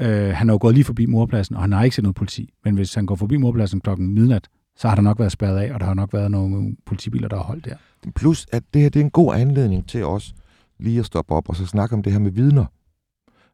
øh, 0.00 0.34
han 0.34 0.48
er 0.48 0.54
jo 0.54 0.58
gået 0.60 0.74
lige 0.74 0.84
forbi 0.84 1.06
morpladsen, 1.06 1.56
og 1.56 1.62
han 1.62 1.72
har 1.72 1.84
ikke 1.84 1.96
set 1.96 2.02
noget 2.02 2.16
politi. 2.16 2.52
Men 2.64 2.74
hvis 2.74 2.94
han 2.94 3.06
går 3.06 3.14
forbi 3.14 3.36
morpladsen 3.36 3.80
klokken 3.80 4.14
midnat, 4.14 4.48
så 4.82 4.88
har 4.88 4.94
der 4.94 5.02
nok 5.02 5.18
været 5.18 5.32
spærret 5.32 5.58
af, 5.58 5.74
og 5.74 5.80
der 5.80 5.86
har 5.86 5.94
nok 5.94 6.12
været 6.12 6.30
nogle 6.30 6.76
politibiler, 6.86 7.28
der 7.28 7.36
har 7.36 7.44
holdt 7.44 7.64
der. 7.64 7.76
Plus, 8.14 8.46
at 8.52 8.62
det 8.74 8.82
her 8.82 8.88
det 8.88 9.00
er 9.00 9.04
en 9.04 9.10
god 9.10 9.34
anledning 9.34 9.88
til 9.88 10.04
os 10.04 10.34
lige 10.78 10.98
at 10.98 11.06
stoppe 11.06 11.34
op 11.34 11.48
og 11.48 11.56
så 11.56 11.66
snakke 11.66 11.94
om 11.94 12.02
det 12.02 12.12
her 12.12 12.20
med 12.20 12.30
vidner. 12.30 12.66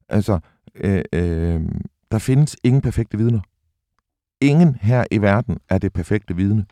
Altså, 0.08 0.38
øh, 0.74 1.02
øh, 1.12 1.62
der 2.10 2.18
findes 2.18 2.56
ingen 2.64 2.82
perfekte 2.82 3.18
vidner. 3.18 3.40
Ingen 4.40 4.76
her 4.80 5.04
i 5.10 5.18
verden 5.18 5.58
er 5.68 5.78
det 5.78 5.92
perfekte 5.92 6.36
vidne. 6.36 6.66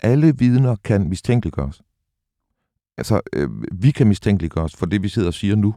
Alle 0.00 0.38
vidner 0.38 0.76
kan 0.84 1.08
mistænkeliggøres. 1.08 1.82
Altså, 2.96 3.20
øh, 3.32 3.48
vi 3.72 3.90
kan 3.90 4.06
mistænkeliggøres 4.06 4.76
for 4.76 4.86
det, 4.86 5.02
vi 5.02 5.08
sidder 5.08 5.28
og 5.28 5.34
siger 5.34 5.56
nu. 5.56 5.74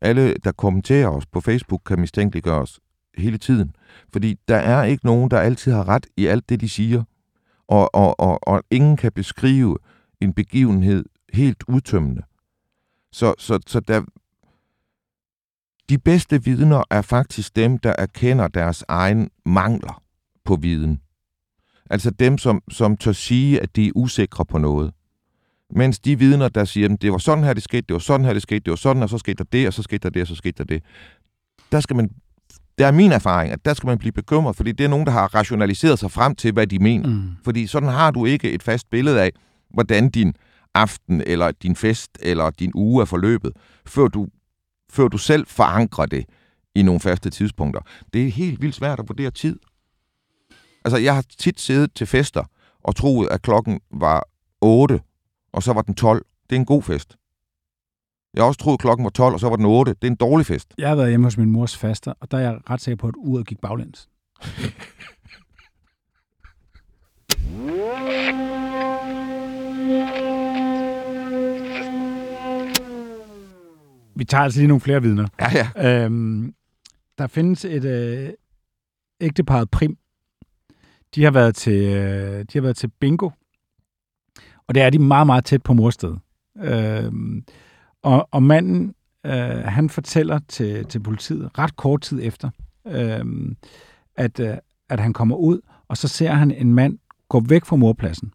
Alle, 0.00 0.34
der 0.34 0.52
kommenterer 0.52 1.08
os 1.08 1.26
på 1.26 1.40
Facebook, 1.40 1.82
kan 1.86 2.00
mistænkeliggøres 2.00 2.80
hele 3.18 3.38
tiden. 3.38 3.76
Fordi 4.12 4.38
der 4.48 4.56
er 4.56 4.84
ikke 4.84 5.06
nogen, 5.06 5.30
der 5.30 5.38
altid 5.38 5.72
har 5.72 5.88
ret 5.88 6.06
i 6.16 6.26
alt 6.26 6.48
det, 6.48 6.60
de 6.60 6.68
siger. 6.68 7.02
Og, 7.68 7.94
og, 7.94 8.20
og, 8.20 8.48
og 8.48 8.62
ingen 8.70 8.96
kan 8.96 9.12
beskrive 9.12 9.78
en 10.20 10.32
begivenhed 10.32 11.04
helt 11.32 11.64
udtømmende. 11.68 12.22
Så, 13.12 13.34
så, 13.38 13.58
så 13.66 13.80
der, 13.80 14.02
de 15.88 15.98
bedste 15.98 16.44
vidner 16.44 16.82
er 16.90 17.02
faktisk 17.02 17.56
dem, 17.56 17.78
der 17.78 17.94
erkender 17.98 18.48
deres 18.48 18.84
egen 18.88 19.30
mangler 19.46 20.02
på 20.44 20.56
viden. 20.56 21.00
Altså 21.90 22.10
dem, 22.10 22.38
som, 22.38 22.62
som 22.70 22.96
tør 22.96 23.12
sige, 23.12 23.60
at 23.60 23.76
de 23.76 23.86
er 23.86 23.92
usikre 23.94 24.44
på 24.44 24.58
noget. 24.58 24.92
Mens 25.70 25.98
de 25.98 26.18
vidner, 26.18 26.48
der 26.48 26.64
siger, 26.64 26.88
at 26.92 27.02
det 27.02 27.12
var 27.12 27.18
sådan 27.18 27.44
her, 27.44 27.54
det 27.54 27.62
skete, 27.62 27.80
det 27.80 27.92
var 27.92 27.98
sådan 27.98 28.26
her, 28.26 28.32
det 28.32 28.42
skete, 28.42 28.60
det 28.60 28.70
var 28.70 28.76
sådan, 28.76 29.02
og 29.02 29.10
så 29.10 29.18
skete 29.18 29.38
der 29.38 29.44
det, 29.52 29.66
og 29.66 29.72
så 29.72 29.82
skete 29.82 29.98
der 29.98 30.10
det, 30.10 30.22
og 30.22 30.28
så 30.28 30.34
skete 30.34 30.58
der 30.58 30.64
det. 30.64 30.82
Der 31.72 31.80
skal 31.80 31.96
man 31.96 32.10
det 32.78 32.86
er 32.86 32.90
min 32.90 33.12
erfaring, 33.12 33.52
at 33.52 33.64
der 33.64 33.74
skal 33.74 33.86
man 33.86 33.98
blive 33.98 34.12
bekymret, 34.12 34.56
fordi 34.56 34.72
det 34.72 34.84
er 34.84 34.88
nogen, 34.88 35.06
der 35.06 35.12
har 35.12 35.34
rationaliseret 35.34 35.98
sig 35.98 36.10
frem 36.10 36.34
til, 36.34 36.52
hvad 36.52 36.66
de 36.66 36.78
mener. 36.78 37.08
Mm. 37.08 37.30
Fordi 37.44 37.66
sådan 37.66 37.88
har 37.88 38.10
du 38.10 38.24
ikke 38.24 38.52
et 38.52 38.62
fast 38.62 38.90
billede 38.90 39.22
af, 39.22 39.32
hvordan 39.70 40.10
din 40.10 40.34
aften, 40.74 41.22
eller 41.26 41.52
din 41.52 41.76
fest, 41.76 42.10
eller 42.20 42.50
din 42.50 42.72
uge 42.74 43.02
er 43.02 43.04
forløbet, 43.04 43.52
før 43.86 44.08
du, 44.08 44.28
før 44.90 45.08
du 45.08 45.18
selv 45.18 45.46
forankrer 45.46 46.06
det 46.06 46.24
i 46.74 46.82
nogle 46.82 47.00
faste 47.00 47.30
tidspunkter. 47.30 47.80
Det 48.12 48.26
er 48.26 48.30
helt 48.30 48.62
vildt 48.62 48.74
svært 48.74 49.00
at 49.00 49.08
vurdere 49.08 49.30
tid. 49.30 49.58
Altså, 50.84 50.98
jeg 50.98 51.14
har 51.14 51.24
tit 51.38 51.60
siddet 51.60 51.94
til 51.94 52.06
fester 52.06 52.44
og 52.84 52.96
troet, 52.96 53.28
at 53.30 53.42
klokken 53.42 53.80
var 53.90 54.28
8, 54.60 55.00
og 55.52 55.62
så 55.62 55.72
var 55.72 55.82
den 55.82 55.94
12. 55.94 56.26
Det 56.50 56.56
er 56.56 56.60
en 56.60 56.66
god 56.66 56.82
fest. 56.82 57.16
Jeg 58.36 58.42
har 58.42 58.48
også 58.48 58.58
troet, 58.58 58.80
klokken 58.80 59.04
var 59.04 59.10
12, 59.10 59.34
og 59.34 59.40
så 59.40 59.48
var 59.48 59.56
den 59.56 59.64
8. 59.64 59.92
Det 59.92 60.04
er 60.04 60.10
en 60.10 60.16
dårlig 60.16 60.46
fest. 60.46 60.74
Jeg 60.78 60.88
har 60.88 60.96
været 60.96 61.08
hjemme 61.08 61.26
hos 61.26 61.38
min 61.38 61.50
mors 61.50 61.76
faster, 61.76 62.12
og 62.20 62.30
der 62.30 62.38
er 62.38 62.42
jeg 62.42 62.58
ret 62.70 62.80
sikker 62.80 62.96
på, 62.96 63.08
at 63.08 63.14
uret 63.16 63.46
gik 63.46 63.60
baglæns. 63.60 64.08
Vi 74.16 74.24
tager 74.24 74.42
altså 74.42 74.60
lige 74.60 74.68
nogle 74.68 74.80
flere 74.80 75.02
vidner. 75.02 75.28
Ja, 75.40 75.46
ja. 75.76 76.04
Øhm, 76.04 76.54
der 77.18 77.26
findes 77.26 77.64
et 77.64 77.84
øh, 77.84 78.30
ægteparet 79.20 79.70
Prim. 79.70 79.98
De 81.14 81.24
har 81.24 81.30
været 81.30 81.54
til, 81.54 81.82
øh, 81.82 82.40
de 82.40 82.48
har 82.52 82.60
været 82.60 82.76
til 82.76 82.88
bingo. 83.00 83.30
Og 84.68 84.74
det 84.74 84.82
er 84.82 84.90
de 84.90 84.98
meget, 84.98 85.26
meget 85.26 85.44
tæt 85.44 85.62
på 85.62 85.72
morstedet. 85.72 86.18
Øhm, 86.58 87.44
og, 88.06 88.28
og 88.30 88.42
manden, 88.42 88.94
øh, 89.26 89.64
han 89.64 89.90
fortæller 89.90 90.40
til, 90.48 90.84
til 90.84 91.02
politiet 91.02 91.58
ret 91.58 91.76
kort 91.76 92.00
tid 92.00 92.20
efter, 92.22 92.50
øh, 92.86 93.24
at, 94.16 94.40
øh, 94.40 94.56
at 94.90 95.00
han 95.00 95.12
kommer 95.12 95.36
ud, 95.36 95.60
og 95.88 95.96
så 95.96 96.08
ser 96.08 96.30
han 96.30 96.50
en 96.50 96.74
mand 96.74 96.98
gå 97.28 97.40
væk 97.48 97.64
fra 97.64 97.76
morpladsen 97.76 98.32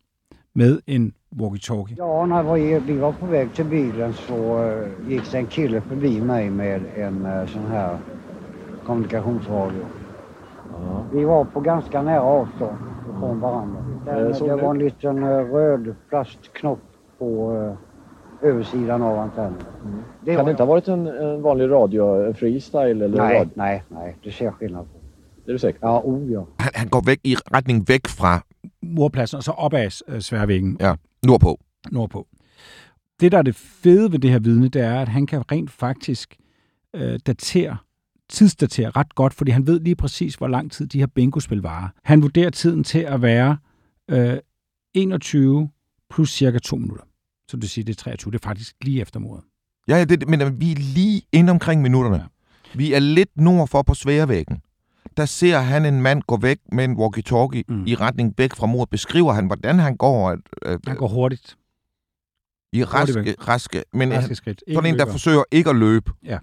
med 0.55 0.80
en 0.88 1.13
walkie-talkie. 1.36 1.95
Ja, 1.97 2.26
när 2.26 2.53
vi, 2.53 2.80
vi 2.80 2.97
var 2.97 3.11
på 3.11 3.26
väg 3.26 3.53
till 3.53 3.65
bilen 3.65 4.13
så 4.13 4.36
uh, 4.36 5.09
gick 5.09 5.32
det 5.32 5.38
en 5.38 5.47
kille 5.47 5.82
förbi 5.82 6.22
mig 6.22 6.49
med 6.49 6.82
en 6.95 7.26
uh, 7.26 7.45
sån 7.45 7.65
här 7.72 7.97
kommunikationsradio. 8.86 9.86
Ja. 10.72 11.05
Vi 11.13 11.24
var 11.26 11.45
på 11.45 11.59
ganska 11.59 12.01
nära 12.01 12.22
avstånd 12.22 12.78
från 13.19 13.39
varandra. 13.39 13.80
Den, 14.05 14.47
det 14.47 14.55
var 14.55 14.72
en 14.72 14.80
liten 14.80 15.24
uh, 15.24 15.53
röd 15.53 15.95
plastknopp 16.09 16.80
på 17.17 17.51
uh, 17.53 17.74
översidan 18.44 19.02
av 19.02 19.20
antennen. 19.20 19.62
Mm. 19.84 20.04
Det 20.26 20.36
kan 20.36 20.46
det 20.46 20.52
inte 20.52 20.64
ha 20.64 20.68
varit 20.68 20.88
en, 20.88 21.08
en 21.08 21.44
vanlig 21.44 21.72
radio, 21.72 22.28
en 22.28 22.36
freestyle? 22.36 23.04
Eller 23.04 23.18
nej, 23.18 23.39
radio? 23.39 23.52
nej, 23.56 23.84
nej. 23.89 24.16
Det 24.24 24.34
ser 24.34 24.46
jag 24.46 24.54
skillnad 24.54 24.86
på. 24.86 25.00
Det 25.46 25.50
er 25.50 25.54
du 25.54 25.60
sikker 25.60 25.80
Ja, 25.84 26.02
oh 26.04 26.32
ja. 26.32 26.42
Han, 26.60 26.72
han 26.76 26.88
går 26.88 27.02
væk 27.06 27.20
i 27.24 27.36
retning 27.54 27.88
væk 27.88 28.08
fra 28.08 28.46
Murpladsen, 28.84 29.38
og 29.38 29.44
så 29.44 29.52
op 29.52 29.74
ad 29.74 30.04
øh, 30.08 30.22
sværvæggen. 30.22 30.78
Ja, 30.80 30.96
nordpå. 31.24 31.60
Nordpå. 31.92 32.28
Det, 33.20 33.32
der 33.32 33.38
er 33.38 33.42
det 33.42 33.56
fede 33.56 34.12
ved 34.12 34.20
det 34.20 34.32
her 34.32 34.39
vidne, 34.39 34.68
det 34.68 34.82
er, 34.82 35.02
at 35.02 35.08
han 35.08 35.26
kan 35.26 35.52
rent 35.52 35.72
faktisk 35.72 36.38
øh, 36.96 37.20
datere, 37.28 37.78
tidsdatere 38.30 38.89
ret 38.89 39.16
godt, 39.16 39.34
fordi 39.34 39.52
han 39.52 39.68
ved 39.68 39.80
lige 39.80 39.96
præcis, 39.96 40.36
hvor 40.36 40.48
lang 40.48 40.72
tid 40.72 40.88
de 40.88 41.00
her 41.00 41.08
bingospil 41.08 41.62
varer. 41.62 41.89
Han 42.04 42.22
vurderer 42.22 42.50
tiden 42.50 42.84
til 42.84 43.00
at 43.00 43.22
være 43.22 43.58
øh, 44.10 44.38
21 44.94 45.70
plus 46.10 46.30
cirka 46.30 46.60
2 46.60 46.76
minutter. 46.76 47.04
Så 47.52 47.58
det 47.58 47.70
siger, 47.70 47.86
det 47.86 47.93
er 47.93 48.02
23. 48.04 48.32
Det 48.32 48.39
er 48.39 48.47
faktisk 48.47 48.76
lige 48.82 49.02
efter 49.02 49.20
mordet. 49.20 49.43
Ja, 49.88 49.97
ja 49.97 50.06
det, 50.06 50.30
men 50.30 50.60
vi 50.60 50.72
er 50.72 50.76
lige 50.76 51.22
inde 51.32 51.52
omkring 51.52 51.82
minutterne. 51.82 52.18
Ja. 52.18 52.24
Vi 52.74 52.93
er 52.93 52.99
lidt 52.99 53.30
nord 53.36 53.68
for 53.68 53.82
på 53.82 53.93
sværvæggen. 53.93 54.62
Der 55.18 55.26
ser 55.26 55.60
han 55.60 55.86
en 55.86 56.02
mand 56.02 56.22
gå 56.22 56.38
væk 56.38 56.60
med 56.72 56.84
en 56.84 56.97
walkie-talkie 56.97 57.64
mm. 57.68 57.86
i 57.88 57.95
retning 57.95 58.34
væk 58.38 58.56
fra 58.56 58.66
mor. 58.66 58.86
Beskriver 58.86 59.34
han, 59.34 59.45
hvordan 59.45 59.80
han 59.80 59.97
går? 59.97 60.38
Øh, 60.66 60.80
han 60.88 60.97
går 60.97 61.08
hurtigt. 61.08 61.58
I 62.74 62.84
raske, 62.84 63.36
raske, 63.47 63.84
men 63.93 64.14
raske 64.14 64.36
skridt. 64.36 64.64
Sådan 64.74 64.93
en, 64.93 64.99
der 64.99 65.06
forsøger 65.06 65.43
ikke 65.52 65.70
at 65.70 65.76
løbe. 65.76 66.12
Ja. 66.24 66.38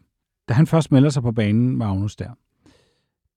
Da 0.48 0.54
han 0.54 0.66
først 0.66 0.92
melder 0.92 1.10
sig 1.10 1.22
på 1.22 1.32
banen, 1.32 1.76
Magnus 1.76 2.16
der, 2.16 2.30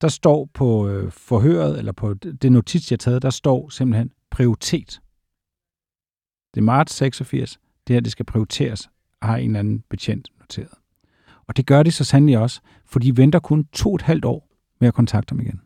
der 0.02 0.08
står 0.08 0.50
på 0.54 0.90
øh, 0.90 1.12
forhøret, 1.12 1.78
eller 1.78 1.92
på 1.92 2.14
det 2.14 2.52
notits, 2.52 2.92
jeg 2.92 2.96
har 2.96 2.98
taget, 2.98 3.22
der 3.22 3.30
står 3.30 3.70
simpelthen 3.70 4.12
prioritet. 4.32 5.02
Det 6.54 6.60
er 6.60 6.66
marts 6.66 6.94
86. 6.94 7.60
Det 7.88 7.94
her, 7.94 8.02
det 8.02 8.12
skal 8.12 8.26
prioriteres, 8.26 8.90
har 9.22 9.38
en 9.38 9.46
eller 9.46 9.60
anden 9.60 9.84
betjent 9.90 10.30
noteret. 10.40 10.74
Og 11.48 11.58
det 11.58 11.66
gør 11.66 11.84
de 11.84 11.92
så 11.92 12.04
sandelig 12.04 12.38
også, 12.38 12.62
for 12.86 13.00
de 13.00 13.18
venter 13.18 13.40
kun 13.40 13.66
to 13.66 13.90
og 13.90 13.96
et 13.96 14.02
halvt 14.02 14.26
år 14.26 14.50
med 14.80 14.88
at 14.88 14.94
kontakte 14.94 15.32
ham 15.32 15.40
igen. 15.40 15.62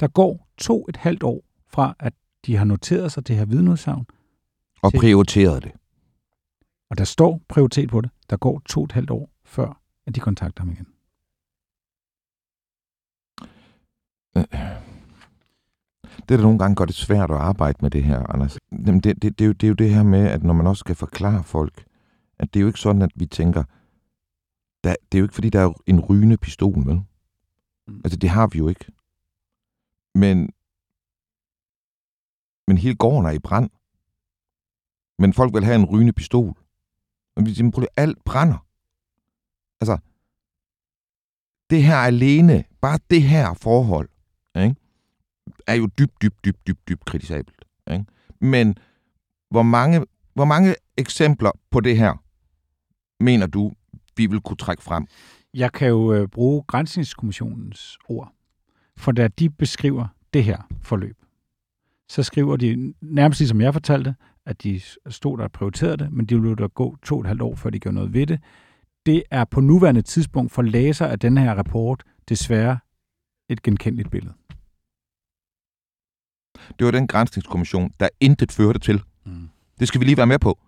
Der 0.00 0.08
går 0.08 0.48
to 0.58 0.86
et 0.88 0.96
halvt 0.96 1.22
år 1.22 1.44
fra, 1.66 1.94
at 1.98 2.14
de 2.46 2.56
har 2.56 2.64
noteret 2.64 3.12
sig 3.12 3.28
det 3.28 3.36
her 3.36 3.44
vidneudsagn. 3.44 4.06
Og 4.82 4.90
til, 4.90 4.98
prioriteret 4.98 5.62
det. 5.62 5.72
Og 6.90 6.98
der 6.98 7.04
står 7.04 7.40
prioritet 7.48 7.90
på 7.90 8.00
det. 8.00 8.10
Der 8.30 8.36
går 8.36 8.62
to 8.66 8.84
et 8.84 8.92
halvt 8.92 9.10
år 9.10 9.30
før, 9.44 9.80
at 10.06 10.14
de 10.14 10.20
kontakter 10.20 10.62
ham 10.62 10.72
igen. 10.72 10.91
Det, 16.28 16.38
der 16.38 16.42
nogle 16.42 16.58
gange 16.58 16.76
gør 16.76 16.84
det 16.84 16.94
svært 16.94 17.30
at 17.30 17.36
arbejde 17.36 17.78
med 17.82 17.90
det 17.90 18.04
her, 18.04 18.32
Anders, 18.34 18.58
det, 18.86 19.04
det, 19.04 19.22
det, 19.22 19.40
er 19.40 19.46
jo, 19.46 19.52
det 19.52 19.62
er 19.62 19.68
jo 19.68 19.74
det 19.74 19.94
her 19.94 20.02
med, 20.02 20.26
at 20.26 20.42
når 20.42 20.54
man 20.54 20.66
også 20.66 20.80
skal 20.80 20.94
forklare 20.94 21.44
folk, 21.44 21.84
at 22.38 22.54
det 22.54 22.60
er 22.60 22.62
jo 22.62 22.66
ikke 22.66 22.80
sådan, 22.80 23.02
at 23.02 23.10
vi 23.14 23.26
tænker, 23.26 23.64
der, 24.84 24.94
det 25.12 25.18
er 25.18 25.20
jo 25.20 25.24
ikke, 25.24 25.34
fordi 25.34 25.50
der 25.50 25.60
er 25.60 25.72
en 25.86 26.00
rygende 26.00 26.36
pistol, 26.36 26.86
vel? 26.86 27.02
Mm. 27.86 28.00
Altså, 28.04 28.18
det 28.18 28.30
har 28.30 28.46
vi 28.46 28.58
jo 28.58 28.68
ikke. 28.68 28.92
Men, 30.14 30.50
men 32.66 32.78
hele 32.78 32.96
gården 32.96 33.26
er 33.26 33.30
i 33.30 33.38
brand. 33.38 33.70
Men 35.18 35.32
folk 35.32 35.54
vil 35.54 35.64
have 35.64 35.74
en 35.74 35.84
rygende 35.84 36.12
pistol. 36.12 36.54
Men 37.36 37.46
vi 37.46 37.54
siger, 37.54 37.86
alt 37.96 38.24
brænder. 38.24 38.66
Altså, 39.80 39.98
det 41.70 41.84
her 41.84 41.96
alene, 41.96 42.64
bare 42.80 42.98
det 43.10 43.22
her 43.22 43.54
forhold, 43.54 44.08
ikke, 44.56 44.76
er 45.66 45.74
jo 45.74 45.86
dybt, 45.98 46.22
dybt, 46.22 46.44
dybt, 46.44 46.66
dybt, 46.66 46.88
dybt 46.88 47.04
kritisabelt. 47.04 47.64
Ikke? 47.92 48.04
Men 48.40 48.76
hvor 49.50 49.62
mange, 49.62 50.06
hvor 50.34 50.44
mange 50.44 50.74
eksempler 50.96 51.50
på 51.70 51.80
det 51.80 51.96
her 51.96 52.22
mener 53.24 53.46
du, 53.46 53.72
vi 54.16 54.26
vil 54.26 54.40
kunne 54.40 54.56
trække 54.56 54.82
frem? 54.82 55.06
Jeg 55.54 55.72
kan 55.72 55.88
jo 55.88 56.12
øh, 56.12 56.28
bruge 56.28 56.62
Grænsningskommissionens 56.62 57.98
ord. 58.08 58.32
For 58.96 59.12
da 59.12 59.28
de 59.28 59.50
beskriver 59.50 60.06
det 60.32 60.44
her 60.44 60.58
forløb, 60.82 61.16
så 62.08 62.22
skriver 62.22 62.56
de 62.56 62.94
nærmest 63.00 63.40
ligesom 63.40 63.60
jeg 63.60 63.72
fortalte, 63.72 64.14
at 64.46 64.62
de 64.62 64.80
stod 65.08 65.38
der 65.38 65.44
og 65.44 65.52
prioriterede 65.52 65.96
det, 65.96 66.12
men 66.12 66.26
de 66.26 66.40
ville 66.40 66.56
da 66.56 66.66
gå 66.66 66.96
to 67.02 67.14
og 67.14 67.20
et 67.20 67.26
halvt 67.26 67.42
år, 67.42 67.54
før 67.54 67.70
de 67.70 67.80
gjorde 67.80 67.94
noget 67.94 68.14
ved 68.14 68.26
det. 68.26 68.40
Det 69.06 69.22
er 69.30 69.44
på 69.44 69.60
nuværende 69.60 70.02
tidspunkt 70.02 70.52
for 70.52 70.62
læser 70.62 71.06
af 71.06 71.18
den 71.18 71.38
her 71.38 71.54
rapport 71.54 72.02
desværre 72.28 72.78
et 73.48 73.62
genkendeligt 73.62 74.10
billede. 74.10 74.34
Det 76.78 76.84
var 76.84 76.90
den 76.90 77.06
grænsningskommission, 77.06 77.90
der 78.00 78.08
intet 78.20 78.52
førte 78.52 78.78
til. 78.78 79.02
Mm. 79.26 79.48
Det 79.80 79.88
skal 79.88 80.00
vi 80.00 80.04
lige 80.04 80.16
være 80.16 80.26
med 80.26 80.38
på. 80.38 80.58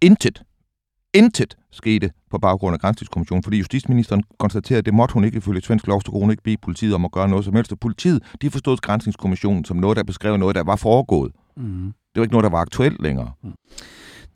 Intet 0.00 0.42
intet 1.16 1.56
skete 1.70 2.10
på 2.30 2.38
baggrund 2.38 2.74
af 2.74 2.80
Grænsningskommissionen, 2.80 3.42
fordi 3.42 3.58
justitsministeren 3.58 4.22
konstaterede, 4.38 4.78
at 4.78 4.86
det 4.86 4.94
måtte 4.94 5.12
hun 5.12 5.24
ikke 5.24 5.36
ifølge 5.36 5.60
svensk 5.60 5.86
lov, 5.86 6.02
så 6.02 6.10
kunne 6.10 6.20
hun 6.20 6.30
ikke 6.30 6.42
bede 6.42 6.56
politiet 6.56 6.94
om 6.94 7.04
at 7.04 7.12
gøre 7.12 7.28
noget 7.28 7.44
som 7.44 7.54
helst. 7.54 7.72
Og 7.72 7.80
politiet, 7.80 8.22
de 8.42 8.50
forstod 8.50 8.76
Grænsningskommissionen 8.76 9.64
som 9.64 9.76
noget, 9.76 9.96
der 9.96 10.02
beskrev 10.02 10.36
noget, 10.36 10.56
der 10.56 10.62
var 10.62 10.76
foregået. 10.76 11.32
Mm. 11.56 11.92
Det 12.14 12.20
var 12.20 12.22
ikke 12.22 12.32
noget, 12.32 12.44
der 12.44 12.50
var 12.50 12.58
aktuelt 12.58 13.02
længere. 13.02 13.32
Mm. 13.42 13.52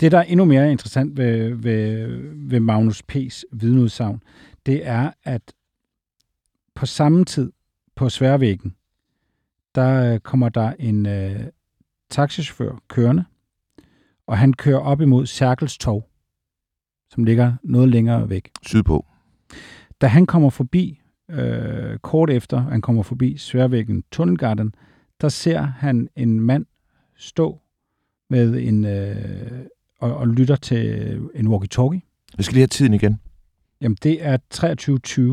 Det, 0.01 0.13
der 0.13 0.19
er 0.19 0.23
endnu 0.23 0.45
mere 0.45 0.71
interessant 0.71 1.17
ved, 1.17 1.55
ved, 1.55 2.07
ved 2.49 2.61
Magnus 2.61 3.03
P.'s 3.03 3.45
vidneudsagn, 3.53 4.23
det 4.67 4.87
er, 4.87 5.11
at 5.25 5.43
på 6.75 6.87
samme 6.87 7.25
tid 7.25 7.53
på 7.97 8.09
Sværvæggen, 8.09 8.75
der 9.75 10.19
kommer 10.19 10.49
der 10.49 10.73
en 10.79 11.07
øh, 11.07 11.41
taxichauffør 12.11 12.79
kørende, 12.89 13.25
og 14.27 14.39
han 14.39 14.53
kører 14.53 14.79
op 14.79 15.01
imod 15.01 15.27
Cirkels 15.27 15.79
Tog 15.79 16.11
som 17.11 17.25
ligger 17.25 17.53
noget 17.63 17.89
længere 17.89 18.29
væk. 18.29 18.51
Sydpå. 18.63 19.07
Da 20.01 20.07
han 20.07 20.27
kommer 20.27 20.51
forbi, 20.51 21.01
øh, 21.31 21.99
kort 21.99 22.31
efter 22.31 22.59
han 22.59 22.81
kommer 22.81 23.03
forbi 23.03 23.37
Sværvæggen 23.37 24.05
Tunnelgarden, 24.13 24.75
der 25.21 25.29
ser 25.29 25.61
han 25.61 26.09
en 26.17 26.41
mand 26.41 26.67
stå 27.17 27.61
med 28.31 28.63
en 28.63 28.85
øh, 28.85 29.61
og, 29.99 30.17
og 30.17 30.29
lytter 30.29 30.57
til 30.57 31.13
en 31.35 31.49
walkie-talkie. 31.49 32.01
Jeg 32.37 32.45
skal 32.45 32.55
lige 32.55 32.61
have 32.63 32.67
tiden 32.67 32.95
igen. 32.95 33.21
Jamen, 33.81 33.97
det 34.03 34.25
er 34.25 34.39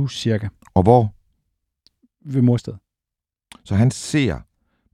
23.20 0.06 0.14
cirka. 0.14 0.48
Og 0.74 0.84
hvor? 0.84 1.14
Ved 2.26 2.42
Morsted. 2.42 2.74
Så 3.68 3.76
han 3.76 3.92
ser 3.92 4.40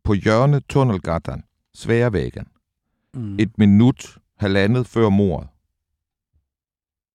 på 0.03 0.13
hjørnet 0.13 0.65
Tunnelgarden, 0.69 1.43
Sværvæggen, 1.74 2.47
mm. 3.13 3.39
et 3.39 3.57
minut, 3.57 4.17
halvandet 4.38 4.88
før 4.88 5.09
mordet, 5.09 5.49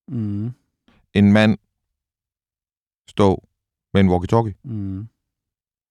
Mm. 0.08 0.50
En 1.14 1.32
mand 1.32 1.58
stå 3.08 3.48
med 3.94 4.00
en 4.00 4.08
walkie-talkie. 4.08 4.54
Mm. 4.64 5.08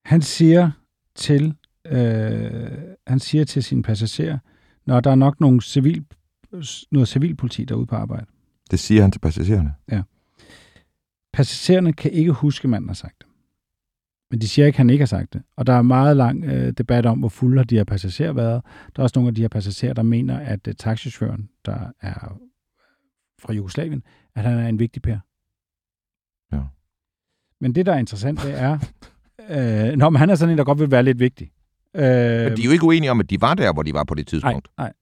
Han 0.06 0.22
siger 0.22 0.72
til 1.16 1.56
øh, 1.86 2.96
han 3.08 3.20
siger 3.20 3.46
til 3.46 3.64
sine 3.64 3.84
passagerer, 3.84 4.38
når 4.86 5.00
der 5.00 5.12
er 5.12 5.16
nok 5.16 5.40
nogle 5.40 5.62
civil, 5.62 6.06
noget 6.92 7.08
civilpoliti 7.08 7.66
derude 7.66 7.86
på 7.86 7.96
arbejde. 7.96 8.26
Det 8.72 8.80
siger 8.80 9.02
han 9.02 9.12
til 9.12 9.20
passagererne? 9.20 9.76
Ja. 9.92 10.04
Passagererne 11.34 11.94
kan 11.94 12.12
ikke 12.12 12.32
huske, 12.32 12.68
manden 12.68 12.90
har 12.90 12.96
sagt. 12.96 13.17
Men 14.32 14.42
de 14.42 14.48
siger 14.48 14.66
ikke, 14.66 14.76
at 14.76 14.78
han 14.78 14.90
ikke 14.90 15.02
har 15.02 15.08
sagt 15.08 15.34
det. 15.34 15.42
Og 15.56 15.68
der 15.68 15.74
er 15.74 15.82
meget 15.82 16.18
lang 16.18 16.44
øh, 16.46 16.72
debat 16.72 17.06
om, 17.06 17.20
hvor 17.20 17.30
fulde 17.30 17.58
har 17.58 17.64
de 17.64 17.76
her 17.76 17.84
passagerer 17.84 18.34
været. 18.34 18.62
Der 18.96 19.02
er 19.02 19.04
også 19.04 19.20
nogle 19.20 19.28
af 19.28 19.36
de 19.36 19.42
her 19.42 19.48
passagerer, 19.48 19.94
der 19.94 20.04
mener, 20.04 20.40
at 20.40 20.68
øh, 20.68 20.74
taxichaufføren, 20.74 21.50
der 21.66 21.92
er 22.02 22.40
fra 23.40 23.54
Jugoslavien, 23.54 24.04
at 24.36 24.44
han 24.44 24.60
er 24.60 24.68
en 24.68 24.80
vigtig 24.80 25.02
pær. 25.02 25.18
Ja. 26.52 26.62
Men 27.62 27.76
det, 27.76 27.86
der 27.86 27.94
er 27.94 27.98
interessant, 27.98 28.42
det 28.44 28.60
er, 28.60 28.80
øh, 29.90 29.98
når 29.98 30.18
han 30.18 30.30
er 30.30 30.36
sådan 30.36 30.52
en, 30.52 30.58
der 30.58 30.64
godt 30.64 30.80
vil 30.80 30.92
være 30.92 31.04
lidt 31.04 31.20
vigtig. 31.20 31.52
Øh, 31.96 32.04
Men 32.04 32.58
de 32.58 32.62
er 32.62 32.66
jo 32.66 32.72
ikke 32.72 32.86
uenige 32.86 33.12
om, 33.12 33.20
at 33.20 33.30
de 33.30 33.42
var 33.42 33.54
der, 33.54 33.74
hvor 33.74 33.84
de 33.84 33.94
var 33.94 34.04
på 34.04 34.16
det 34.16 34.28
tidspunkt. 34.28 34.68
Nej, 34.78 34.86
nej. 34.86 34.94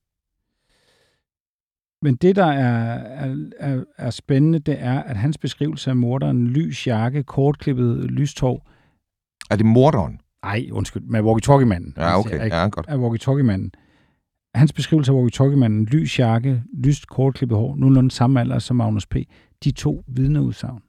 Men 2.02 2.16
det, 2.16 2.36
der 2.36 2.46
er, 2.46 2.94
er, 2.94 3.36
er, 3.58 3.84
er 3.96 4.10
spændende, 4.10 4.58
det 4.58 4.76
er, 4.78 5.02
at 5.02 5.16
hans 5.16 5.38
beskrivelse 5.38 5.90
af 5.90 5.96
morderen, 5.96 6.46
lys 6.46 6.86
jakke, 6.86 7.22
kortklippet 7.22 8.10
lystår... 8.10 8.68
Er 9.50 9.56
det 9.56 9.66
morderen? 9.66 10.20
Nej, 10.44 10.68
undskyld, 10.72 11.02
med 11.02 11.20
walkie-talkie-manden. 11.20 11.94
Ja, 11.96 12.18
okay. 12.18 12.38
Altså, 12.38 12.56
ja, 12.58 12.68
godt. 12.68 12.86
Af 12.88 12.96
walkie-talkie-manden 12.96 13.70
hans 14.54 14.72
beskrivelse 14.72 15.12
af 15.12 15.16
walkie-talkie-manden, 15.16 15.84
lys 15.84 16.18
jakke, 16.18 16.62
lyst 16.74 17.06
kortklippet 17.06 17.58
hår, 17.58 17.76
nogenlunde 17.76 18.10
samme 18.10 18.40
alder 18.40 18.58
som 18.58 18.76
Magnus 18.76 19.06
P., 19.06 19.14
de 19.64 19.70
to 19.72 20.04
vidneudsagn 20.08 20.82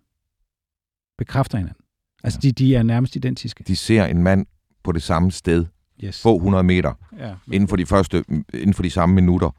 bekræfter 1.17 1.57
hinanden. 1.57 1.83
Altså, 2.23 2.39
de, 2.43 2.51
de 2.51 2.75
er 2.75 2.83
nærmest 2.83 3.15
identiske. 3.15 3.63
De 3.63 3.75
ser 3.75 4.05
en 4.05 4.23
mand 4.23 4.45
på 4.83 4.91
det 4.91 5.03
samme 5.03 5.31
sted, 5.31 5.65
Yes. 6.03 6.21
få 6.21 6.35
100 6.35 6.63
meter, 6.63 6.93
Ja. 7.19 7.33
inden 7.53 7.67
for 7.69 7.75
de 7.75 7.85
første, 7.85 8.23
inden 8.53 8.73
for 8.73 8.83
de 8.83 8.89
samme 8.89 9.15
minutter, 9.15 9.49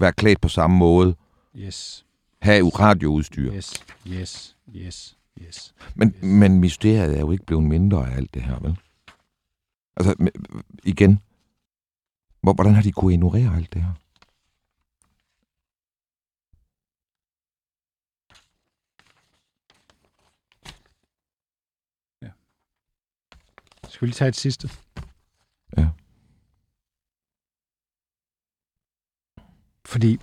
være 0.00 0.12
klædt 0.12 0.40
på 0.40 0.48
samme 0.48 0.76
måde, 0.76 1.14
Yes. 1.56 2.04
have 2.42 2.68
radioudstyr. 2.68 3.52
Yes. 3.54 3.84
Yes. 4.08 4.56
Yes. 4.76 5.16
Yes. 5.40 5.74
Men, 5.96 6.14
men 6.22 6.60
mysteriet 6.60 7.16
er 7.16 7.20
jo 7.20 7.30
ikke 7.30 7.44
blevet 7.46 7.64
mindre 7.64 8.10
af 8.10 8.16
alt 8.16 8.34
det 8.34 8.42
her, 8.42 8.58
vel? 8.60 8.78
Altså, 9.96 10.30
igen, 10.84 11.18
hvor- 12.42 12.54
hvordan 12.54 12.74
har 12.74 12.82
de 12.82 12.92
kunne 12.92 13.12
ignorere 13.12 13.56
alt 13.56 13.72
det 13.72 13.82
her? 13.82 13.92
Skal 23.88 24.00
vi 24.00 24.06
lige 24.06 24.14
tage 24.14 24.28
et 24.28 24.36
sidste? 24.36 24.68
Ja. 25.76 25.88
Fordi 29.86 30.18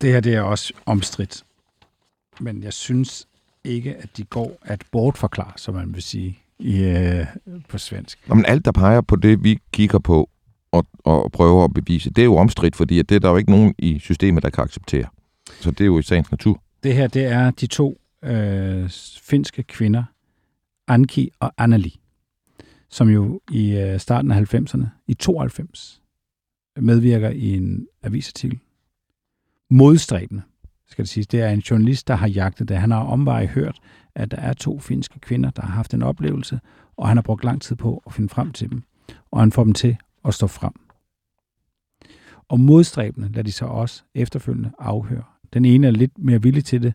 det 0.00 0.12
her 0.12 0.20
det 0.20 0.34
er 0.34 0.40
også 0.40 0.72
omstridt. 0.86 1.44
Men 2.40 2.62
jeg 2.62 2.72
synes 2.72 3.28
ikke, 3.64 3.96
at 3.96 4.16
de 4.16 4.24
går 4.24 4.58
at 4.62 4.82
bortforklare, 4.92 5.52
som 5.56 5.74
man 5.74 5.94
vil 5.94 6.02
sige 6.02 6.38
i, 6.58 6.82
øh, 6.82 7.26
på 7.68 7.78
svensk. 7.78 8.28
Nå, 8.28 8.34
men 8.34 8.46
alt, 8.46 8.64
der 8.64 8.72
peger 8.72 9.00
på 9.00 9.16
det, 9.16 9.44
vi 9.44 9.58
kigger 9.72 9.98
på 9.98 10.30
og, 10.72 10.86
og 11.04 11.32
prøver 11.32 11.64
at 11.64 11.74
bevise, 11.74 12.10
det 12.10 12.22
er 12.22 12.24
jo 12.24 12.36
omstridt, 12.36 12.76
fordi 12.76 12.98
at 12.98 13.08
det 13.08 13.14
er 13.14 13.18
der 13.18 13.30
jo 13.30 13.36
ikke 13.36 13.50
nogen 13.50 13.74
i 13.78 13.98
systemet, 13.98 14.42
der 14.42 14.50
kan 14.50 14.64
acceptere. 14.64 15.06
Så 15.60 15.70
det 15.70 15.80
er 15.80 15.86
jo 15.86 15.98
i 15.98 16.02
sagens 16.02 16.30
natur. 16.30 16.62
Det 16.82 16.94
her, 16.94 17.06
det 17.06 17.24
er 17.24 17.50
de 17.50 17.66
to 17.66 18.00
øh, 18.24 18.90
finske 19.22 19.62
kvinder, 19.62 20.04
Anki 20.88 21.30
og 21.40 21.52
Anneli, 21.58 22.00
som 22.90 23.08
jo 23.08 23.40
i 23.50 23.76
øh, 23.76 24.00
starten 24.00 24.30
af 24.30 24.54
90'erne, 24.54 24.86
i 25.06 25.14
92, 25.14 26.02
medvirker 26.76 27.30
i 27.30 27.56
en 27.56 27.86
avisartikel. 28.02 28.58
Modstræbende, 29.70 30.42
skal 30.86 31.04
det 31.04 31.08
siges. 31.08 31.26
Det 31.26 31.40
er 31.40 31.48
en 31.48 31.58
journalist, 31.58 32.08
der 32.08 32.14
har 32.14 32.28
jagtet 32.28 32.68
det. 32.68 32.78
Han 32.78 32.90
har 32.90 33.00
omvej 33.00 33.46
hørt, 33.46 33.78
at 34.14 34.30
der 34.30 34.36
er 34.36 34.52
to 34.52 34.78
finske 34.78 35.20
kvinder, 35.20 35.50
der 35.50 35.62
har 35.62 35.72
haft 35.72 35.94
en 35.94 36.02
oplevelse, 36.02 36.60
og 36.96 37.08
han 37.08 37.16
har 37.16 37.22
brugt 37.22 37.44
lang 37.44 37.62
tid 37.62 37.76
på 37.76 38.02
at 38.06 38.12
finde 38.12 38.28
frem 38.28 38.52
til 38.52 38.70
dem. 38.70 38.82
Og 39.30 39.40
han 39.40 39.52
får 39.52 39.64
dem 39.64 39.72
til 39.72 39.96
at 40.24 40.34
stå 40.34 40.46
frem. 40.46 40.72
Og 42.48 42.60
modstræbende 42.60 43.28
lader 43.28 43.42
de 43.42 43.52
så 43.52 43.64
også 43.64 44.02
efterfølgende 44.14 44.70
afhøre. 44.78 45.24
Den 45.52 45.64
ene 45.64 45.86
er 45.86 45.90
lidt 45.90 46.18
mere 46.18 46.42
villig 46.42 46.64
til 46.64 46.82
det, 46.82 46.94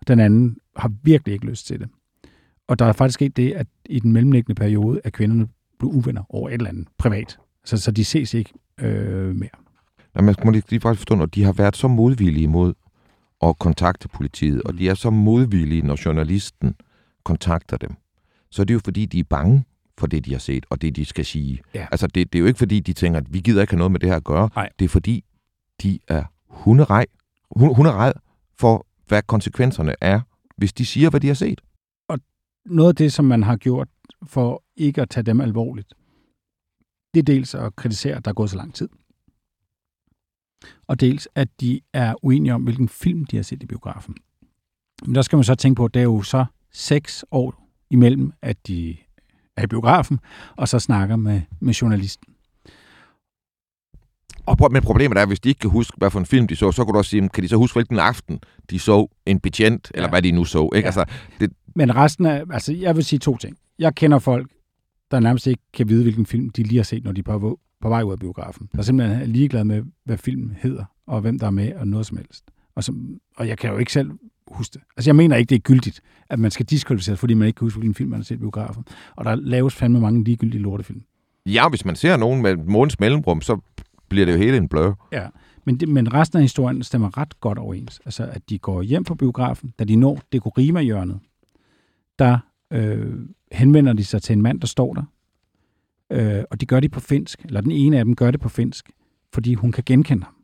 og 0.00 0.08
den 0.08 0.20
anden 0.20 0.56
har 0.76 0.92
virkelig 1.02 1.34
ikke 1.34 1.46
lyst 1.46 1.66
til 1.66 1.80
det. 1.80 1.88
Og 2.68 2.78
der 2.78 2.84
er 2.84 2.92
faktisk 2.92 3.14
sket 3.14 3.36
det, 3.36 3.52
at 3.52 3.66
i 3.86 4.00
den 4.00 4.12
mellemliggende 4.12 4.54
periode, 4.54 5.00
at 5.04 5.12
kvinderne 5.12 5.48
blev 5.78 5.90
uvenner 5.90 6.22
over 6.28 6.48
et 6.48 6.54
eller 6.54 6.68
andet 6.68 6.88
privat. 6.98 7.38
Så, 7.64 7.76
så 7.76 7.90
de 7.90 8.04
ses 8.04 8.34
ikke 8.34 8.52
øh, 8.80 9.36
mere. 9.36 9.63
Jamen, 10.16 10.28
jeg 10.28 10.44
må 10.44 10.50
lige, 10.50 10.62
lige 10.68 10.80
faktisk 10.80 11.00
forstå, 11.00 11.22
at 11.22 11.34
de 11.34 11.44
har 11.44 11.52
været 11.52 11.76
så 11.76 11.88
modvillige 11.88 12.48
mod 12.48 12.74
at 13.42 13.58
kontakte 13.58 14.08
politiet, 14.08 14.62
og 14.62 14.78
de 14.78 14.88
er 14.88 14.94
så 14.94 15.10
modvillige, 15.10 15.82
når 15.82 16.04
journalisten 16.04 16.74
kontakter 17.24 17.76
dem. 17.76 17.94
Så 18.50 18.62
er 18.62 18.66
det 18.66 18.74
jo 18.74 18.80
fordi, 18.84 19.06
de 19.06 19.18
er 19.18 19.24
bange 19.24 19.64
for 19.98 20.06
det, 20.06 20.24
de 20.24 20.32
har 20.32 20.38
set, 20.38 20.66
og 20.70 20.82
det, 20.82 20.96
de 20.96 21.04
skal 21.04 21.24
sige. 21.24 21.60
Ja. 21.74 21.86
Altså, 21.90 22.06
det, 22.06 22.32
det 22.32 22.38
er 22.38 22.40
jo 22.40 22.46
ikke 22.46 22.58
fordi, 22.58 22.80
de 22.80 22.92
tænker, 22.92 23.20
at 23.20 23.34
vi 23.34 23.40
gider 23.40 23.60
ikke 23.60 23.72
have 23.72 23.78
noget 23.78 23.92
med 23.92 24.00
det 24.00 24.08
her 24.08 24.16
at 24.16 24.24
gøre. 24.24 24.50
Nej. 24.56 24.68
Det 24.78 24.84
er 24.84 24.88
fordi, 24.88 25.24
de 25.82 25.98
er 26.08 26.24
hunderej, 26.48 27.06
hun, 27.56 27.74
hunderej 27.74 28.12
for, 28.58 28.86
hvad 29.06 29.22
konsekvenserne 29.22 29.94
er, 30.00 30.20
hvis 30.56 30.72
de 30.72 30.86
siger, 30.86 31.10
hvad 31.10 31.20
de 31.20 31.26
har 31.26 31.34
set. 31.34 31.60
Noget 32.66 32.88
af 32.88 32.96
det, 32.96 33.12
som 33.12 33.24
man 33.24 33.42
har 33.42 33.56
gjort 33.56 33.88
for 34.26 34.62
ikke 34.76 35.02
at 35.02 35.10
tage 35.10 35.24
dem 35.24 35.40
alvorligt, 35.40 35.94
det 37.14 37.20
er 37.20 37.24
dels 37.24 37.54
at 37.54 37.76
kritisere, 37.76 38.16
at 38.16 38.24
der 38.24 38.30
er 38.30 38.34
gået 38.34 38.50
så 38.50 38.56
lang 38.56 38.74
tid. 38.74 38.88
Og 40.86 41.00
dels, 41.00 41.28
at 41.34 41.48
de 41.60 41.80
er 41.92 42.14
uenige 42.22 42.54
om, 42.54 42.62
hvilken 42.62 42.88
film 42.88 43.24
de 43.24 43.36
har 43.36 43.42
set 43.42 43.62
i 43.62 43.66
biografen. 43.66 44.14
Men 45.06 45.14
der 45.14 45.22
skal 45.22 45.36
man 45.36 45.44
så 45.44 45.54
tænke 45.54 45.76
på, 45.76 45.84
at 45.84 45.94
det 45.94 46.00
er 46.00 46.04
jo 46.04 46.22
så 46.22 46.44
seks 46.72 47.24
år 47.30 47.68
imellem, 47.90 48.32
at 48.42 48.66
de 48.66 48.96
er 49.56 49.62
i 49.64 49.66
biografen, 49.66 50.20
og 50.56 50.68
så 50.68 50.78
snakker 50.78 51.16
med, 51.16 51.40
med 51.60 51.74
journalisten. 51.74 52.34
Og, 54.46 54.72
men 54.72 54.82
problemet 54.82 55.18
er, 55.18 55.22
at 55.22 55.28
hvis 55.28 55.40
de 55.40 55.48
ikke 55.48 55.58
kan 55.58 55.70
huske, 55.70 55.94
hvad 55.96 56.10
for 56.10 56.18
en 56.18 56.26
film 56.26 56.46
de 56.46 56.56
så, 56.56 56.72
så 56.72 56.84
kan 56.84 56.92
du 56.92 56.98
også 56.98 57.10
sige, 57.10 57.28
kan 57.28 57.42
de 57.42 57.48
så 57.48 57.56
huske, 57.56 57.76
hvilken 57.76 57.98
aften 57.98 58.40
de 58.70 58.78
så 58.78 59.06
en 59.26 59.40
betjent, 59.40 59.90
eller 59.94 60.06
Ja. 60.06 60.10
hvad 60.10 60.22
de 60.22 60.32
nu 60.32 60.44
så. 60.44 60.70
Ikke? 60.74 60.76
Ja. 60.76 60.86
Altså, 60.86 61.04
det, 61.40 61.52
Men 61.74 61.96
resten 61.96 62.26
af, 62.26 62.44
altså 62.50 62.72
jeg 62.72 62.96
vil 62.96 63.04
sige 63.04 63.18
to 63.18 63.36
ting. 63.36 63.56
Jeg 63.78 63.94
kender 63.94 64.18
folk, 64.18 64.50
der 65.10 65.20
nærmest 65.20 65.46
ikke 65.46 65.62
kan 65.74 65.88
vide, 65.88 66.02
hvilken 66.02 66.26
film 66.26 66.50
de 66.50 66.62
lige 66.62 66.76
har 66.76 66.84
set, 66.84 67.04
når 67.04 67.12
de 67.12 67.22
er 67.26 67.56
på, 67.84 67.88
vej 67.88 68.02
ud 68.02 68.12
af 68.12 68.18
biografen. 68.18 68.68
Der 68.72 68.78
er 68.78 68.82
simpelthen 68.82 69.20
er 69.20 69.26
ligeglade 69.26 69.64
med, 69.64 69.82
hvad 70.04 70.18
filmen 70.18 70.56
hedder, 70.60 70.84
og 71.06 71.20
hvem 71.20 71.38
der 71.38 71.46
er 71.46 71.50
med, 71.50 71.74
og 71.74 71.88
noget 71.88 72.06
som 72.06 72.16
helst. 72.16 72.44
Og, 72.76 72.84
som, 72.84 73.18
og 73.36 73.48
jeg 73.48 73.58
kan 73.58 73.70
jo 73.70 73.78
ikke 73.78 73.92
selv 73.92 74.10
huske 74.48 74.72
det. 74.72 74.82
Altså 74.96 75.08
jeg 75.08 75.16
mener 75.16 75.36
ikke, 75.36 75.50
det 75.50 75.56
er 75.56 75.60
gyldigt, 75.60 76.00
at 76.30 76.38
man 76.38 76.50
skal 76.50 76.66
diskvalificeres, 76.66 77.20
fordi 77.20 77.34
man 77.34 77.46
ikke 77.46 77.56
kan 77.56 77.64
huske, 77.66 77.78
hvilken 77.78 77.94
film 77.94 78.10
man 78.10 78.18
har 78.18 78.24
set 78.24 78.34
i 78.34 78.38
biografen. 78.38 78.84
Og 79.16 79.24
der 79.24 79.34
laves 79.34 79.74
fandme 79.74 80.00
mange 80.00 80.24
ligegyldige 80.24 80.62
lortefilm. 80.62 81.02
ja, 81.46 81.68
hvis 81.68 81.84
man 81.84 81.96
ser 81.96 82.16
nogen 82.16 82.42
med 82.42 82.56
måneds 82.56 83.00
mellemrum, 83.00 83.40
så 83.40 83.60
bliver 84.08 84.26
det 84.26 84.32
jo 84.32 84.38
hele 84.38 84.56
en 84.56 84.68
blør. 84.68 84.92
Ja, 85.12 85.26
men, 85.64 85.80
det, 85.80 85.88
men 85.88 86.14
resten 86.14 86.38
af 86.38 86.44
historien 86.44 86.82
stemmer 86.82 87.18
ret 87.18 87.40
godt 87.40 87.58
overens. 87.58 88.00
Altså, 88.04 88.24
at 88.24 88.50
de 88.50 88.58
går 88.58 88.82
hjem 88.82 89.04
på 89.04 89.14
biografen, 89.14 89.74
da 89.78 89.84
de 89.84 89.96
når 89.96 90.20
Dekorima-hjørnet, 90.32 91.18
der 92.18 92.38
øh, 92.70 93.14
henvender 93.52 93.92
de 93.92 94.04
sig 94.04 94.22
til 94.22 94.32
en 94.32 94.42
mand, 94.42 94.60
der 94.60 94.66
står 94.66 94.94
der. 94.94 95.02
Øh, 96.12 96.44
og 96.50 96.60
de 96.60 96.66
gør 96.66 96.80
det 96.80 96.90
på 96.90 97.00
finsk, 97.00 97.44
eller 97.44 97.60
den 97.60 97.70
ene 97.70 97.98
af 97.98 98.04
dem 98.04 98.16
gør 98.16 98.30
det 98.30 98.40
på 98.40 98.48
finsk, 98.48 98.90
fordi 99.34 99.54
hun 99.54 99.72
kan 99.72 99.84
genkende 99.86 100.24
ham. 100.24 100.34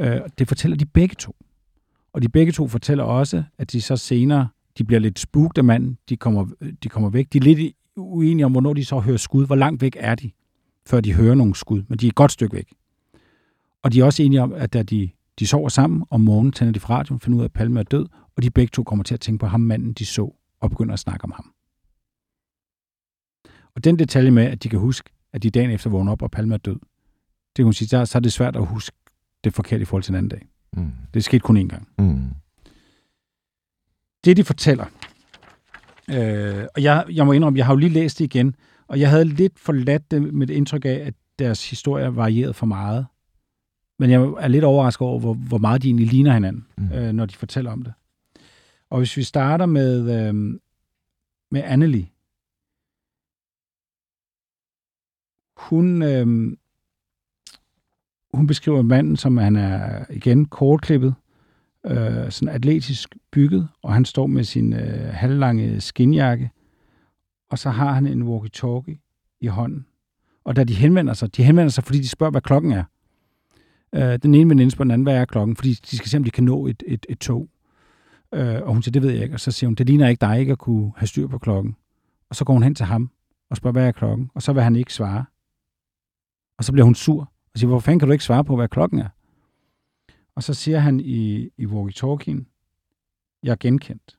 Øh, 0.00 0.20
det 0.38 0.48
fortæller 0.48 0.76
de 0.76 0.86
begge 0.86 1.14
to. 1.14 1.36
Og 2.12 2.22
de 2.22 2.28
begge 2.28 2.52
to 2.52 2.68
fortæller 2.68 3.04
også, 3.04 3.44
at 3.58 3.72
de 3.72 3.80
så 3.80 3.96
senere, 3.96 4.48
de 4.78 4.84
bliver 4.84 5.00
lidt 5.00 5.18
spugt 5.18 5.58
af 5.58 5.64
manden, 5.64 5.98
de 6.08 6.16
kommer, 6.16 6.46
øh, 6.60 6.72
de 6.82 6.88
kommer 6.88 7.10
væk. 7.10 7.32
De 7.32 7.38
er 7.38 7.42
lidt 7.42 7.76
uenige 7.96 8.46
om, 8.46 8.52
hvornår 8.52 8.72
de 8.72 8.84
så 8.84 8.98
hører 8.98 9.16
skud. 9.16 9.46
Hvor 9.46 9.56
langt 9.56 9.82
væk 9.82 9.96
er 10.00 10.14
de? 10.14 10.30
før 10.86 11.00
de 11.00 11.14
hører 11.14 11.34
nogle 11.34 11.54
skud, 11.54 11.82
men 11.88 11.98
de 11.98 12.06
er 12.06 12.10
et 12.10 12.14
godt 12.14 12.32
stykke 12.32 12.56
væk. 12.56 12.74
Og 13.82 13.92
de 13.92 14.00
er 14.00 14.04
også 14.04 14.22
enige 14.22 14.42
om, 14.42 14.52
at 14.52 14.72
da 14.72 14.82
de, 14.82 15.10
de 15.38 15.46
sover 15.46 15.68
sammen, 15.68 16.04
om 16.10 16.20
morgenen 16.20 16.52
tænder 16.52 16.72
de 16.72 16.80
fra 16.80 16.98
radioen, 16.98 17.20
finder 17.20 17.38
ud 17.38 17.42
af, 17.42 17.44
at 17.44 17.52
Palme 17.52 17.80
er 17.80 17.84
død, 17.84 18.06
og 18.36 18.42
de 18.42 18.50
begge 18.50 18.70
to 18.70 18.82
kommer 18.82 19.02
til 19.02 19.14
at 19.14 19.20
tænke 19.20 19.40
på 19.40 19.46
ham 19.46 19.60
manden, 19.60 19.92
de 19.92 20.06
så, 20.06 20.34
og 20.60 20.70
begynder 20.70 20.92
at 20.92 20.98
snakke 20.98 21.24
om 21.24 21.32
ham. 21.36 21.52
Og 23.76 23.84
den 23.84 23.98
detalje 23.98 24.30
med, 24.30 24.44
at 24.44 24.62
de 24.62 24.68
kan 24.68 24.78
huske, 24.78 25.10
at 25.32 25.42
de 25.42 25.50
dagen 25.50 25.70
efter 25.70 25.90
vågner 25.90 26.12
op, 26.12 26.22
og 26.22 26.30
Palme 26.30 26.54
er 26.54 26.58
død, 26.58 26.74
det 26.74 27.56
kan 27.56 27.64
hun 27.64 27.72
sige, 27.72 27.96
der, 27.96 28.04
så 28.04 28.18
er 28.18 28.20
det 28.20 28.32
svært 28.32 28.56
at 28.56 28.66
huske 28.66 28.96
det 29.44 29.54
forkert 29.54 29.80
i 29.80 29.84
forhold 29.84 30.02
til 30.02 30.12
en 30.12 30.16
anden 30.16 30.28
dag. 30.28 30.48
Mm. 30.76 30.92
Det 31.14 31.24
skete 31.24 31.40
kun 31.40 31.56
én 31.56 31.66
gang. 31.68 31.88
Mm. 31.98 32.28
Det, 34.24 34.36
de 34.36 34.44
fortæller, 34.44 34.84
øh, 36.10 36.66
og 36.74 36.82
jeg, 36.82 37.04
jeg 37.10 37.26
må 37.26 37.32
indrømme, 37.32 37.56
jeg 37.58 37.66
har 37.66 37.72
jo 37.72 37.78
lige 37.78 37.90
læst 37.92 38.18
det 38.18 38.24
igen, 38.24 38.54
og 38.86 39.00
jeg 39.00 39.10
havde 39.10 39.24
lidt 39.24 39.58
forladt 39.58 40.10
det 40.10 40.34
med 40.34 40.50
et 40.50 40.54
indtryk 40.54 40.84
af, 40.84 41.02
at 41.06 41.14
deres 41.38 41.70
historie 41.70 42.16
varierede 42.16 42.54
for 42.54 42.66
meget. 42.66 43.06
Men 43.98 44.10
jeg 44.10 44.20
er 44.20 44.48
lidt 44.48 44.64
overrasket 44.64 45.06
over, 45.06 45.20
hvor, 45.20 45.34
hvor 45.34 45.58
meget 45.58 45.82
de 45.82 45.88
egentlig 45.88 46.06
ligner 46.06 46.32
hinanden, 46.34 46.66
Mm. 46.78 46.92
øh, 46.92 47.12
når 47.12 47.26
de 47.26 47.34
fortæller 47.34 47.70
om 47.72 47.82
det. 47.82 47.92
Og 48.90 48.98
hvis 48.98 49.16
vi 49.16 49.22
starter 49.22 49.66
med, 49.66 50.28
øh, 50.28 50.34
med 51.50 51.62
Anneli. 51.64 52.10
Hun, 55.56 56.02
øh, 56.02 56.56
hun 58.34 58.46
beskriver 58.46 58.82
manden, 58.82 59.16
som 59.16 59.36
han 59.36 59.56
er 59.56 60.04
igen 60.10 60.44
kortklippet, 60.44 61.14
øh, 61.86 62.30
sådan 62.30 62.54
atletisk 62.54 63.16
bygget, 63.32 63.68
og 63.82 63.94
han 63.94 64.04
står 64.04 64.26
med 64.26 64.44
sin 64.44 64.72
øh, 64.72 65.08
halvlange 65.12 65.80
skinjakke, 65.80 66.50
og 67.50 67.58
så 67.58 67.70
har 67.70 67.92
han 67.92 68.06
en 68.06 68.22
walkie-talkie 68.22 69.36
i 69.40 69.46
hånden. 69.46 69.86
Og 70.44 70.56
da 70.56 70.64
de 70.64 70.74
henvender 70.74 71.14
sig, 71.14 71.36
de 71.36 71.42
henvender 71.42 71.70
sig, 71.70 71.84
fordi 71.84 71.98
de 71.98 72.08
spørger, 72.08 72.30
hvad 72.30 72.40
klokken 72.40 72.72
er. 72.72 72.84
Øh, 73.94 74.18
den 74.22 74.34
ene 74.34 74.50
veninde 74.50 74.70
spørger 74.70 74.84
den 74.84 74.90
anden, 74.90 75.04
hvad 75.04 75.16
er 75.16 75.24
klokken? 75.24 75.56
Fordi 75.56 75.72
de 75.72 75.96
skal 75.96 76.08
se, 76.08 76.16
om 76.16 76.24
de 76.24 76.30
kan 76.30 76.44
nå 76.44 76.66
et, 76.66 76.82
et, 76.86 77.06
et 77.08 77.18
tog. 77.18 77.48
Øh, 78.34 78.62
og 78.62 78.72
hun 78.72 78.82
siger, 78.82 78.92
det 78.92 79.02
ved 79.02 79.10
jeg 79.10 79.22
ikke. 79.22 79.34
Og 79.34 79.40
så 79.40 79.50
siger 79.50 79.68
hun, 79.68 79.74
det 79.74 79.86
ligner 79.86 80.08
ikke 80.08 80.20
dig 80.20 80.40
ikke 80.40 80.52
at 80.52 80.58
kunne 80.58 80.92
have 80.96 81.06
styr 81.06 81.26
på 81.26 81.38
klokken. 81.38 81.76
Og 82.30 82.36
så 82.36 82.44
går 82.44 82.52
hun 82.52 82.62
hen 82.62 82.74
til 82.74 82.86
ham 82.86 83.10
og 83.50 83.56
spørger, 83.56 83.72
hvad 83.72 83.86
er 83.86 83.92
klokken? 83.92 84.30
Og 84.34 84.42
så 84.42 84.52
vil 84.52 84.62
han 84.62 84.76
ikke 84.76 84.94
svare. 84.94 85.24
Og 86.58 86.64
så 86.64 86.72
bliver 86.72 86.84
hun 86.84 86.94
sur 86.94 87.20
og 87.22 87.58
siger, 87.58 87.68
hvorfor 87.68 87.84
fanden 87.84 87.98
kan 87.98 88.08
du 88.08 88.12
ikke 88.12 88.24
svare 88.24 88.44
på, 88.44 88.56
hvad 88.56 88.68
klokken 88.68 88.98
er? 88.98 89.08
Og 90.34 90.42
så 90.42 90.54
siger 90.54 90.78
han 90.78 91.00
i, 91.00 91.50
i 91.56 91.66
walkie-talkien, 91.66 92.46
jeg 93.42 93.52
er 93.52 93.56
genkendt. 93.60 94.18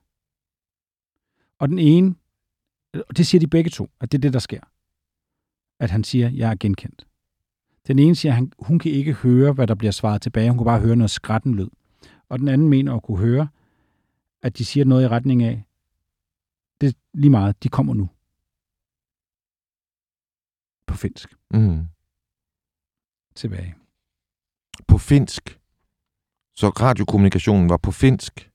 Og 1.58 1.68
den 1.68 1.78
ene, 1.78 2.14
og 3.08 3.16
det 3.16 3.26
siger 3.26 3.40
de 3.40 3.46
begge 3.46 3.70
to, 3.70 3.90
at 4.00 4.12
det 4.12 4.18
er 4.18 4.22
det, 4.22 4.32
der 4.32 4.38
sker. 4.38 4.60
At 5.80 5.90
han 5.90 6.04
siger, 6.04 6.28
jeg 6.28 6.50
er 6.50 6.56
genkendt. 6.60 7.06
Den 7.86 7.98
ene 7.98 8.14
siger, 8.14 8.32
at 8.32 8.36
han, 8.36 8.52
hun 8.58 8.78
kan 8.78 8.92
ikke 8.92 9.12
høre, 9.12 9.52
hvad 9.52 9.66
der 9.66 9.74
bliver 9.74 9.90
svaret 9.90 10.22
tilbage. 10.22 10.50
Hun 10.50 10.58
kan 10.58 10.64
bare 10.64 10.80
høre 10.80 10.96
noget 10.96 11.10
skratten 11.10 11.54
lyd. 11.54 11.68
Og 12.28 12.38
den 12.38 12.48
anden 12.48 12.68
mener 12.68 12.94
at 12.94 13.02
kunne 13.02 13.18
høre, 13.18 13.48
at 14.42 14.58
de 14.58 14.64
siger 14.64 14.84
noget 14.84 15.04
i 15.04 15.08
retning 15.08 15.42
af, 15.42 15.64
det 16.80 16.88
er 16.88 16.92
lige 17.14 17.30
meget, 17.30 17.62
de 17.62 17.68
kommer 17.68 17.94
nu. 17.94 18.08
På 20.86 20.96
finsk. 20.96 21.34
Mm. 21.50 21.86
Tilbage. 23.36 23.74
På 24.88 24.98
finsk. 24.98 25.58
Så 26.54 26.68
radiokommunikationen 26.68 27.68
var 27.68 27.76
på 27.76 27.90
finsk. 27.90 28.50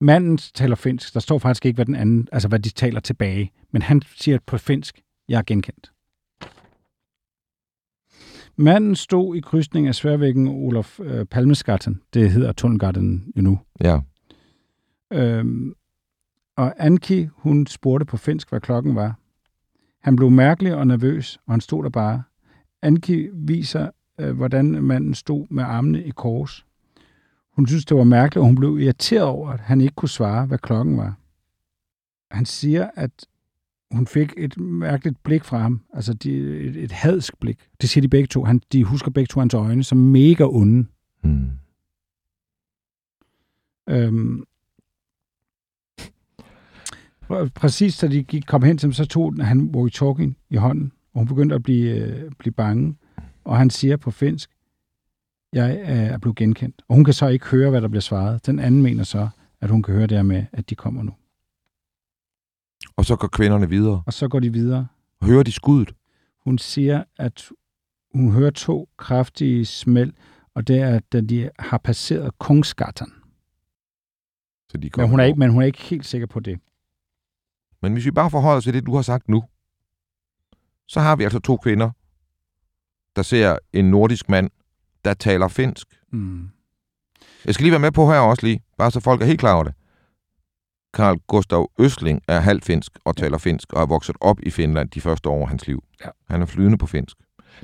Manden 0.00 0.38
taler 0.38 0.76
finsk. 0.76 1.14
Der 1.14 1.20
står 1.20 1.38
faktisk 1.38 1.66
ikke, 1.66 1.76
hvad 1.76 1.86
den 1.86 1.94
anden, 1.94 2.28
altså 2.32 2.48
hvad 2.48 2.58
de 2.58 2.68
taler 2.68 3.00
tilbage. 3.00 3.52
Men 3.70 3.82
han 3.82 4.02
siger 4.02 4.38
på 4.46 4.58
finsk, 4.58 5.02
jeg 5.28 5.38
er 5.38 5.42
genkendt. 5.42 5.92
Manden 8.56 8.96
stod 8.96 9.36
i 9.36 9.40
krydsning 9.40 9.88
af 9.88 9.94
Sværvæggen 9.94 10.48
Olof 10.48 11.00
øh, 11.00 11.26
Palmeskatten. 11.26 12.02
Det 12.14 12.30
hedder 12.30 12.52
Tunnelgarten 12.52 13.32
jo 13.36 13.42
nu. 13.42 13.58
Ja. 13.80 14.00
Øhm, 15.12 15.74
og 16.56 16.74
Anki, 16.78 17.28
hun 17.32 17.66
spurgte 17.66 18.06
på 18.06 18.16
finsk, 18.16 18.48
hvad 18.48 18.60
klokken 18.60 18.94
var. 18.94 19.18
Han 20.02 20.16
blev 20.16 20.30
mærkelig 20.30 20.74
og 20.74 20.86
nervøs, 20.86 21.38
og 21.46 21.52
han 21.52 21.60
stod 21.60 21.84
der 21.84 21.90
bare. 21.90 22.22
Anki 22.82 23.28
viser, 23.32 23.90
øh, 24.20 24.36
hvordan 24.36 24.82
manden 24.82 25.14
stod 25.14 25.46
med 25.50 25.64
armene 25.64 26.04
i 26.04 26.10
kors. 26.10 26.66
Hun 27.52 27.66
synes, 27.66 27.84
det 27.84 27.96
var 27.96 28.04
mærkeligt, 28.04 28.40
og 28.40 28.46
hun 28.46 28.54
blev 28.54 28.78
irriteret 28.78 29.24
over, 29.24 29.50
at 29.50 29.60
han 29.60 29.80
ikke 29.80 29.94
kunne 29.94 30.08
svare, 30.08 30.46
hvad 30.46 30.58
klokken 30.58 30.96
var. 30.96 31.14
Han 32.30 32.46
siger, 32.46 32.90
at 32.94 33.26
hun 33.90 34.06
fik 34.06 34.34
et 34.36 34.58
mærkeligt 34.60 35.22
blik 35.22 35.44
fra 35.44 35.58
ham, 35.58 35.80
altså 35.92 36.14
de, 36.14 36.30
et, 36.36 36.76
et 36.76 36.92
hadsk 36.92 37.40
blik. 37.40 37.58
Det 37.80 37.88
siger 37.88 38.02
de 38.02 38.08
begge 38.08 38.26
to. 38.26 38.44
Han, 38.44 38.60
de 38.72 38.84
husker 38.84 39.10
begge 39.10 39.28
to 39.28 39.40
hans 39.40 39.54
øjne 39.54 39.84
som 39.84 39.98
mega 39.98 40.44
onde. 40.44 40.86
Mm. 41.22 41.50
Øhm, 43.88 44.44
Pr- 47.30 47.48
præcis 47.54 47.98
da 47.98 48.08
de 48.08 48.22
gik, 48.22 48.42
kom 48.46 48.62
hen 48.62 48.78
til 48.78 48.86
ham, 48.86 48.92
så 48.92 49.04
tog 49.06 49.34
han 49.40 49.70
walkie-talkie 49.76 50.32
i 50.50 50.56
hånden, 50.56 50.92
og 51.16 51.20
hun 51.20 51.28
begyndte 51.28 51.54
at 51.54 51.62
blive, 51.62 51.90
øh, 51.90 52.30
blive 52.38 52.52
bange. 52.52 52.96
Og 53.44 53.56
han 53.56 53.70
siger 53.70 53.96
på 53.96 54.10
finsk, 54.10 54.50
jeg 55.52 55.80
er 55.84 56.18
blevet 56.18 56.36
genkendt. 56.36 56.82
Og 56.88 56.94
hun 56.94 57.04
kan 57.04 57.14
så 57.14 57.28
ikke 57.28 57.46
høre, 57.46 57.70
hvad 57.70 57.80
der 57.80 57.88
bliver 57.88 58.00
svaret. 58.00 58.46
Den 58.46 58.58
anden 58.58 58.82
mener 58.82 59.04
så, 59.04 59.28
at 59.60 59.70
hun 59.70 59.82
kan 59.82 59.94
høre 59.94 60.06
det 60.06 60.16
her 60.16 60.22
med, 60.22 60.46
at 60.52 60.70
de 60.70 60.74
kommer 60.74 61.02
nu. 61.02 61.12
Og 62.96 63.04
så 63.04 63.16
går 63.16 63.28
kvinderne 63.28 63.68
videre. 63.68 64.02
Og 64.06 64.12
så 64.12 64.28
går 64.28 64.40
de 64.40 64.52
videre. 64.52 64.86
Hører 65.22 65.42
de 65.42 65.52
skuddet? 65.52 65.94
Hun 66.44 66.58
siger, 66.58 67.04
at 67.16 67.48
hun 68.14 68.32
hører 68.32 68.50
to 68.50 68.88
kraftige 68.96 69.66
smæld, 69.66 70.12
og 70.54 70.68
det 70.68 70.78
er, 70.78 71.00
da 71.12 71.20
de 71.20 71.50
har 71.58 71.78
passeret 71.78 72.38
Kungsgatan. 72.38 73.12
Så 74.70 74.78
de 74.78 74.90
Men 74.96 75.08
hun, 75.08 75.20
er 75.20 75.24
ikke, 75.24 75.38
men 75.38 75.50
hun 75.50 75.62
er 75.62 75.66
ikke 75.66 75.82
helt 75.82 76.06
sikker 76.06 76.26
på 76.26 76.40
det. 76.40 76.60
Men 77.82 77.92
hvis 77.92 78.04
vi 78.04 78.10
bare 78.10 78.30
forholder 78.30 78.56
os 78.56 78.64
til 78.64 78.74
det, 78.74 78.86
du 78.86 78.94
har 78.94 79.02
sagt 79.02 79.28
nu, 79.28 79.44
så 80.88 81.00
har 81.00 81.16
vi 81.16 81.24
altså 81.24 81.38
to 81.38 81.56
kvinder, 81.56 81.90
der 83.16 83.22
ser 83.22 83.58
en 83.72 83.90
nordisk 83.90 84.28
mand, 84.28 84.50
der 85.04 85.14
taler 85.14 85.48
finsk. 85.48 85.86
Mm. 86.12 86.48
Jeg 87.44 87.54
skal 87.54 87.64
lige 87.64 87.72
være 87.72 87.80
med 87.80 87.92
på 87.92 88.06
her 88.06 88.18
også 88.18 88.46
lige, 88.46 88.62
bare 88.78 88.90
så 88.90 89.00
folk 89.00 89.22
er 89.22 89.26
helt 89.26 89.40
klar 89.40 89.54
over 89.54 89.64
det. 89.64 89.74
Karl 90.94 91.18
Gustav 91.26 91.70
Østling 91.78 92.22
er 92.28 92.40
halvfinsk 92.40 92.92
og 93.04 93.16
taler 93.16 93.38
finsk 93.38 93.72
og 93.72 93.82
er 93.82 93.86
vokset 93.86 94.16
op 94.20 94.40
i 94.42 94.50
Finland 94.50 94.90
de 94.90 95.00
første 95.00 95.28
år 95.28 95.42
af 95.42 95.48
hans 95.48 95.66
liv. 95.66 95.84
Ja. 96.04 96.10
Han 96.30 96.42
er 96.42 96.46
flydende 96.46 96.78
på 96.78 96.86
finsk. 96.86 97.16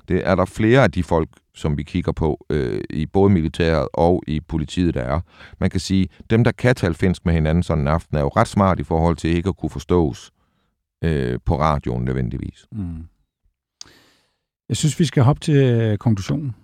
Det 0.08 0.28
er 0.28 0.34
der 0.34 0.44
flere 0.44 0.82
af 0.82 0.90
de 0.90 1.02
folk, 1.02 1.28
som 1.54 1.76
vi 1.76 1.82
kigger 1.82 2.12
på, 2.12 2.46
øh, 2.50 2.80
i 2.90 3.06
både 3.06 3.32
militæret 3.32 3.88
og 3.92 4.22
i 4.26 4.40
politiet, 4.40 4.94
der 4.94 5.00
er. 5.02 5.20
Man 5.58 5.70
kan 5.70 5.80
sige, 5.80 6.08
dem, 6.30 6.44
der 6.44 6.52
kan 6.52 6.74
tale 6.74 6.94
finsk 6.94 7.26
med 7.26 7.34
hinanden 7.34 7.62
sådan 7.62 7.84
en 7.84 7.88
aften, 7.88 8.16
er 8.16 8.20
jo 8.20 8.28
ret 8.28 8.48
smart 8.48 8.80
i 8.80 8.82
forhold 8.82 9.16
til 9.16 9.30
ikke 9.30 9.48
at 9.48 9.56
kunne 9.56 9.70
forstås 9.70 10.30
øh, 11.04 11.38
på 11.44 11.58
radioen 11.58 12.04
nødvendigvis. 12.04 12.66
Mm. 12.72 13.04
Jeg 14.72 14.76
synes, 14.76 15.00
vi 15.00 15.04
skal 15.04 15.22
hoppe 15.22 15.40
til 15.40 15.54
øh, 15.54 15.98
konklusionen. 15.98 16.54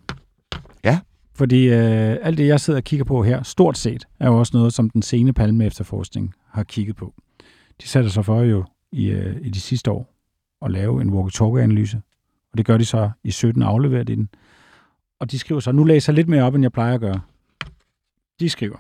Ja. 0.85 1.01
Fordi 1.35 1.65
øh, 1.65 2.17
alt 2.23 2.39
det, 2.39 2.47
jeg 2.47 2.61
sidder 2.61 2.81
og 2.81 2.85
kigger 2.85 3.05
på 3.05 3.23
her, 3.23 3.43
stort 3.43 3.79
set, 3.79 4.05
er 4.21 4.29
jo 4.29 4.39
også 4.39 4.57
noget, 4.57 4.73
som 4.73 4.91
den 4.91 5.03
sene 5.03 5.33
palme 5.33 5.67
efterforskning 5.67 6.35
har 6.51 6.63
kigget 6.63 6.97
på. 6.97 7.15
De 7.81 7.89
sætter 7.89 8.11
sig 8.11 8.25
for 8.25 8.43
jo 8.43 8.65
i, 8.93 9.11
øh, 9.11 9.37
i 9.43 9.51
de 9.51 9.61
sidste 9.61 9.91
år 9.91 10.15
at 10.63 10.71
lave 10.71 11.03
en 11.03 11.11
walkie-talkie-analyse. 11.11 12.01
Og 12.53 12.59
det 12.59 12.67
gør 12.67 12.77
de 12.77 12.85
så 12.85 13.11
i 13.25 13.31
17 13.31 13.63
afleverer 13.63 14.05
de 14.05 14.17
den. 14.17 14.29
Og 15.21 15.31
de 15.31 15.39
skriver 15.39 15.61
så, 15.61 15.73
nu 15.73 15.85
læser 15.85 16.13
jeg 16.13 16.17
lidt 16.17 16.29
mere 16.29 16.43
op, 16.43 16.55
end 16.55 16.65
jeg 16.65 16.73
plejer 16.73 16.95
at 16.95 17.01
gøre. 17.01 17.21
De 18.41 18.49
skriver, 18.49 18.79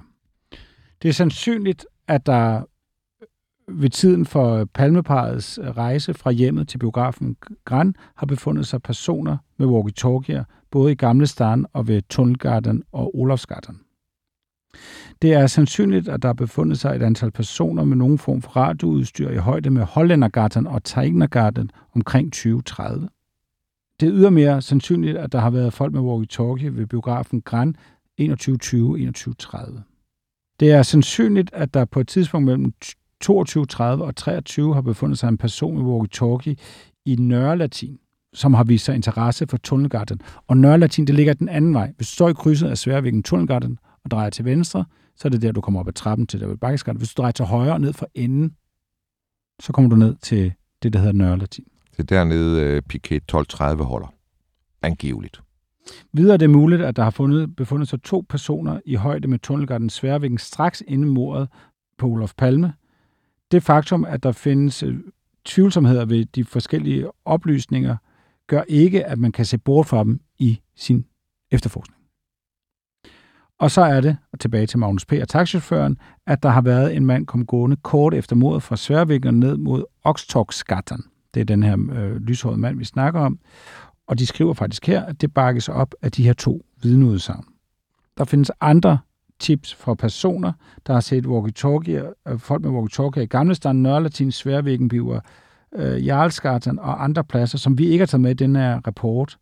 det 1.02 1.08
er 1.08 1.12
sandsynligt, 1.12 1.86
at 2.06 2.26
der 2.26 2.62
ved 3.68 3.90
tiden 3.90 4.26
for 4.26 4.64
palmeparets 4.64 5.58
øh, 5.62 5.70
rejse 5.70 6.14
fra 6.14 6.30
hjemmet 6.30 6.68
til 6.68 6.78
biografen 6.78 7.36
Gran 7.64 7.94
har 8.16 8.26
befundet 8.26 8.66
sig 8.66 8.82
personer 8.82 9.36
med 9.56 9.66
walkie-talkier, 9.66 10.44
både 10.70 10.92
i 10.92 10.94
Gamle 10.94 11.26
Stan 11.26 11.66
og 11.72 11.88
ved 11.88 12.02
Tunnelgarden 12.08 12.82
og 12.92 13.18
Olofsgarden. 13.18 13.80
Det 15.22 15.32
er 15.32 15.46
sandsynligt, 15.46 16.08
at 16.08 16.22
der 16.22 16.28
har 16.28 16.34
befundet 16.34 16.78
sig 16.78 16.96
et 16.96 17.02
antal 17.02 17.30
personer 17.30 17.84
med 17.84 17.96
nogen 17.96 18.18
form 18.18 18.42
for 18.42 18.50
radioudstyr 18.50 19.30
i 19.30 19.36
højde 19.36 19.70
med 19.70 19.82
Holländergarten 19.82 20.68
og 20.68 20.84
Teignergarten 20.84 21.70
omkring 21.94 22.32
2030. 22.32 23.08
Det 24.00 24.08
er 24.08 24.12
ydermere 24.14 24.62
sandsynligt, 24.62 25.16
at 25.16 25.32
der 25.32 25.38
har 25.38 25.50
været 25.50 25.72
folk 25.72 25.92
med 25.92 26.00
walkie-talkie 26.00 26.76
ved 26.76 26.86
biografen 26.86 27.40
Gran 27.40 27.76
2120-2130. 28.20 29.80
Det 30.60 30.72
er 30.72 30.82
sandsynligt, 30.82 31.50
at 31.52 31.74
der 31.74 31.84
på 31.84 32.00
et 32.00 32.08
tidspunkt 32.08 32.46
mellem 32.46 32.72
22.30 33.24 33.82
og 33.82 34.16
23 34.16 34.74
har 34.74 34.80
befundet 34.80 35.18
sig 35.18 35.28
en 35.28 35.38
person 35.38 35.76
med 35.76 35.84
walkie-talkie 35.84 36.54
i 37.06 37.16
Nørrelatin, 37.16 37.98
som 38.34 38.54
har 38.54 38.64
vist 38.64 38.84
sig 38.84 38.94
interesse 38.94 39.46
for 39.46 39.56
Tunnelgarten. 39.56 40.20
Og 40.46 40.56
Nørrelatin, 40.56 41.06
det 41.06 41.14
ligger 41.14 41.34
den 41.34 41.48
anden 41.48 41.74
vej. 41.74 41.92
Hvis 41.96 42.08
du 42.08 42.14
står 42.14 42.28
i 42.28 42.32
krydset 42.32 42.68
af 42.68 42.78
Sværvæggen 42.78 43.22
Tunnelgarten 43.22 43.78
og 44.04 44.10
drejer 44.10 44.30
til 44.30 44.44
venstre, 44.44 44.84
så 45.16 45.28
er 45.28 45.30
det 45.30 45.42
der, 45.42 45.52
du 45.52 45.60
kommer 45.60 45.80
op 45.80 45.88
ad 45.88 45.92
trappen 45.92 46.26
til 46.26 46.40
der 46.40 46.46
ved 46.46 46.56
Bakkesgarten. 46.56 46.98
Hvis 46.98 47.14
du 47.14 47.22
drejer 47.22 47.32
til 47.32 47.44
højre 47.44 47.72
og 47.72 47.80
ned 47.80 47.92
for 47.92 48.08
enden, 48.14 48.56
så 49.60 49.72
kommer 49.72 49.90
du 49.90 49.96
ned 49.96 50.16
til 50.22 50.52
det, 50.82 50.92
der 50.92 50.98
hedder 50.98 51.12
Nørrelatin. 51.12 51.64
Det 51.90 51.98
er 51.98 52.16
dernede 52.16 52.62
øh, 52.62 52.82
Piquet 52.82 53.16
1230 53.16 53.84
holder. 53.84 54.14
Angiveligt. 54.82 55.40
Videre 56.12 56.34
er 56.34 56.38
det 56.38 56.50
muligt, 56.50 56.82
at 56.82 56.96
der 56.96 57.02
har 57.02 57.10
fundet, 57.10 57.56
befundet 57.56 57.88
sig 57.88 58.02
to 58.02 58.24
personer 58.28 58.80
i 58.86 58.94
højde 58.94 59.28
med 59.28 59.38
Tunnelgarten 59.38 59.90
Sværvæggen 59.90 60.38
straks 60.38 60.82
inden 60.86 61.08
mordet 61.08 61.48
på 61.98 62.06
Olof 62.06 62.32
Palme. 62.38 62.72
Det 63.50 63.62
faktum, 63.62 64.04
at 64.04 64.22
der 64.22 64.32
findes 64.32 64.82
øh, 64.82 64.96
tvivlsomheder 65.44 66.04
ved 66.04 66.24
de 66.24 66.44
forskellige 66.44 67.06
oplysninger, 67.24 67.96
gør 68.46 68.62
ikke, 68.68 69.04
at 69.04 69.18
man 69.18 69.32
kan 69.32 69.44
se 69.44 69.58
bort 69.58 69.86
fra 69.86 70.04
dem 70.04 70.20
i 70.38 70.60
sin 70.76 71.06
efterforskning. 71.50 71.98
Og 73.58 73.70
så 73.70 73.80
er 73.80 74.00
det, 74.00 74.16
og 74.32 74.40
tilbage 74.40 74.66
til 74.66 74.78
Magnus 74.78 75.06
P. 75.06 75.12
og 75.12 75.28
taxichaufføren, 75.28 75.98
at 76.26 76.42
der 76.42 76.48
har 76.48 76.60
været 76.60 76.96
en 76.96 77.06
mand 77.06 77.26
kom 77.26 77.46
gående 77.46 77.76
kort 77.76 78.14
efter 78.14 78.36
mordet 78.36 78.62
fra 78.62 78.76
Sværvæggen 78.76 79.40
ned 79.40 79.56
mod 79.56 79.84
Oxtorksgatan. 80.04 81.04
Det 81.34 81.40
er 81.40 81.44
den 81.44 81.62
her 81.62 81.76
øh, 81.92 82.16
lyshårede 82.16 82.58
mand, 82.58 82.78
vi 82.78 82.84
snakker 82.84 83.20
om. 83.20 83.38
Og 84.06 84.18
de 84.18 84.26
skriver 84.26 84.54
faktisk 84.54 84.86
her, 84.86 85.04
at 85.04 85.20
det 85.20 85.34
bakkes 85.34 85.68
op 85.68 85.94
af 86.02 86.12
de 86.12 86.22
her 86.22 86.32
to 86.32 86.66
vidneudsagn. 86.82 87.44
Der 88.18 88.24
findes 88.24 88.50
andre 88.60 88.98
tips 89.40 89.74
fra 89.74 89.94
personer, 89.94 90.52
der 90.86 90.92
har 90.92 91.00
set 91.00 91.26
walkie-talkie, 91.26 92.30
øh, 92.32 92.38
folk 92.38 92.64
med 92.64 92.70
walkie-talkie 92.70 93.20
i 93.20 93.26
Gamle 93.26 93.54
Stand, 93.54 93.80
Nørrelatin, 93.80 94.32
Sværvæggenbiver, 94.32 95.20
øh, 95.74 96.06
Jarlsgatan 96.06 96.78
og 96.78 97.04
andre 97.04 97.24
pladser, 97.24 97.58
som 97.58 97.78
vi 97.78 97.86
ikke 97.86 98.02
har 98.02 98.06
taget 98.06 98.20
med 98.20 98.30
i 98.30 98.34
den 98.34 98.56
her 98.56 98.80
rapport, 98.86 99.38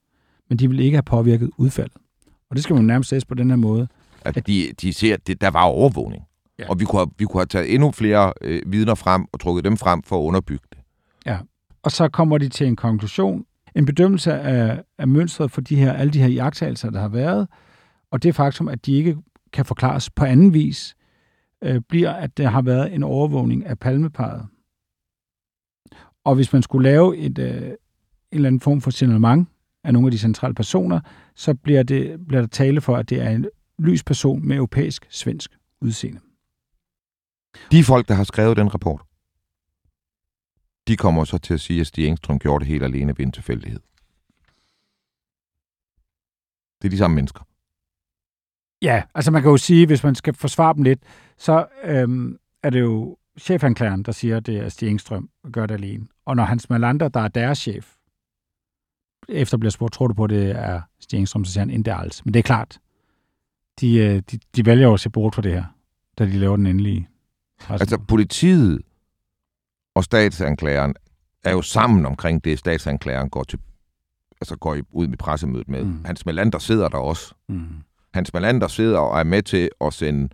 men 0.48 0.58
de 0.58 0.68
vil 0.68 0.80
ikke 0.80 0.96
have 0.96 1.02
påvirket 1.02 1.50
udfaldet. 1.56 1.96
Og 2.50 2.56
det 2.56 2.62
skal 2.62 2.76
man 2.76 2.84
nærmest 2.84 3.12
læse 3.12 3.26
på 3.26 3.34
den 3.34 3.50
her 3.50 3.56
måde. 3.56 3.88
At 4.24 4.46
de, 4.46 4.72
de 4.80 4.92
ser, 4.92 5.14
at 5.14 5.26
det, 5.26 5.40
der 5.40 5.50
var 5.50 5.62
overvågning. 5.62 6.22
Ja. 6.58 6.68
Og 6.68 6.80
vi 6.80 6.84
kunne, 6.84 7.00
have, 7.00 7.10
vi 7.18 7.24
kunne 7.24 7.40
have 7.40 7.46
taget 7.46 7.74
endnu 7.74 7.90
flere 7.90 8.32
øh, 8.40 8.62
vidner 8.66 8.94
frem 8.94 9.26
og 9.32 9.40
trukket 9.40 9.64
dem 9.64 9.76
frem 9.76 10.02
for 10.02 10.18
at 10.18 10.22
underbygge 10.22 10.64
det. 10.70 10.78
Ja, 11.26 11.38
og 11.82 11.92
så 11.92 12.08
kommer 12.08 12.38
de 12.38 12.48
til 12.48 12.66
en 12.66 12.76
konklusion. 12.76 13.44
En 13.74 13.86
bedømmelse 13.86 14.32
af, 14.32 14.82
af 14.98 15.08
mønstret 15.08 15.50
for 15.50 15.60
de 15.60 15.76
her, 15.76 15.92
alle 15.92 16.12
de 16.12 16.18
her 16.18 16.28
jagttagelser, 16.28 16.90
der 16.90 17.00
har 17.00 17.08
været, 17.08 17.48
og 18.10 18.22
det 18.22 18.34
faktum, 18.34 18.68
at 18.68 18.86
de 18.86 18.92
ikke 18.92 19.16
kan 19.52 19.64
forklares 19.64 20.10
på 20.10 20.24
anden 20.24 20.54
vis, 20.54 20.96
øh, 21.62 21.80
bliver, 21.88 22.12
at 22.12 22.36
der 22.36 22.48
har 22.48 22.62
været 22.62 22.94
en 22.94 23.02
overvågning 23.02 23.66
af 23.66 23.78
palmeparet. 23.78 24.46
Og 26.24 26.34
hvis 26.34 26.52
man 26.52 26.62
skulle 26.62 26.90
lave 26.90 27.16
et, 27.16 27.38
øh, 27.38 27.62
en 27.62 27.76
eller 28.30 28.46
anden 28.46 28.60
form 28.60 28.80
for 28.80 28.90
signalement 28.90 29.48
af 29.84 29.92
nogle 29.92 30.06
af 30.06 30.10
de 30.12 30.18
centrale 30.18 30.54
personer, 30.54 31.00
så 31.34 31.54
bliver, 31.54 31.82
det, 31.82 32.26
bliver 32.26 32.40
der 32.40 32.48
tale 32.48 32.80
for, 32.80 32.96
at 32.96 33.10
det 33.10 33.22
er 33.22 33.30
en 33.30 33.46
lys 33.78 34.04
person 34.04 34.48
med 34.48 34.56
europæisk-svensk 34.56 35.58
udseende. 35.80 36.20
De 37.70 37.84
folk, 37.84 38.08
der 38.08 38.14
har 38.14 38.24
skrevet 38.24 38.56
den 38.56 38.74
rapport, 38.74 39.02
de 40.88 40.96
kommer 40.96 41.24
så 41.24 41.38
til 41.38 41.54
at 41.54 41.60
sige, 41.60 41.80
at 41.80 41.86
Stig 41.86 42.06
Engstrøm 42.06 42.38
gjorde 42.38 42.60
det 42.60 42.68
helt 42.68 42.84
alene 42.84 43.18
ved 43.18 43.26
en 43.26 43.32
tilfældighed. 43.32 43.80
Det 46.82 46.88
er 46.88 46.90
de 46.90 46.98
samme 46.98 47.14
mennesker. 47.14 47.45
Ja, 48.82 49.02
altså 49.14 49.30
man 49.30 49.42
kan 49.42 49.50
jo 49.50 49.56
sige, 49.56 49.86
hvis 49.86 50.04
man 50.04 50.14
skal 50.14 50.34
forsvare 50.34 50.74
dem 50.74 50.82
lidt, 50.82 51.00
så 51.38 51.66
øhm, 51.84 52.38
er 52.62 52.70
det 52.70 52.80
jo 52.80 53.16
chefanklageren, 53.38 54.02
der 54.02 54.12
siger, 54.12 54.36
at 54.36 54.46
det 54.46 54.56
er 54.56 54.68
Stig 54.68 54.88
Engstrøm, 54.88 55.30
der 55.44 55.50
gør 55.50 55.66
det 55.66 55.74
alene. 55.74 56.06
Og 56.24 56.36
når 56.36 56.44
Hans 56.44 56.70
Malander, 56.70 57.08
der 57.08 57.20
er 57.20 57.28
deres 57.28 57.58
chef, 57.58 57.92
efter 59.28 59.58
bliver 59.58 59.70
spurgt, 59.70 59.92
tror 59.92 60.06
du 60.06 60.14
på, 60.14 60.24
at 60.24 60.30
det 60.30 60.50
er 60.50 60.80
Stig 61.00 61.18
Engstrøm, 61.18 61.44
så 61.44 61.52
siger 61.52 61.66
han, 61.66 61.86
er 61.86 61.94
alls. 61.94 62.24
Men 62.24 62.34
det 62.34 62.38
er 62.38 62.42
klart, 62.42 62.78
de, 63.80 63.96
øh, 63.96 64.22
de, 64.30 64.38
de 64.56 64.66
vælger 64.66 64.86
jo 64.86 64.94
at 64.94 65.00
se 65.00 65.10
bort 65.10 65.34
for 65.34 65.42
det 65.42 65.52
her, 65.52 65.64
da 66.18 66.26
de 66.26 66.30
laver 66.30 66.56
den 66.56 66.66
endelige. 66.66 67.08
Altså 67.68 67.98
politiet 67.98 68.82
og 69.94 70.04
statsanklageren 70.04 70.94
er 71.44 71.52
jo 71.52 71.62
sammen 71.62 72.06
omkring 72.06 72.44
det, 72.44 72.58
statsanklageren 72.58 73.30
går 73.30 73.44
til 73.44 73.58
altså 74.40 74.56
går 74.56 74.78
ud 74.90 75.06
med 75.06 75.18
pressemødet 75.18 75.68
med. 75.68 75.84
Mm. 75.84 76.04
Hans 76.04 76.26
Melander 76.26 76.58
sidder 76.58 76.88
der 76.88 76.98
også. 76.98 77.34
Mm. 77.48 77.66
Hans 78.16 78.34
Melander 78.34 78.68
sidder 78.68 78.98
og 78.98 79.20
er 79.20 79.24
med 79.24 79.42
til 79.42 79.70
at 79.80 79.92
sende 79.92 80.28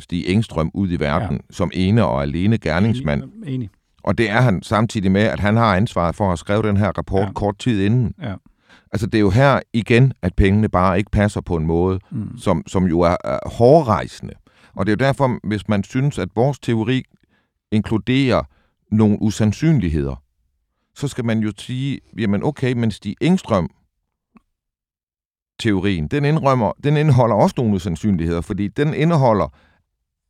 Stig 0.00 0.28
Engstrøm 0.28 0.70
ud 0.74 0.90
i 0.90 0.96
verden 1.00 1.36
ja. 1.36 1.54
som 1.54 1.70
ene 1.74 2.04
og 2.06 2.22
alene 2.22 2.58
gerningsmand. 2.58 3.22
Enig. 3.22 3.54
Enig. 3.54 3.70
Og 4.02 4.18
det 4.18 4.30
er 4.30 4.40
han 4.40 4.62
samtidig 4.62 5.12
med, 5.12 5.22
at 5.22 5.40
han 5.40 5.56
har 5.56 5.76
ansvaret 5.76 6.14
for 6.14 6.32
at 6.32 6.38
skrive 6.38 6.62
den 6.62 6.76
her 6.76 6.88
rapport 6.98 7.26
ja. 7.26 7.32
kort 7.32 7.58
tid 7.58 7.84
inden. 7.84 8.14
Ja. 8.22 8.34
Altså 8.92 9.06
det 9.06 9.14
er 9.14 9.20
jo 9.20 9.30
her 9.30 9.60
igen, 9.72 10.12
at 10.22 10.34
pengene 10.34 10.68
bare 10.68 10.98
ikke 10.98 11.10
passer 11.10 11.40
på 11.40 11.56
en 11.56 11.66
måde, 11.66 12.00
mm. 12.10 12.38
som, 12.38 12.62
som 12.66 12.84
jo 12.84 13.00
er, 13.00 13.16
er 13.24 13.48
hårdrejsende. 13.48 14.34
Og 14.74 14.86
det 14.86 14.92
er 14.92 14.96
jo 15.00 15.06
derfor, 15.06 15.48
hvis 15.48 15.68
man 15.68 15.84
synes, 15.84 16.18
at 16.18 16.28
vores 16.36 16.58
teori 16.58 17.02
inkluderer 17.70 18.42
nogle 18.90 19.22
usandsynligheder, 19.22 20.22
så 20.94 21.08
skal 21.08 21.24
man 21.24 21.38
jo 21.40 21.52
sige, 21.58 22.00
jamen 22.18 22.42
okay, 22.42 22.72
men 22.72 22.90
Stig 22.90 23.16
Engstrøm 23.20 23.70
teorien, 25.58 26.08
den, 26.08 26.24
indrømmer, 26.24 26.72
den 26.84 26.96
indeholder 26.96 27.36
også 27.36 27.54
nogle 27.58 27.74
usandsynligheder, 27.74 28.40
fordi 28.40 28.68
den 28.68 28.94
indeholder, 28.94 29.48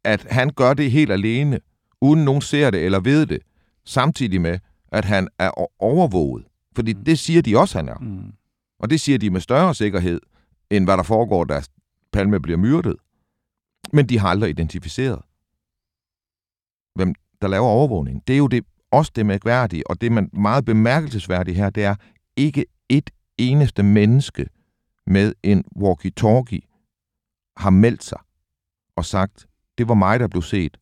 at 0.04 0.26
han 0.30 0.50
gør 0.50 0.74
det 0.74 0.90
helt 0.90 1.12
alene, 1.12 1.60
uden 2.00 2.24
nogen 2.24 2.42
ser 2.42 2.70
det 2.70 2.84
eller 2.84 3.00
ved 3.00 3.26
det, 3.26 3.38
samtidig 3.84 4.40
med, 4.40 4.58
at 4.92 5.04
han 5.04 5.28
er 5.38 5.82
overvåget. 5.82 6.44
Fordi 6.74 6.94
mm. 6.94 7.04
det 7.04 7.18
siger 7.18 7.42
de 7.42 7.58
også, 7.58 7.78
han 7.78 7.88
er. 7.88 7.98
Mm. 7.98 8.32
Og 8.78 8.90
det 8.90 9.00
siger 9.00 9.18
de 9.18 9.30
med 9.30 9.40
større 9.40 9.74
sikkerhed, 9.74 10.20
end 10.70 10.84
hvad 10.84 10.96
der 10.96 11.02
foregår, 11.02 11.44
da 11.44 11.62
Palme 12.12 12.40
bliver 12.40 12.58
myrdet. 12.58 12.96
Men 13.92 14.08
de 14.08 14.18
har 14.18 14.28
aldrig 14.28 14.50
identificeret, 14.50 15.22
hvem 16.94 17.14
der 17.42 17.48
laver 17.48 17.66
overvågning. 17.66 18.22
Det 18.26 18.32
er 18.32 18.38
jo 18.38 18.46
det, 18.46 18.64
også 18.90 19.12
det 19.16 19.26
mærkværdige, 19.26 19.90
og 19.90 20.00
det 20.00 20.12
man 20.12 20.30
meget 20.32 20.64
bemærkelsesværdige 20.64 21.54
her, 21.54 21.70
det 21.70 21.84
er 21.84 21.94
ikke 22.36 22.66
et 22.88 23.10
eneste 23.38 23.82
menneske 23.82 24.46
med 25.06 25.32
en 25.42 25.64
walkie-talkie 25.76 26.60
har 27.56 27.70
meldt 27.70 28.04
sig 28.04 28.18
og 28.96 29.04
sagt, 29.04 29.46
det 29.78 29.88
var 29.88 29.94
mig, 29.94 30.20
der 30.20 30.28
blev 30.28 30.42
set. 30.42 30.76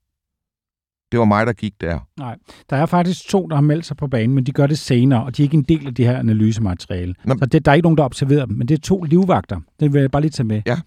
Det 1.12 1.18
var 1.18 1.25
mig, 1.25 1.47
der 1.47 1.53
gik 1.53 1.81
der. 1.81 2.09
Nej, 2.16 2.39
der 2.70 2.77
er 2.77 2.87
faktisk 2.87 3.29
to, 3.29 3.47
der 3.47 3.55
har 3.55 3.62
meldt 3.62 3.87
sig 3.87 3.97
på 3.97 4.07
banen, 4.07 4.35
men 4.35 4.45
de 4.45 4.53
gør 4.53 4.66
det 4.66 4.79
senere, 4.79 5.25
og 5.25 5.37
de 5.37 5.43
er 5.43 5.45
ikke 5.45 5.57
en 5.57 5.62
del 5.62 5.87
af 5.87 5.95
det 5.95 6.07
her 6.07 6.18
analysemateriale. 6.18 7.14
Nå. 7.25 7.35
Så 7.39 7.47
det, 7.47 7.64
der 7.64 7.70
er 7.70 7.75
ikke 7.75 7.85
nogen, 7.85 7.99
der 7.99 8.05
observerer 8.05 8.47
dem, 8.47 8.57
men 8.57 8.68
det 8.68 8.75
er 8.75 8.81
to 8.81 9.03
livvagter. 9.03 9.61
Det 9.81 9.93
vil 9.93 10.01
jeg 10.01 10.11
bare 10.11 10.22
lige 10.22 10.31
tage 10.31 10.47
med. 10.47 10.62
Ja. 10.66 10.81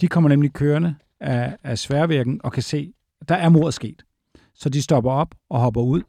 De 0.00 0.08
kommer 0.08 0.28
nemlig 0.28 0.52
kørende 0.52 0.94
af, 1.20 1.56
af 1.64 1.78
sværvirken 1.78 2.40
og 2.44 2.52
kan 2.52 2.62
se, 2.62 2.92
der 3.28 3.34
er 3.34 3.48
mordet 3.48 3.74
sket. 3.74 4.02
Så 4.54 4.68
de 4.68 4.82
stopper 4.82 5.10
op 5.10 5.34
og 5.50 5.60
hopper 5.60 5.80
ud. 5.80 6.02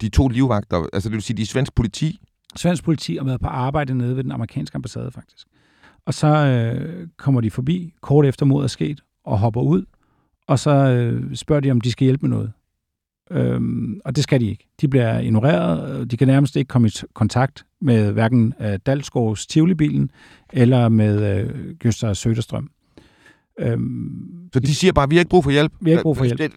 De 0.00 0.08
to 0.08 0.28
livvagter, 0.28 0.86
altså 0.92 1.08
det 1.08 1.14
vil 1.14 1.22
sige, 1.22 1.36
de 1.36 1.42
er 1.42 1.46
svensk 1.46 1.74
politi? 1.74 2.20
Svensk 2.56 2.84
politi 2.84 3.16
har 3.16 3.24
været 3.24 3.40
på 3.40 3.46
arbejde 3.46 3.94
nede 3.94 4.16
ved 4.16 4.24
den 4.24 4.32
amerikanske 4.32 4.76
ambassade, 4.76 5.12
faktisk. 5.12 5.46
Og 6.06 6.14
så 6.14 6.26
øh, 6.26 7.08
kommer 7.16 7.40
de 7.40 7.50
forbi 7.50 7.94
kort 8.00 8.26
efter 8.26 8.46
mordet 8.46 8.64
er 8.64 8.68
sket 8.68 9.00
og 9.24 9.38
hopper 9.38 9.60
ud, 9.60 9.84
og 10.46 10.58
så 10.58 10.70
øh, 10.70 11.36
spørger 11.36 11.60
de, 11.60 11.70
om 11.70 11.80
de 11.80 11.92
skal 11.92 12.04
hjælpe 12.04 12.28
med 12.28 12.36
noget. 12.36 12.52
Øhm, 13.30 14.00
og 14.04 14.16
det 14.16 14.24
skal 14.24 14.40
de 14.40 14.50
ikke. 14.50 14.68
De 14.80 14.88
bliver 14.88 15.18
ignoreret. 15.18 16.10
De 16.10 16.16
kan 16.16 16.28
nærmest 16.28 16.56
ikke 16.56 16.68
komme 16.68 16.88
i 16.88 16.90
kontakt 17.14 17.66
med 17.80 18.12
hverken 18.12 18.54
øh, 18.60 18.78
Dalsgaards 18.86 19.46
Tivoli-bilen 19.46 20.10
eller 20.52 20.88
med 20.88 21.38
øh, 21.38 21.74
Gøster 21.78 22.12
Søderstrøm. 22.12 22.70
Øhm, 23.58 24.50
så 24.52 24.60
de 24.60 24.74
siger 24.74 24.92
bare, 24.92 25.02
at 25.02 25.10
vi 25.10 25.16
har 25.16 25.20
ikke 25.20 25.28
brug 25.28 25.44
for 25.44 25.50
hjælp? 25.50 25.72
Vi 25.80 25.90
har 25.90 25.98
ikke 25.98 26.02
brug 26.02 26.16
for 26.16 26.24
hjælp. 26.24 26.40
Det, 26.40 26.52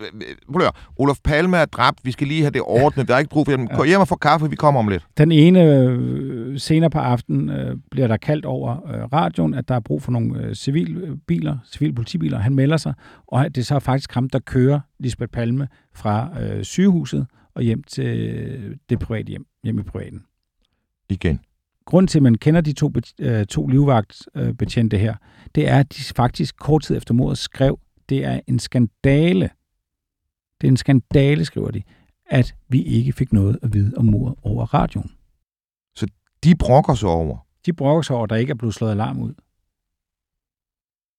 prøv 0.53 0.67
at 0.67 0.71
Olof 0.97 1.17
Palme 1.23 1.57
er 1.57 1.65
dræbt, 1.65 1.99
vi 2.03 2.11
skal 2.11 2.27
lige 2.27 2.41
have 2.41 2.51
det 2.51 2.61
ordnet, 2.61 3.07
der 3.07 3.15
er 3.15 3.19
ikke 3.19 3.29
brug 3.29 3.45
for 3.45 3.57
hjælp. 3.57 3.71
Gå 3.75 3.83
hjem 3.83 3.99
og 3.99 4.07
få 4.07 4.15
kaffe, 4.15 4.49
vi 4.49 4.55
kommer 4.55 4.79
om 4.79 4.87
lidt. 4.87 5.05
Den 5.17 5.31
ene 5.31 5.63
øh, 5.63 6.59
senere 6.59 6.89
på 6.89 6.99
aftenen 6.99 7.49
øh, 7.49 7.77
bliver 7.91 8.07
der 8.07 8.17
kaldt 8.17 8.45
over 8.45 8.71
øh, 8.71 9.03
radioen, 9.03 9.53
at 9.53 9.67
der 9.67 9.75
er 9.75 9.79
brug 9.79 10.01
for 10.01 10.11
nogle 10.11 10.43
øh, 10.43 10.55
civilbiler, 10.55 11.57
civil 11.71 11.93
politibiler. 11.95 12.39
Han 12.39 12.55
melder 12.55 12.77
sig, 12.77 12.93
og 13.27 13.55
det 13.55 13.57
er 13.57 13.65
så 13.65 13.79
faktisk 13.79 14.13
ham, 14.13 14.29
der 14.29 14.39
kører 14.39 14.79
Lisbeth 14.99 15.31
Palme 15.31 15.67
fra 15.95 16.41
øh, 16.41 16.63
sygehuset 16.63 17.27
og 17.55 17.61
hjem 17.61 17.83
til 17.83 18.79
det 18.89 18.99
private 18.99 19.29
hjem, 19.29 19.45
hjem 19.63 19.79
i 19.79 19.83
privaten. 19.83 20.23
Igen. 21.09 21.39
Grunden 21.85 22.07
til, 22.07 22.19
at 22.19 22.23
man 22.23 22.35
kender 22.35 22.61
de 22.61 22.73
to, 22.73 22.91
øh, 23.19 23.45
to 23.45 23.67
livvagtbetjente 23.67 24.97
her, 24.97 25.15
det 25.55 25.67
er, 25.67 25.79
at 25.79 25.93
de 25.97 26.03
faktisk 26.15 26.55
kort 26.57 26.83
tid 26.83 26.97
efter 26.97 27.13
mordet 27.13 27.37
skrev, 27.37 27.79
det 28.09 28.25
er 28.25 28.39
en 28.47 28.59
skandale. 28.59 29.49
Det 30.61 30.67
er 30.67 30.71
en 30.71 30.77
skandale, 30.77 31.45
skriver 31.45 31.71
de, 31.71 31.83
at 32.25 32.55
vi 32.69 32.83
ikke 32.83 33.13
fik 33.13 33.33
noget 33.33 33.59
at 33.61 33.73
vide 33.73 33.93
om 33.97 34.05
mordet 34.05 34.35
over 34.43 34.65
radioen. 34.73 35.11
Så 35.95 36.07
de 36.43 36.55
brokker 36.55 36.93
sig 36.93 37.09
over? 37.09 37.37
De 37.65 37.73
brokker 37.73 38.01
sig 38.01 38.15
over, 38.15 38.23
at 38.23 38.29
der 38.29 38.35
ikke 38.35 38.51
er 38.51 38.55
blevet 38.55 38.75
slået 38.75 38.91
alarm 38.91 39.21
ud. 39.21 39.33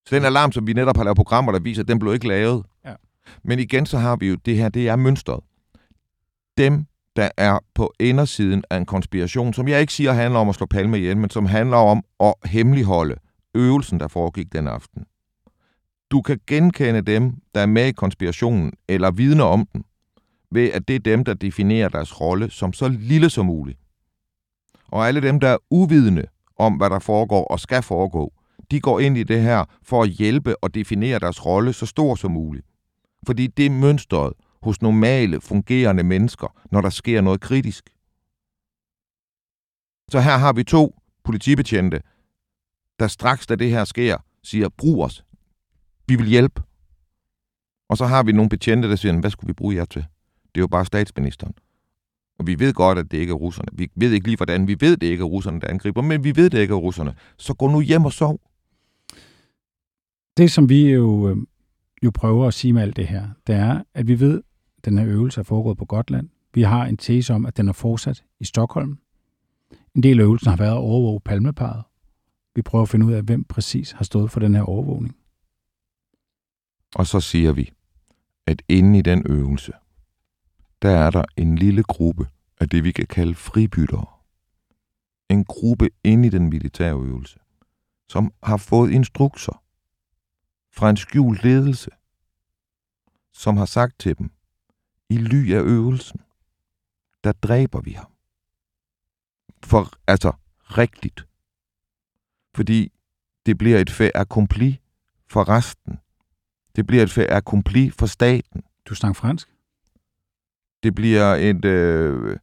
Så 0.06 0.14
den 0.14 0.24
alarm, 0.24 0.52
som 0.52 0.66
vi 0.66 0.72
netop 0.72 0.96
har 0.96 1.04
lavet 1.04 1.16
programmer, 1.16 1.52
der 1.52 1.60
viser, 1.60 1.82
den 1.82 1.98
blev 1.98 2.14
ikke 2.14 2.28
lavet. 2.28 2.64
Ja. 2.84 2.94
Men 3.42 3.58
igen, 3.58 3.86
så 3.86 3.98
har 3.98 4.16
vi 4.16 4.28
jo 4.28 4.34
det 4.34 4.56
her, 4.56 4.68
det 4.68 4.88
er 4.88 4.96
mønstret. 4.96 5.40
Dem, 6.58 6.86
der 7.16 7.28
er 7.36 7.58
på 7.74 7.92
indersiden 8.00 8.64
af 8.70 8.76
en 8.76 8.86
konspiration, 8.86 9.54
som 9.54 9.68
jeg 9.68 9.80
ikke 9.80 9.92
siger 9.92 10.12
handler 10.12 10.40
om 10.40 10.48
at 10.48 10.54
slå 10.54 10.66
Palme 10.66 10.98
ihjel, 10.98 11.16
men 11.16 11.30
som 11.30 11.46
handler 11.46 11.76
om 11.76 12.04
at 12.20 12.34
hemmeligholde 12.44 13.16
øvelsen, 13.54 14.00
der 14.00 14.08
foregik 14.08 14.52
den 14.52 14.66
aften. 14.66 15.04
Du 16.10 16.22
kan 16.22 16.40
genkende 16.46 17.00
dem, 17.00 17.32
der 17.54 17.60
er 17.60 17.66
med 17.66 17.86
i 17.86 17.92
konspirationen, 17.92 18.72
eller 18.88 19.10
vidne 19.10 19.42
om 19.42 19.66
den, 19.72 19.84
ved 20.50 20.70
at 20.70 20.88
det 20.88 20.96
er 20.96 21.00
dem, 21.00 21.24
der 21.24 21.34
definerer 21.34 21.88
deres 21.88 22.20
rolle 22.20 22.50
som 22.50 22.72
så 22.72 22.88
lille 22.88 23.30
som 23.30 23.46
muligt. 23.46 23.78
Og 24.88 25.08
alle 25.08 25.20
dem, 25.20 25.40
der 25.40 25.48
er 25.48 25.58
uvidende 25.70 26.24
om, 26.56 26.74
hvad 26.74 26.90
der 26.90 26.98
foregår 26.98 27.44
og 27.44 27.60
skal 27.60 27.82
foregå, 27.82 28.32
de 28.70 28.80
går 28.80 29.00
ind 29.00 29.18
i 29.18 29.22
det 29.22 29.42
her 29.42 29.64
for 29.82 30.02
at 30.02 30.08
hjælpe 30.08 30.62
og 30.62 30.74
definere 30.74 31.18
deres 31.18 31.46
rolle 31.46 31.72
så 31.72 31.86
stor 31.86 32.14
som 32.14 32.30
muligt. 32.30 32.66
Fordi 33.26 33.46
det 33.46 33.66
er 33.66 33.70
mønstret 33.70 34.32
hos 34.64 34.82
normale, 34.82 35.40
fungerende 35.40 36.02
mennesker, 36.02 36.60
når 36.70 36.80
der 36.80 36.90
sker 36.90 37.20
noget 37.20 37.40
kritisk. 37.40 37.90
Så 40.10 40.20
her 40.20 40.36
har 40.36 40.52
vi 40.52 40.64
to 40.64 41.00
politibetjente, 41.24 42.00
der 42.98 43.08
straks 43.08 43.46
da 43.46 43.54
det 43.54 43.70
her 43.70 43.84
sker, 43.84 44.16
siger, 44.42 44.68
brug 44.68 45.04
os. 45.04 45.24
Vi 46.08 46.16
vil 46.16 46.26
hjælpe. 46.26 46.62
Og 47.88 47.96
så 47.96 48.06
har 48.06 48.22
vi 48.22 48.32
nogle 48.32 48.48
betjente, 48.48 48.88
der 48.88 48.96
siger, 48.96 49.20
hvad 49.20 49.30
skulle 49.30 49.48
vi 49.48 49.52
bruge 49.52 49.74
jer 49.74 49.84
til? 49.84 50.04
Det 50.54 50.60
er 50.60 50.60
jo 50.60 50.66
bare 50.66 50.84
statsministeren. 50.84 51.54
Og 52.38 52.46
vi 52.46 52.58
ved 52.58 52.72
godt, 52.72 52.98
at 52.98 53.10
det 53.10 53.18
ikke 53.18 53.30
er 53.30 53.34
russerne. 53.34 53.68
Vi 53.72 53.90
ved 53.94 54.12
ikke 54.12 54.26
lige, 54.26 54.36
hvordan. 54.36 54.68
Vi 54.68 54.76
ved, 54.80 54.96
det 54.96 55.06
ikke 55.06 55.22
er 55.22 55.26
russerne, 55.26 55.60
der 55.60 55.68
angriber, 55.68 56.02
men 56.02 56.24
vi 56.24 56.36
ved, 56.36 56.50
det 56.50 56.58
ikke 56.58 56.74
er 56.74 56.78
russerne. 56.78 57.14
Så 57.38 57.54
gå 57.54 57.68
nu 57.68 57.80
hjem 57.80 58.04
og 58.04 58.12
sov. 58.12 58.40
Det, 60.36 60.50
som 60.50 60.68
vi 60.68 60.90
jo, 60.90 61.28
øh, 61.30 61.36
jo 62.02 62.10
prøver 62.10 62.46
at 62.46 62.54
sige 62.54 62.72
med 62.72 62.82
alt 62.82 62.96
det 62.96 63.08
her, 63.08 63.28
det 63.46 63.54
er, 63.54 63.82
at 63.94 64.08
vi 64.08 64.20
ved, 64.20 64.42
den 64.84 64.98
her 64.98 65.06
øvelse 65.06 65.40
er 65.40 65.44
foregået 65.44 65.78
på 65.78 65.84
Gotland. 65.84 66.28
Vi 66.54 66.62
har 66.62 66.84
en 66.84 66.96
tese 66.96 67.34
om, 67.34 67.46
at 67.46 67.56
den 67.56 67.68
er 67.68 67.72
fortsat 67.72 68.24
i 68.40 68.44
Stockholm. 68.44 68.98
En 69.94 70.02
del 70.02 70.20
af 70.20 70.24
øvelsen 70.24 70.48
har 70.48 70.56
været 70.56 70.72
at 70.72 70.78
overvåge 70.78 71.20
palmeparet. 71.20 71.82
Vi 72.54 72.62
prøver 72.62 72.82
at 72.82 72.88
finde 72.88 73.06
ud 73.06 73.12
af, 73.12 73.22
hvem 73.22 73.44
præcis 73.44 73.92
har 73.92 74.04
stået 74.04 74.30
for 74.30 74.40
den 74.40 74.54
her 74.54 74.62
overvågning. 74.62 75.16
Og 76.94 77.06
så 77.06 77.20
siger 77.20 77.52
vi, 77.52 77.72
at 78.46 78.62
inde 78.68 78.98
i 78.98 79.02
den 79.02 79.22
øvelse, 79.26 79.72
der 80.82 80.90
er 80.90 81.10
der 81.10 81.24
en 81.36 81.56
lille 81.56 81.82
gruppe 81.82 82.28
af 82.60 82.68
det, 82.68 82.84
vi 82.84 82.92
kan 82.92 83.06
kalde 83.06 83.34
fribyttere. 83.34 84.06
En 85.30 85.44
gruppe 85.44 85.90
inde 86.04 86.26
i 86.26 86.30
den 86.30 86.48
militære 86.48 86.94
øvelse, 86.94 87.38
som 88.08 88.32
har 88.42 88.56
fået 88.56 88.90
instrukser 88.90 89.62
fra 90.72 90.90
en 90.90 90.96
skjult 90.96 91.44
ledelse, 91.44 91.90
som 93.32 93.56
har 93.56 93.64
sagt 93.64 93.98
til 93.98 94.18
dem, 94.18 94.30
i 95.10 95.16
ly 95.16 95.52
af 95.52 95.60
øvelsen, 95.60 96.20
der 97.24 97.32
dræber 97.32 97.80
vi 97.80 97.90
ham. 97.90 98.12
For 99.62 99.90
altså 100.06 100.32
rigtigt. 100.60 101.26
Fordi 102.54 102.92
det 103.46 103.58
bliver 103.58 103.78
et 103.78 103.90
fait 103.90 104.10
accompli 104.14 104.80
for 105.26 105.48
resten. 105.48 105.98
Det 106.76 106.86
bliver 106.86 107.02
et 107.02 107.10
fait 107.10 107.26
accompli 107.30 107.90
for 107.90 108.06
staten. 108.06 108.62
Du 108.88 108.94
snakker 108.94 109.14
fransk? 109.14 109.48
Det 110.82 110.94
bliver, 110.94 111.34
et, 111.34 111.64
øh, 111.64 112.38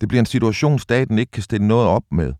det 0.00 0.08
bliver 0.08 0.20
en 0.20 0.26
situation, 0.26 0.78
staten 0.78 1.18
ikke 1.18 1.32
kan 1.32 1.42
stille 1.42 1.68
noget 1.68 1.88
op 1.88 2.04
med. 2.10 2.32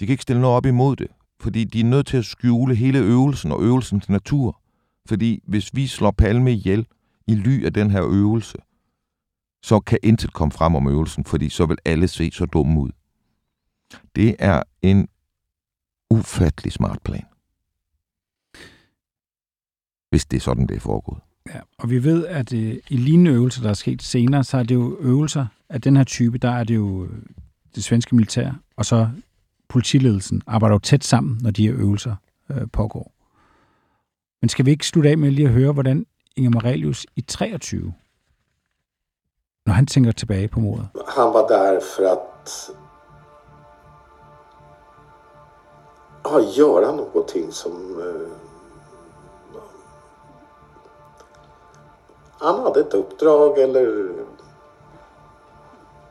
De 0.00 0.06
kan 0.06 0.12
ikke 0.12 0.22
stille 0.22 0.42
noget 0.42 0.56
op 0.56 0.66
imod 0.66 0.96
det, 0.96 1.08
fordi 1.40 1.64
de 1.64 1.80
er 1.80 1.84
nødt 1.84 2.06
til 2.06 2.16
at 2.16 2.24
skjule 2.24 2.74
hele 2.74 2.98
øvelsen 2.98 3.52
og 3.52 3.62
øvelsens 3.62 4.08
natur. 4.08 4.60
Fordi 5.06 5.42
hvis 5.46 5.74
vi 5.74 5.86
slår 5.86 6.10
Palme 6.10 6.52
ihjel 6.52 6.86
i 7.26 7.34
ly 7.34 7.64
af 7.64 7.72
den 7.72 7.90
her 7.90 8.04
øvelse, 8.04 8.58
så 9.62 9.80
kan 9.80 9.98
intet 10.02 10.32
komme 10.32 10.52
frem 10.52 10.74
om 10.74 10.88
øvelsen, 10.88 11.24
fordi 11.24 11.48
så 11.48 11.66
vil 11.66 11.76
alle 11.84 12.08
se 12.08 12.30
så 12.30 12.46
dumme 12.46 12.80
ud. 12.80 12.90
Det 14.16 14.36
er 14.38 14.62
en 14.82 15.08
ufattelig 16.10 16.72
smart 16.72 17.02
plan. 17.04 17.24
Hvis 20.10 20.24
det 20.24 20.36
er 20.36 20.40
sådan, 20.40 20.66
det 20.66 20.76
er 20.76 20.80
foregået. 20.80 21.20
Ja, 21.48 21.60
og 21.78 21.90
vi 21.90 22.04
ved, 22.04 22.26
at 22.26 22.54
øh, 22.54 22.76
i 22.90 22.96
lignende 22.96 23.30
øvelser, 23.30 23.62
der 23.62 23.70
er 23.70 23.74
sket 23.74 24.02
senere, 24.02 24.44
så 24.44 24.58
er 24.58 24.62
det 24.62 24.74
jo 24.74 24.96
øvelser 25.00 25.46
af 25.68 25.80
den 25.80 25.96
her 25.96 26.04
type, 26.04 26.38
der 26.38 26.50
er 26.50 26.64
det 26.64 26.74
jo 26.74 27.04
øh, 27.04 27.22
det 27.74 27.84
svenske 27.84 28.14
militær, 28.14 28.52
og 28.76 28.84
så 28.86 29.10
politiledelsen 29.68 30.42
arbejder 30.46 30.74
jo 30.74 30.78
tæt 30.78 31.04
sammen, 31.04 31.38
når 31.42 31.50
de 31.50 31.66
her 31.66 31.74
øvelser 31.74 32.16
øh, 32.50 32.66
pågår. 32.72 33.12
Men 34.40 34.48
skal 34.48 34.66
vi 34.66 34.70
ikke 34.70 34.86
slutte 34.86 35.10
af 35.10 35.18
med 35.18 35.30
lige 35.30 35.48
at 35.48 35.54
høre, 35.54 35.72
hvordan 35.72 36.06
Inger 36.36 36.50
Marelius 36.50 37.06
i 37.16 37.20
23, 37.20 37.94
han 39.82 39.86
tænker 39.86 40.12
tilbage 40.12 40.48
på 40.48 40.60
mordet? 40.60 40.86
Han 41.06 41.32
var 41.32 41.48
der 41.48 41.80
for 41.80 42.04
at 42.06 42.70
ja, 46.24 46.40
göra 46.40 46.92
någonting 46.92 47.52
som 47.52 48.00
eh, 48.00 48.28
han 52.38 52.60
hade 52.60 52.80
ett 52.80 52.94
uppdrag 52.94 53.58
eller 53.58 54.10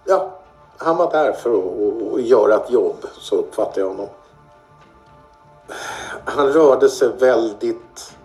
ja, 0.05 0.39
han 0.77 0.97
var 0.97 1.11
där 1.11 1.31
för 1.33 1.49
att, 1.49 2.13
att 2.13 2.21
göra 2.21 2.55
ett 2.55 2.71
jobb, 2.71 3.05
så 3.19 3.35
uppfattar 3.35 3.81
jag 3.81 3.87
honom. 3.87 4.07
Han 6.25 6.47
rörde 6.47 6.89
sig 6.89 7.09
väldigt 7.19 8.15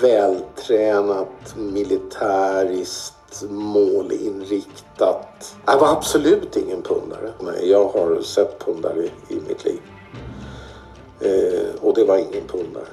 vältränat, 0.00 1.56
militäriskt, 1.56 3.16
målinriktat. 3.50 5.56
Jag 5.66 5.78
var 5.78 5.96
absolut 5.96 6.56
ingen 6.56 6.82
pundare. 6.82 7.32
Nej, 7.42 7.70
jag 7.70 7.88
har 7.88 8.22
sett 8.22 8.58
pundare 8.58 9.04
i, 9.04 9.10
i 9.28 9.40
mitt 9.48 9.64
liv. 9.64 9.80
Eh, 11.20 11.82
och 11.82 11.94
det 11.94 12.04
var 12.04 12.16
ingen 12.16 12.46
pundare. 12.48 12.86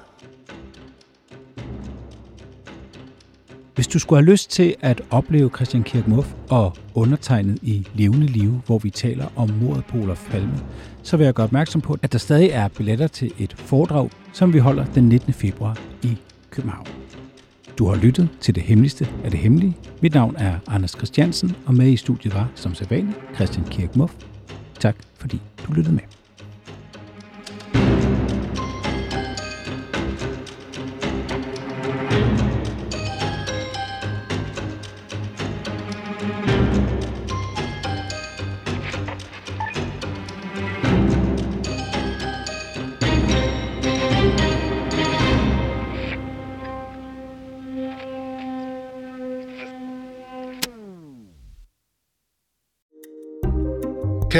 Hvis 3.75 3.87
du 3.87 3.99
skulle 3.99 4.21
have 4.21 4.31
lyst 4.31 4.51
til 4.51 4.75
at 4.81 5.01
opleve 5.09 5.49
Christian 5.55 5.83
Kirk 5.83 6.07
Muff 6.07 6.27
og 6.49 6.73
undertegnet 6.95 7.59
i 7.61 7.87
levende 7.93 8.27
liv, 8.27 8.51
hvor 8.65 8.77
vi 8.77 8.89
taler 8.89 9.25
om 9.35 9.49
mordet 9.49 9.85
på 9.85 9.97
Olof 9.97 10.29
Palme, 10.29 10.59
så 11.03 11.17
vil 11.17 11.25
jeg 11.25 11.33
gøre 11.33 11.43
opmærksom 11.43 11.81
på, 11.81 11.97
at 12.01 12.11
der 12.11 12.17
stadig 12.17 12.49
er 12.49 12.67
billetter 12.67 13.07
til 13.07 13.33
et 13.37 13.53
foredrag, 13.53 14.09
som 14.33 14.53
vi 14.53 14.59
holder 14.59 14.85
den 14.95 15.09
19. 15.09 15.33
februar 15.33 15.77
i 16.03 16.17
København. 16.49 17.02
Du 17.77 17.85
har 17.85 17.95
lyttet 17.95 18.29
til 18.41 18.55
det 18.55 18.63
hemmeligste 18.63 19.07
af 19.23 19.31
det 19.31 19.39
hemmelige. 19.39 19.77
Mit 20.01 20.13
navn 20.13 20.35
er 20.37 20.59
Anders 20.67 20.91
Christiansen, 20.91 21.55
og 21.65 21.73
med 21.73 21.87
i 21.87 21.97
studiet 21.97 22.33
var, 22.33 22.51
som 22.55 22.75
sædvanligt, 22.75 23.17
Christian 23.35 23.65
Kirk 23.65 23.95
Muff. 23.95 24.13
Tak 24.79 24.95
fordi 25.17 25.41
du 25.67 25.73
lyttede 25.73 25.95
med. 25.95 26.22